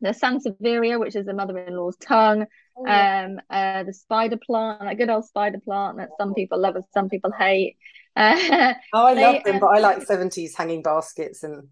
the 0.00 0.10
Sansevieria, 0.10 0.98
which 0.98 1.16
is 1.16 1.26
the 1.26 1.34
mother-in-law's 1.34 1.96
tongue, 1.96 2.46
oh, 2.76 2.86
yeah. 2.86 3.26
um, 3.26 3.40
uh, 3.50 3.82
the 3.84 3.92
spider 3.92 4.36
plant, 4.36 4.80
that 4.80 4.98
good 4.98 5.10
old 5.10 5.24
spider 5.24 5.60
plant 5.60 5.98
that 5.98 6.10
some 6.18 6.34
people 6.34 6.58
love 6.58 6.76
and 6.76 6.84
some 6.92 7.08
people 7.08 7.32
hate. 7.32 7.76
Uh, 8.16 8.74
oh, 8.92 9.06
I 9.06 9.14
they, 9.14 9.22
love 9.22 9.44
them, 9.44 9.58
but 9.60 9.68
I 9.68 9.78
like 9.78 10.06
70s 10.06 10.56
hanging 10.56 10.82
baskets 10.82 11.42
and 11.42 11.68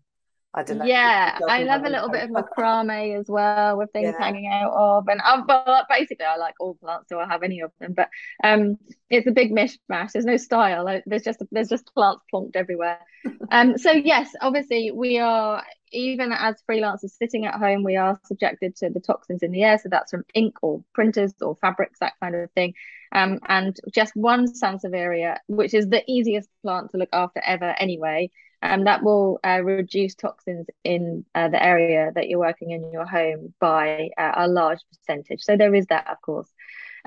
I 0.52 0.64
don't 0.64 0.78
know. 0.78 0.84
Yeah, 0.84 1.38
I 1.48 1.62
love 1.62 1.84
a 1.84 1.88
little 1.88 2.08
bit 2.08 2.24
of 2.24 2.30
macrame 2.30 3.20
as 3.20 3.26
well 3.28 3.78
with 3.78 3.92
things 3.92 4.14
yeah. 4.18 4.24
hanging 4.24 4.48
out 4.48 4.72
of. 4.72 5.06
And 5.06 5.20
um, 5.20 5.46
but 5.46 5.86
basically, 5.88 6.26
I 6.26 6.36
like 6.36 6.54
all 6.58 6.74
plants, 6.74 7.08
so 7.08 7.20
I 7.20 7.26
have 7.26 7.44
any 7.44 7.60
of 7.60 7.70
them. 7.78 7.92
But 7.92 8.08
um, 8.42 8.76
it's 9.10 9.28
a 9.28 9.30
big 9.30 9.52
mishmash. 9.52 10.12
There's 10.12 10.24
no 10.24 10.36
style. 10.36 11.00
There's 11.06 11.22
just 11.22 11.40
there's 11.52 11.68
just 11.68 11.94
plants 11.94 12.24
plonked 12.34 12.56
everywhere. 12.56 12.98
um, 13.52 13.78
so 13.78 13.92
yes, 13.92 14.30
obviously 14.40 14.90
we 14.90 15.18
are 15.20 15.62
even 15.92 16.32
as 16.32 16.62
freelancers 16.68 17.10
sitting 17.10 17.46
at 17.46 17.54
home, 17.54 17.82
we 17.82 17.96
are 17.96 18.18
subjected 18.24 18.76
to 18.76 18.90
the 18.90 19.00
toxins 19.00 19.42
in 19.42 19.52
the 19.52 19.62
air. 19.62 19.78
So 19.78 19.88
that's 19.88 20.10
from 20.10 20.24
ink 20.34 20.56
or 20.62 20.82
printers 20.94 21.32
or 21.40 21.56
fabrics, 21.56 21.98
that 22.00 22.14
kind 22.20 22.34
of 22.34 22.50
thing. 22.52 22.74
Um, 23.12 23.40
and 23.48 23.76
just 23.92 24.14
one 24.14 24.46
Sansevieria, 24.46 25.38
which 25.48 25.74
is 25.74 25.88
the 25.88 26.02
easiest 26.08 26.48
plant 26.62 26.90
to 26.90 26.96
look 26.96 27.08
after 27.12 27.40
ever 27.44 27.74
anyway, 27.78 28.30
and 28.62 28.80
um, 28.80 28.84
that 28.84 29.02
will 29.02 29.40
uh, 29.44 29.62
reduce 29.62 30.14
toxins 30.14 30.66
in 30.84 31.24
uh, 31.34 31.48
the 31.48 31.62
area 31.62 32.12
that 32.14 32.28
you're 32.28 32.38
working 32.38 32.70
in 32.70 32.92
your 32.92 33.06
home 33.06 33.54
by 33.58 34.10
uh, 34.18 34.32
a 34.36 34.48
large 34.48 34.80
percentage. 34.90 35.40
So 35.42 35.56
there 35.56 35.74
is 35.74 35.86
that, 35.86 36.08
of 36.10 36.20
course. 36.20 36.48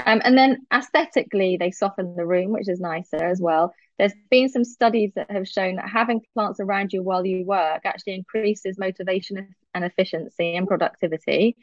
Um, 0.03 0.21
and 0.23 0.35
then 0.35 0.65
aesthetically, 0.73 1.57
they 1.57 1.69
soften 1.69 2.15
the 2.15 2.25
room, 2.25 2.51
which 2.51 2.67
is 2.67 2.79
nicer 2.79 3.23
as 3.23 3.39
well. 3.39 3.73
There's 3.99 4.13
been 4.31 4.49
some 4.49 4.63
studies 4.63 5.11
that 5.15 5.29
have 5.29 5.47
shown 5.47 5.75
that 5.75 5.87
having 5.87 6.21
plants 6.33 6.59
around 6.59 6.91
you 6.91 7.03
while 7.03 7.23
you 7.23 7.45
work 7.45 7.81
actually 7.85 8.15
increases 8.15 8.79
motivation 8.79 9.53
and 9.75 9.85
efficiency 9.85 10.55
and 10.55 10.67
productivity. 10.67 11.55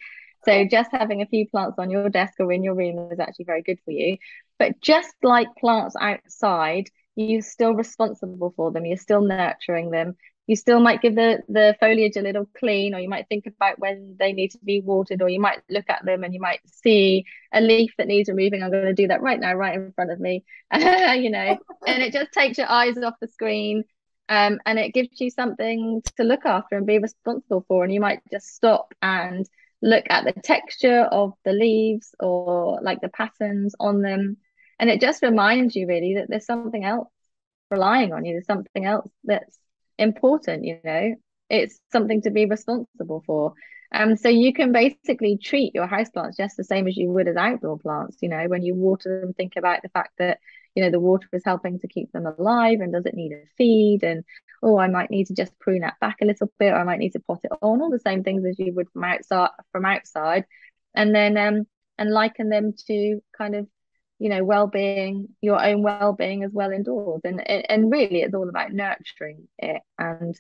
So 0.45 0.65
just 0.65 0.91
having 0.93 1.21
a 1.21 1.27
few 1.27 1.49
plants 1.49 1.79
on 1.79 1.91
your 1.91 2.09
desk 2.09 2.35
or 2.39 2.53
in 2.53 2.63
your 2.63 2.75
room 2.75 3.11
is 3.13 3.19
actually 3.19 3.45
very 3.47 3.63
good 3.63 3.79
for 3.85 3.91
you. 3.91 4.17
But 4.59 4.81
just 4.81 5.13
like 5.23 5.49
plants 5.59 5.97
outside, 6.01 6.89
you're 7.29 7.43
still 7.43 7.75
responsible 7.75 8.53
for 8.57 8.71
them. 8.71 8.87
You're 8.87 8.97
still 8.97 9.23
nurturing 9.23 9.91
them. 9.91 10.17
You 10.47 10.57
still 10.57 10.81
might 10.81 11.01
give 11.01 11.15
the, 11.15 11.43
the 11.49 11.77
foliage 11.79 12.17
a 12.17 12.23
little 12.23 12.47
clean, 12.59 12.95
or 12.95 12.99
you 12.99 13.09
might 13.09 13.29
think 13.29 13.47
about 13.47 13.79
when 13.79 14.17
they 14.19 14.33
need 14.33 14.51
to 14.53 14.59
be 14.59 14.81
watered, 14.81 15.23
or 15.23 15.29
you 15.29 15.41
might 15.41 15.61
look 15.69 15.89
at 15.89 16.05
them 16.05 16.25
and 16.25 16.35
you 16.35 16.41
might 16.41 16.61
see 16.67 17.25
a 17.53 17.61
leaf 17.61 17.93
that 17.99 18.09
needs 18.09 18.29
removing. 18.29 18.63
I'm 18.63 18.71
going 18.71 18.87
to 18.87 18.93
do 18.93 19.09
that 19.09 19.23
right 19.23 19.39
now, 19.39 19.55
right 19.55 19.75
in 19.77 19.93
front 19.93 20.11
of 20.11 20.19
me, 20.19 20.45
you 20.75 21.31
know, 21.31 21.59
and 21.87 22.03
it 22.03 22.13
just 22.13 22.33
takes 22.33 22.59
your 22.59 22.69
eyes 22.69 22.97
off 22.99 23.15
the 23.21 23.29
screen. 23.29 23.85
Um, 24.29 24.61
and 24.65 24.79
it 24.79 24.95
gives 24.95 25.21
you 25.21 25.29
something 25.31 26.03
to 26.17 26.23
look 26.23 26.47
after 26.47 26.77
and 26.77 26.87
be 26.87 26.99
responsible 26.99 27.65
for. 27.67 27.83
And 27.85 27.93
you 27.93 28.01
might 28.01 28.21
just 28.31 28.55
stop 28.55 28.95
and 29.03 29.45
look 29.83 30.05
at 30.09 30.25
the 30.25 30.33
texture 30.33 31.03
of 31.03 31.33
the 31.45 31.53
leaves 31.53 32.15
or 32.21 32.81
like 32.83 33.01
the 33.01 33.09
patterns 33.09 33.75
on 33.81 34.03
them 34.03 34.37
and 34.81 34.89
it 34.89 35.01
just 35.01 35.23
reminds 35.23 35.77
you 35.77 35.87
really 35.87 36.15
that 36.15 36.29
there's 36.29 36.47
something 36.47 36.85
else 36.85 37.09
relying 37.71 38.13
on 38.15 38.25
you. 38.25 38.33
There's 38.33 38.47
something 38.47 38.85
else 38.85 39.09
that's 39.23 39.59
important 39.99 40.65
you 40.65 40.81
know? 40.83 41.15
It's 41.51 41.79
something 41.93 42.23
to 42.23 42.31
be 42.31 42.47
responsible 42.47 43.23
for. 43.27 43.53
Um 43.93 44.17
so 44.17 44.29
you 44.31 44.55
can 44.55 44.73
basically 44.73 45.37
treat 45.37 45.75
your 45.75 45.87
houseplants 45.87 46.39
just 46.39 46.57
the 46.57 46.65
same 46.65 46.89
as 46.89 46.97
you 46.97 47.11
would 47.11 47.29
as 47.29 47.37
outdoor 47.37 47.79
plants 47.79 48.17
you 48.23 48.31
know? 48.31 48.47
When 48.49 48.63
you 48.63 48.75
water 48.75 49.21
them 49.21 49.35
think 49.35 49.53
about 49.57 49.83
the 49.83 49.91
fact 49.91 50.13
that 50.19 50.39
you 50.75 50.83
know 50.83 50.91
the 50.91 50.99
water 50.99 51.29
is 51.35 51.45
helping 51.45 51.79
to 51.81 51.89
keep 51.89 52.11
them 52.13 52.27
alive 52.27 52.81
and 52.81 52.93
does 52.93 53.05
it 53.05 53.15
need 53.15 53.33
a 53.33 53.45
feed? 53.59 54.03
And 54.03 54.25
oh 54.63 54.79
i 54.79 54.89
might 54.89 55.11
need 55.11 55.27
to 55.27 55.35
just 55.35 55.59
prune 55.59 55.81
that 55.83 56.01
back 56.01 56.17
a 56.23 56.27
little 56.27 56.51
bit 56.59 56.73
or 56.73 56.77
i 56.77 56.85
might 56.85 56.99
need 56.99 57.13
to 57.13 57.21
pot 57.21 57.41
it 57.45 57.53
on 57.63 57.83
all 57.83 57.91
the 57.91 57.99
same 57.99 58.23
things 58.25 58.45
as 58.47 58.59
you 58.59 58.73
would 58.75 58.89
from 58.91 59.05
outside 59.05 59.51
from 59.73 59.85
outside. 59.85 60.47
And 60.95 61.15
then 61.15 61.37
um 61.37 61.67
and 61.99 62.11
liken 62.11 62.49
them 62.49 62.73
to 62.87 63.21
kind 63.37 63.55
of 63.55 63.69
you 64.21 64.29
know 64.29 64.45
well-being 64.45 65.29
your 65.41 65.61
own 65.65 65.83
well-being 65.83 66.45
as 66.45 66.53
well 66.53 66.71
indoors. 66.71 67.23
And 67.25 67.41
and 67.49 67.91
really 67.91 68.23
it's 68.23 68.35
all 68.35 68.49
about 68.49 68.73
nurturing 68.73 69.49
it. 69.59 69.83
And 69.99 70.39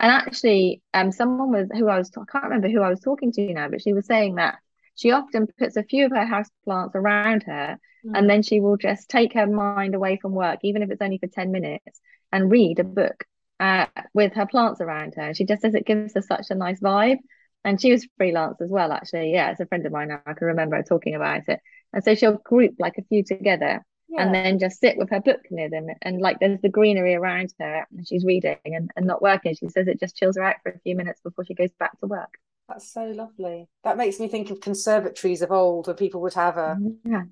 and 0.00 0.12
actually 0.12 0.82
um 0.94 1.12
someone 1.12 1.50
was 1.50 1.68
who 1.72 1.88
I 1.88 1.98
was 1.98 2.10
I 2.16 2.22
can't 2.30 2.44
remember 2.44 2.68
who 2.68 2.82
I 2.82 2.90
was 2.90 3.00
talking 3.00 3.32
to 3.32 3.52
now 3.52 3.68
but 3.68 3.82
she 3.82 3.92
was 3.92 4.06
saying 4.06 4.36
that 4.36 4.58
she 4.94 5.12
often 5.12 5.46
puts 5.58 5.76
a 5.76 5.82
few 5.82 6.06
of 6.06 6.12
her 6.12 6.26
house 6.26 6.48
plants 6.64 6.94
around 6.96 7.44
her 7.44 7.78
mm. 8.04 8.12
and 8.14 8.28
then 8.28 8.42
she 8.42 8.60
will 8.60 8.76
just 8.76 9.08
take 9.08 9.34
her 9.34 9.46
mind 9.46 9.94
away 9.94 10.18
from 10.20 10.32
work 10.32 10.60
even 10.62 10.82
if 10.82 10.90
it's 10.90 11.02
only 11.02 11.18
for 11.18 11.28
10 11.28 11.52
minutes 11.52 12.00
and 12.32 12.50
read 12.50 12.78
a 12.78 12.84
book 12.84 13.24
uh, 13.60 13.86
with 14.14 14.34
her 14.34 14.46
plants 14.46 14.80
around 14.80 15.14
her. 15.16 15.34
She 15.34 15.44
just 15.44 15.62
says 15.62 15.74
it 15.74 15.86
gives 15.86 16.14
her 16.14 16.22
such 16.22 16.46
a 16.50 16.54
nice 16.54 16.80
vibe. 16.80 17.18
And 17.64 17.80
she 17.80 17.90
was 17.90 18.06
freelance 18.16 18.60
as 18.60 18.70
well 18.70 18.92
actually. 18.92 19.32
Yeah 19.32 19.50
it's 19.50 19.60
a 19.60 19.66
friend 19.66 19.84
of 19.84 19.92
mine 19.92 20.08
now 20.08 20.20
i 20.26 20.32
can 20.32 20.46
remember 20.46 20.80
talking 20.82 21.14
about 21.14 21.48
it 21.48 21.60
and 21.92 22.04
so 22.04 22.14
she'll 22.14 22.38
group 22.38 22.74
like 22.78 22.98
a 22.98 23.04
few 23.04 23.22
together 23.22 23.84
yeah. 24.08 24.22
and 24.22 24.34
then 24.34 24.58
just 24.58 24.80
sit 24.80 24.96
with 24.96 25.10
her 25.10 25.20
book 25.20 25.40
near 25.50 25.68
them. 25.68 25.86
And 26.02 26.20
like 26.20 26.38
there's 26.40 26.60
the 26.60 26.68
greenery 26.68 27.14
around 27.14 27.52
her 27.60 27.86
and 27.90 28.06
she's 28.06 28.24
reading 28.24 28.58
and, 28.64 28.90
and 28.96 29.06
not 29.06 29.22
working. 29.22 29.54
She 29.54 29.68
says 29.68 29.88
it 29.88 30.00
just 30.00 30.16
chills 30.16 30.36
her 30.36 30.42
out 30.42 30.56
for 30.62 30.70
a 30.70 30.78
few 30.80 30.96
minutes 30.96 31.20
before 31.20 31.44
she 31.44 31.54
goes 31.54 31.70
back 31.78 31.98
to 32.00 32.06
work. 32.06 32.38
That's 32.68 32.92
so 32.92 33.04
lovely. 33.04 33.68
That 33.84 33.96
makes 33.96 34.20
me 34.20 34.28
think 34.28 34.50
of 34.50 34.60
conservatories 34.60 35.42
of 35.42 35.50
old 35.52 35.86
where 35.86 35.96
people 35.96 36.20
would 36.22 36.34
have 36.34 36.58
a 36.58 36.76
yeah. 37.04 37.22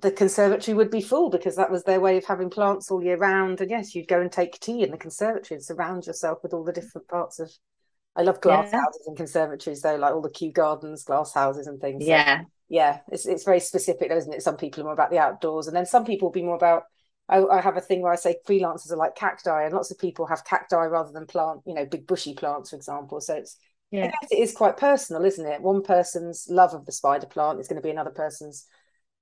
the 0.00 0.12
conservatory 0.12 0.76
would 0.76 0.90
be 0.90 1.00
full 1.00 1.30
because 1.30 1.56
that 1.56 1.70
was 1.70 1.82
their 1.82 2.00
way 2.00 2.16
of 2.16 2.24
having 2.24 2.50
plants 2.50 2.90
all 2.90 3.02
year 3.02 3.16
round. 3.16 3.60
And 3.60 3.70
yes, 3.70 3.94
you'd 3.94 4.08
go 4.08 4.20
and 4.20 4.30
take 4.30 4.60
tea 4.60 4.84
in 4.84 4.92
the 4.92 4.96
conservatory 4.96 5.56
and 5.56 5.64
surround 5.64 6.06
yourself 6.06 6.38
with 6.44 6.54
all 6.54 6.62
the 6.62 6.72
different 6.72 7.08
parts 7.08 7.40
of 7.40 7.50
I 8.16 8.22
love 8.22 8.40
glass 8.40 8.68
yeah. 8.72 8.80
houses 8.80 9.06
and 9.08 9.16
conservatories 9.16 9.82
though, 9.82 9.96
like 9.96 10.14
all 10.14 10.22
the 10.22 10.30
Kew 10.30 10.52
Gardens, 10.52 11.02
glass 11.02 11.32
houses 11.32 11.66
and 11.66 11.80
things. 11.80 12.06
Yeah. 12.06 12.42
So 12.42 12.46
yeah, 12.68 13.00
it's 13.10 13.26
it's 13.26 13.44
very 13.44 13.60
specific, 13.60 14.08
though, 14.08 14.16
isn't 14.16 14.32
it? 14.32 14.42
Some 14.42 14.56
people 14.56 14.82
are 14.82 14.84
more 14.84 14.92
about 14.92 15.10
the 15.10 15.18
outdoors, 15.18 15.66
and 15.66 15.76
then 15.76 15.86
some 15.86 16.04
people 16.04 16.28
will 16.28 16.32
be 16.32 16.42
more 16.42 16.56
about. 16.56 16.84
I, 17.28 17.42
I 17.42 17.60
have 17.60 17.76
a 17.78 17.80
thing 17.80 18.02
where 18.02 18.12
I 18.12 18.16
say 18.16 18.36
freelancers 18.46 18.92
are 18.92 18.96
like 18.96 19.16
cacti, 19.16 19.64
and 19.64 19.74
lots 19.74 19.90
of 19.90 19.98
people 19.98 20.26
have 20.26 20.44
cacti 20.44 20.84
rather 20.84 21.12
than 21.12 21.26
plant, 21.26 21.60
you 21.66 21.74
know, 21.74 21.86
big 21.86 22.06
bushy 22.06 22.34
plants, 22.34 22.70
for 22.70 22.76
example. 22.76 23.20
So 23.20 23.34
it's 23.34 23.56
yeah. 23.90 24.04
I 24.04 24.08
guess 24.08 24.32
it 24.32 24.38
is 24.38 24.52
quite 24.52 24.76
personal, 24.76 25.24
isn't 25.24 25.46
it? 25.46 25.62
One 25.62 25.82
person's 25.82 26.46
love 26.48 26.74
of 26.74 26.84
the 26.84 26.92
spider 26.92 27.26
plant 27.26 27.60
is 27.60 27.68
going 27.68 27.80
to 27.80 27.86
be 27.86 27.90
another 27.90 28.10
person's 28.10 28.66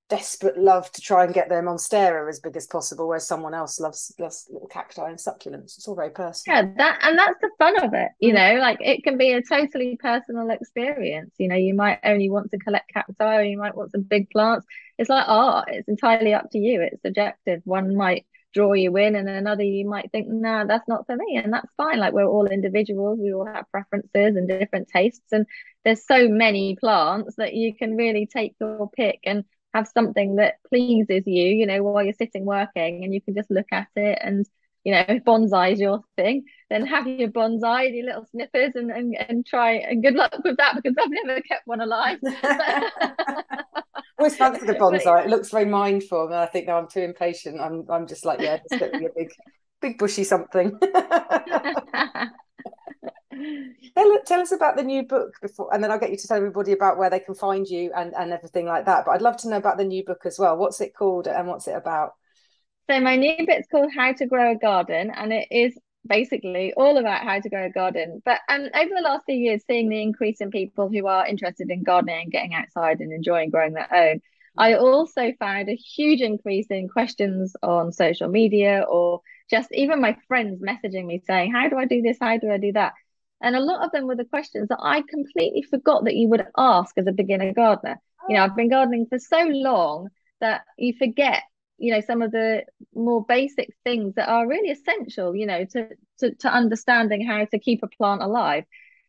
desperate 0.09 0.59
love 0.59 0.91
to 0.93 1.01
try 1.01 1.25
and 1.25 1.33
get 1.33 1.49
their 1.49 1.63
monstera 1.63 2.29
as 2.29 2.41
big 2.41 2.57
as 2.57 2.67
possible, 2.67 3.09
whereas 3.09 3.27
someone 3.27 3.55
else 3.55 3.81
loves 3.81 4.15
loves 4.19 4.47
little 4.51 4.69
cacti 4.69 5.09
and 5.09 5.19
succulents. 5.19 5.77
It's 5.79 5.89
all 5.89 5.97
very 5.97 6.11
personal. 6.11 6.59
Yeah, 6.59 6.73
that 6.77 6.99
and 7.03 7.19
that's 7.19 7.39
the 7.41 7.51
fun 7.59 7.83
of 7.83 7.95
it. 7.95 8.11
You 8.21 8.33
know, 8.33 8.57
like 8.57 8.79
it 8.81 9.05
can 9.05 9.17
be 9.17 9.33
a 9.33 9.43
totally 9.43 9.97
personal 9.97 10.51
experience. 10.51 11.35
You 11.39 11.49
know, 11.49 11.57
you 11.57 11.75
might 11.75 11.99
only 12.05 12.29
want 12.29 12.51
to 12.51 12.59
collect 12.59 12.93
cacti, 12.93 13.37
or 13.37 13.43
you 13.43 13.59
might 13.59 13.77
want 13.77 13.93
some 13.93 14.03
big 14.03 14.29
plants. 14.31 14.67
It's 14.99 15.09
like 15.09 15.25
art. 15.27 15.69
It's 15.71 15.89
entirely 15.89 16.35
up 16.35 16.51
to 16.53 16.59
you. 16.59 16.83
It's 16.83 17.03
subjective. 17.03 17.63
One 17.65 17.97
might 17.97 18.27
draw 18.53 18.75
you 18.75 18.97
in 18.97 19.17
and 19.17 19.29
another 19.29 19.63
you 19.63 19.89
might 19.89 20.11
think 20.13 20.29
no 20.29 20.59
nah, 20.59 20.65
that's 20.65 20.87
not 20.87 21.07
for 21.07 21.17
me 21.17 21.41
and 21.43 21.53
that's 21.53 21.73
fine 21.77 21.99
like 21.99 22.13
we're 22.13 22.27
all 22.27 22.47
individuals 22.47 23.19
we 23.19 23.33
all 23.33 23.47
have 23.47 23.71
preferences 23.71 24.37
and 24.37 24.47
different 24.47 24.89
tastes 24.89 25.33
and 25.33 25.47
there's 25.85 26.07
so 26.07 26.29
many 26.29 26.77
plants 26.77 27.35
that 27.37 27.55
you 27.55 27.75
can 27.75 27.97
really 27.97 28.27
take 28.27 28.55
your 28.61 28.91
pick 28.91 29.21
and 29.25 29.45
have 29.75 29.89
something 29.89 30.37
that 30.37 30.55
pleases 30.69 31.23
you, 31.27 31.45
you 31.45 31.67
know, 31.67 31.83
while 31.83 32.03
you're 32.05 32.13
sitting 32.15 32.45
working 32.45 33.05
and 33.05 33.15
you 33.15 33.21
can 33.21 33.35
just 33.35 33.51
look 33.51 33.67
at 33.73 33.89
it 33.97 34.19
and, 34.23 34.47
you 34.85 34.93
know, 34.93 35.05
if 35.09 35.25
bonsai 35.25 35.73
is 35.73 35.81
your 35.81 36.03
thing, 36.17 36.45
then 36.69 36.87
have 36.87 37.07
your 37.07 37.29
bonsai, 37.29 37.95
your 37.95 38.07
little 38.07 38.27
snippers 38.31 38.75
and, 38.75 38.91
and, 38.91 39.17
and 39.29 39.47
try 39.47 39.73
and 39.73 40.03
good 40.03 40.15
luck 40.15 40.35
with 40.45 40.57
that 40.57 40.75
because 40.77 40.95
I've 41.01 41.11
never 41.11 41.41
kept 41.41 41.67
one 41.67 41.81
alive. 41.81 42.19
always 44.23 44.37
fancy 44.37 44.67
the 44.67 44.75
bonsai. 44.75 45.25
It 45.25 45.31
looks 45.31 45.51
very 45.51 45.65
mindful 45.65 46.27
and 46.27 46.35
I 46.35 46.47
think 46.47 46.67
no, 46.67 46.77
I'm 46.77 46.89
too 46.89 47.01
impatient. 47.01 47.61
I'm 47.61 47.85
I'm 47.91 48.07
just 48.07 48.25
like, 48.25 48.41
yeah, 48.41 48.59
just 48.59 48.81
get 48.81 48.95
me 48.95 49.07
a 49.07 49.11
big 49.17 49.33
big 49.81 49.99
bushy 49.99 50.25
something. 50.25 50.79
tell, 53.95 54.19
tell 54.25 54.41
us 54.41 54.53
about 54.53 54.77
the 54.77 54.83
new 54.83 55.03
book 55.03 55.35
before, 55.41 55.73
and 55.73 55.83
then 55.83 55.91
I'll 55.91 55.99
get 55.99 56.11
you 56.11 56.17
to 56.17 56.29
tell 56.29 56.37
everybody 56.37 56.73
about 56.73 56.99
where 56.99 57.11
they 57.11 57.21
can 57.21 57.35
find 57.35 57.67
you 57.67 57.93
and, 57.97 58.15
and 58.15 58.33
everything 58.33 58.67
like 58.67 58.87
that. 58.87 59.05
But 59.05 59.13
I'd 59.13 59.23
love 59.23 59.37
to 59.39 59.49
know 59.49 59.57
about 59.57 59.79
the 59.79 59.85
new 59.85 60.05
book 60.05 60.23
as 60.25 60.39
well. 60.39 60.57
What's 60.57 60.81
it 60.81 60.95
called 60.95 61.27
and 61.27 61.49
what's 61.49 61.69
it 61.69 61.77
about? 61.77 62.13
So 62.91 63.01
my 63.01 63.17
new 63.17 63.47
book's 63.47 63.69
called 63.71 63.93
How 63.95 64.13
to 64.13 64.27
Grow 64.27 64.53
a 64.53 64.57
Garden, 64.57 65.11
and 65.15 65.33
it 65.33 65.49
is 65.51 65.79
basically 66.07 66.73
all 66.77 66.99
about 66.99 67.23
how 67.23 67.41
to 67.41 67.49
grow 67.49 67.67
a 67.67 67.71
garden. 67.71 68.23
But 68.25 68.41
um, 68.49 68.63
over 68.75 68.91
the 68.95 69.03
last 69.03 69.25
few 69.25 69.37
years, 69.37 69.63
seeing 69.67 69.89
the 69.89 70.03
increase 70.03 70.41
in 70.41 70.51
people 70.51 70.89
who 70.89 71.07
are 71.07 71.27
interested 71.27 71.71
in 71.71 71.83
gardening 71.85 72.23
and 72.23 72.33
getting 72.33 72.55
outside 72.55 73.01
and 73.01 73.13
enjoying 73.13 73.51
growing 73.51 73.75
their 73.75 73.93
own, 73.95 74.21
I 74.57 74.75
also 74.75 75.33
found 75.39 75.69
a 75.69 75.77
huge 75.77 76.21
increase 76.21 76.67
in 76.71 76.89
questions 76.89 77.55
on 77.63 77.93
social 77.93 78.29
media 78.29 78.85
or 78.89 79.21
just 79.51 79.71
even 79.73 80.01
my 80.01 80.17
friends 80.29 80.61
messaging 80.61 81.07
me 81.07 81.23
saying, 81.27 81.53
How 81.53 81.69
do 81.69 81.77
I 81.77 81.87
do 81.87 82.03
this? 82.03 82.19
How 82.21 82.37
do 82.37 82.51
I 82.51 82.59
do 82.59 82.73
that? 82.73 82.93
And 83.43 83.57
a 83.57 83.61
lot 83.61 83.85
of 83.85 83.91
them 83.91 84.07
were 84.07 84.17
the 84.17 84.25
questions 84.25 84.69
that 84.69 84.79
I 84.81 85.03
completely 85.03 85.63
forgot 85.63 86.05
that 86.05 86.15
you 86.15 86.29
would 86.29 86.47
ask 86.57 86.97
as 86.97 87.07
a 87.07 87.13
beginner 87.13 87.53
gardener. 87.53 88.01
You 88.29 88.37
know, 88.37 88.45
I've 88.45 88.57
been 88.57 88.71
gardening 88.71 89.07
for 89.07 89.19
so 89.19 89.43
long 89.43 90.09
that 90.41 90.63
you 90.79 90.95
forget, 90.97 91.43
you 91.77 91.93
know, 91.93 92.01
some 92.01 92.23
of 92.23 92.31
the 92.31 92.63
more 92.95 93.25
basic 93.25 93.75
things 93.85 94.15
that 94.15 94.29
are 94.29 94.47
really 94.47 94.71
essential, 94.71 95.35
you 95.35 95.47
know, 95.47 95.65
to 95.65 95.89
to, 96.21 96.35
to 96.37 96.49
understanding 96.49 97.27
how 97.27 97.45
to 97.45 97.59
keep 97.59 97.83
a 97.83 97.89
plant 97.89 98.23
alive. 98.23 98.65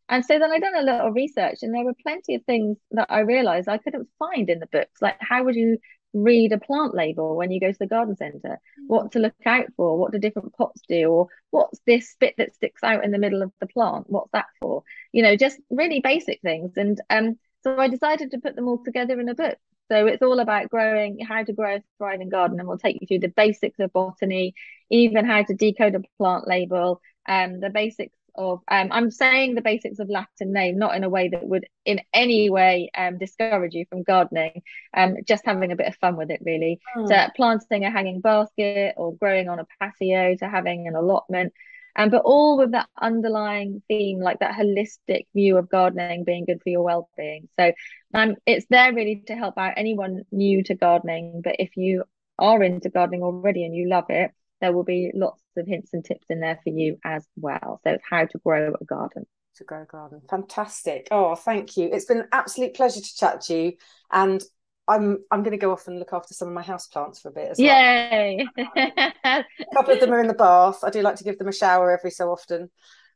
And 0.09 0.25
so 0.25 0.37
then 0.39 0.51
I 0.51 0.59
done 0.59 0.75
a 0.75 0.81
little 0.81 1.11
research, 1.11 1.59
and 1.61 1.73
there 1.73 1.85
were 1.85 1.93
plenty 2.01 2.35
of 2.35 2.43
things 2.43 2.77
that 2.91 3.07
I 3.09 3.19
realized 3.19 3.69
I 3.69 3.77
couldn't 3.77 4.09
find 4.19 4.49
in 4.49 4.59
the 4.59 4.67
books. 4.67 5.01
Like, 5.01 5.17
how 5.19 5.43
would 5.43 5.55
you 5.55 5.77
read 6.13 6.51
a 6.51 6.59
plant 6.59 6.93
label 6.93 7.35
when 7.35 7.51
you 7.51 7.59
go 7.59 7.71
to 7.71 7.79
the 7.79 7.87
garden 7.87 8.15
centre? 8.15 8.59
What 8.87 9.11
to 9.13 9.19
look 9.19 9.33
out 9.45 9.67
for? 9.75 9.97
What 9.97 10.11
do 10.11 10.19
different 10.19 10.53
pots 10.53 10.81
do? 10.87 11.09
Or 11.09 11.27
what's 11.51 11.79
this 11.85 12.15
bit 12.19 12.35
that 12.37 12.53
sticks 12.53 12.83
out 12.83 13.03
in 13.03 13.11
the 13.11 13.17
middle 13.17 13.41
of 13.41 13.51
the 13.59 13.67
plant? 13.67 14.05
What's 14.09 14.31
that 14.31 14.47
for? 14.61 14.83
You 15.11 15.23
know, 15.23 15.35
just 15.35 15.59
really 15.69 15.99
basic 15.99 16.41
things. 16.41 16.73
And 16.77 17.01
um, 17.09 17.37
so 17.63 17.77
I 17.77 17.87
decided 17.87 18.31
to 18.31 18.39
put 18.39 18.55
them 18.55 18.67
all 18.67 18.83
together 18.83 19.19
in 19.19 19.29
a 19.29 19.35
book. 19.35 19.57
So 19.91 20.07
it's 20.07 20.23
all 20.23 20.39
about 20.39 20.69
growing, 20.69 21.19
how 21.19 21.43
to 21.43 21.53
grow 21.53 21.75
a 21.75 21.83
thriving 21.97 22.29
garden, 22.29 22.59
and 22.59 22.67
we'll 22.67 22.77
take 22.77 22.99
you 23.01 23.07
through 23.07 23.19
the 23.19 23.33
basics 23.35 23.79
of 23.79 23.91
botany, 23.91 24.55
even 24.89 25.25
how 25.25 25.43
to 25.43 25.53
decode 25.53 25.95
a 25.95 26.01
plant 26.17 26.47
label, 26.47 27.01
um, 27.27 27.59
the 27.59 27.69
basics 27.69 28.15
of 28.35 28.61
um, 28.67 28.89
I'm 28.91 29.11
saying 29.11 29.55
the 29.55 29.61
basics 29.61 29.99
of 29.99 30.09
Latin 30.09 30.51
name, 30.53 30.77
not 30.77 30.95
in 30.95 31.03
a 31.03 31.09
way 31.09 31.29
that 31.29 31.45
would 31.45 31.65
in 31.85 32.01
any 32.13 32.49
way 32.49 32.89
um, 32.95 33.17
discourage 33.17 33.73
you 33.73 33.85
from 33.89 34.03
gardening. 34.03 34.61
Um, 34.95 35.17
just 35.27 35.45
having 35.45 35.71
a 35.71 35.75
bit 35.75 35.87
of 35.87 35.95
fun 35.95 36.17
with 36.17 36.31
it, 36.31 36.41
really. 36.45 36.79
Mm. 36.95 37.07
So 37.07 37.31
planting 37.35 37.85
a 37.85 37.91
hanging 37.91 38.21
basket 38.21 38.95
or 38.97 39.15
growing 39.15 39.49
on 39.49 39.59
a 39.59 39.67
patio 39.79 40.35
to 40.37 40.49
having 40.49 40.87
an 40.87 40.95
allotment. 40.95 41.53
Um, 41.95 42.09
but 42.09 42.23
all 42.25 42.57
with 42.57 42.71
that 42.71 42.89
underlying 42.99 43.83
theme, 43.87 44.19
like 44.19 44.39
that 44.39 44.55
holistic 44.55 45.27
view 45.35 45.57
of 45.57 45.69
gardening 45.69 46.23
being 46.23 46.45
good 46.45 46.61
for 46.63 46.69
your 46.69 46.81
well-being. 46.81 47.49
So 47.59 47.71
um, 48.13 48.35
it's 48.45 48.65
there 48.69 48.93
really 48.93 49.23
to 49.27 49.35
help 49.35 49.57
out 49.57 49.73
anyone 49.77 50.23
new 50.31 50.63
to 50.63 50.73
gardening. 50.75 51.41
But 51.43 51.57
if 51.59 51.77
you 51.77 52.03
are 52.39 52.63
into 52.63 52.89
gardening 52.89 53.21
already 53.21 53.63
and 53.63 53.75
you 53.75 53.87
love 53.87 54.05
it, 54.09 54.31
there 54.63 54.71
will 54.71 54.85
be 54.85 55.11
lots 55.13 55.43
of 55.57 55.67
hints 55.67 55.93
and 55.93 56.05
tips 56.05 56.27
in 56.29 56.39
there 56.39 56.57
for 56.63 56.69
you 56.69 56.97
as 57.03 57.27
well. 57.35 57.81
So 57.83 57.91
it's 57.91 58.03
how 58.09 58.25
to 58.25 58.37
grow 58.45 58.73
a 58.79 58.85
garden. 58.85 59.25
To 59.57 59.65
grow 59.65 59.81
a 59.81 59.85
garden. 59.85 60.21
Fantastic. 60.29 61.09
Oh, 61.11 61.35
thank 61.35 61.75
you. 61.75 61.89
It's 61.91 62.05
been 62.05 62.19
an 62.19 62.29
absolute 62.31 62.73
pleasure 62.73 63.01
to 63.01 63.15
chat 63.15 63.41
to 63.41 63.53
you. 63.53 63.73
And 64.09 64.41
I'm 64.87 65.19
I'm 65.29 65.43
going 65.43 65.51
to 65.51 65.57
go 65.57 65.73
off 65.73 65.87
and 65.87 65.99
look 65.99 66.13
after 66.13 66.33
some 66.33 66.47
of 66.47 66.53
my 66.53 66.61
house 66.61 66.87
plants 66.87 67.19
for 67.19 67.27
a 67.27 67.33
bit 67.33 67.51
as 67.51 67.59
well. 67.59 67.67
Yay! 67.67 68.47
a 68.57 69.43
couple 69.73 69.93
of 69.93 69.99
them 69.99 70.13
are 70.13 70.21
in 70.21 70.27
the 70.27 70.33
bath. 70.33 70.79
I 70.81 70.89
do 70.89 71.01
like 71.01 71.17
to 71.17 71.25
give 71.25 71.37
them 71.37 71.49
a 71.49 71.53
shower 71.53 71.91
every 71.91 72.11
so 72.11 72.31
often. 72.31 72.69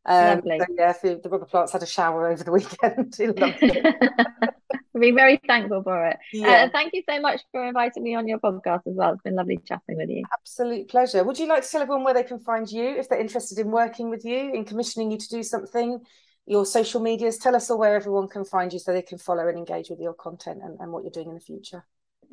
Um, 0.08 0.38
Lovely. 0.38 0.60
So 0.60 0.66
yeah, 0.78 0.94
the 1.02 1.30
rubber 1.30 1.46
plants 1.46 1.74
had 1.74 1.84
a 1.84 1.88
shower 1.88 2.30
over 2.30 2.44
the 2.44 2.52
weekend. 2.52 3.16
be 5.00 5.12
very 5.12 5.40
thankful 5.46 5.84
for 5.84 6.06
it. 6.08 6.16
Uh, 6.16 6.18
yeah. 6.32 6.66
Uh, 6.66 6.70
thank 6.72 6.94
you 6.94 7.04
so 7.08 7.20
much 7.20 7.42
for 7.52 7.66
inviting 7.66 8.04
me 8.04 8.16
on 8.16 8.28
your 8.28 8.40
podcast 8.40 8.88
as 8.88 8.96
well. 8.96 9.14
It's 9.14 9.22
been 9.22 9.36
lovely 9.36 9.60
chatting 9.66 9.98
with 9.98 10.10
you. 10.10 10.24
Absolute 10.34 10.88
pleasure. 10.88 11.24
Would 11.24 11.40
you 11.40 11.48
like 11.48 11.64
to 11.64 11.70
tell 11.70 11.82
everyone 11.82 12.04
where 12.04 12.14
they 12.14 12.24
can 12.24 12.40
find 12.40 12.70
you 12.70 12.96
if 12.98 13.10
they're 13.10 13.20
interested 13.20 13.60
in 13.60 13.70
working 13.70 14.10
with 14.10 14.26
you, 14.26 14.54
in 14.54 14.66
commissioning 14.66 15.12
you 15.12 15.18
to 15.18 15.30
do 15.30 15.44
something? 15.44 16.00
Your 16.46 16.66
social 16.66 17.02
medias, 17.02 17.38
tell 17.38 17.56
us 17.56 17.70
all 17.70 17.78
where 17.78 17.96
everyone 17.96 18.30
can 18.30 18.46
find 18.46 18.72
you 18.72 18.80
so 18.80 18.94
they 18.94 19.02
can 19.02 19.18
follow 19.18 19.48
and 19.50 19.58
engage 19.58 19.90
with 19.90 20.00
your 20.00 20.14
content 20.14 20.62
and, 20.64 20.80
and 20.80 20.92
what 20.92 21.04
you're 21.04 21.12
doing 21.12 21.28
in 21.28 21.36
the 21.36 21.42
future. 21.42 21.84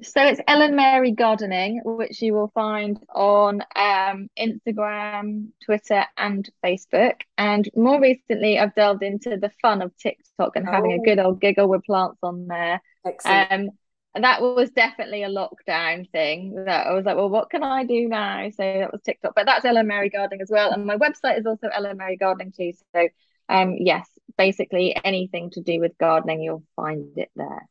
So 0.03 0.24
it's 0.24 0.40
Ellen 0.49 0.74
Mary 0.74 1.12
Gardening, 1.12 1.80
which 1.84 2.20
you 2.20 2.34
will 2.34 2.51
find 2.55 2.99
on 3.14 3.62
um, 3.76 4.28
Instagram, 4.38 5.49
Twitter, 5.64 6.05
and 6.16 6.49
Facebook. 6.64 7.20
And 7.38 7.68
more 7.76 8.01
recently, 8.01 8.59
I've 8.59 8.74
delved 8.74 9.03
into 9.03 9.36
the 9.36 9.51
fun 9.62 9.82
of 9.82 9.97
TikTok 9.97 10.57
and 10.57 10.68
oh. 10.68 10.72
having 10.72 10.92
a 10.92 11.05
good 11.05 11.18
old 11.18 11.40
giggle 11.40 11.68
with 11.68 11.84
plants 11.84 12.18
on 12.22 12.49
there. 12.49 12.82
Excellent. 13.07 13.53
Um, 13.53 14.22
that 14.22 14.40
was 14.40 14.70
definitely 14.70 15.22
a 15.22 15.28
lockdown 15.28 16.11
thing 16.11 16.64
that 16.66 16.86
I 16.86 16.92
was 16.92 17.05
like, 17.05 17.16
well, 17.16 17.30
what 17.30 17.51
can 17.51 17.62
I 17.62 17.84
do 17.84 18.09
now? 18.09 18.49
So 18.51 18.62
that 18.62 18.92
was 18.92 19.01
TikTok, 19.03 19.34
but 19.34 19.47
that's 19.47 19.64
Ellen 19.64 19.86
Mary 19.86 20.09
Gardening 20.09 20.40
as 20.40 20.51
well. 20.51 20.72
And 20.72 20.86
my 20.86 20.97
website 20.97 21.38
is 21.38 21.47
also 21.47 21.68
Ellen 21.68 21.97
Mary 21.97 22.16
Gardening 22.16 22.53
too. 22.53 22.72
So 22.95 23.09
um, 23.49 23.76
yes, 23.78 24.09
basically 24.36 24.97
anything 25.05 25.51
to 25.51 25.61
do 25.61 25.80
with 25.80 25.99
gardening, 25.99 26.42
you'll 26.42 26.64
find 26.76 27.16
it 27.16 27.30
there. 27.36 27.62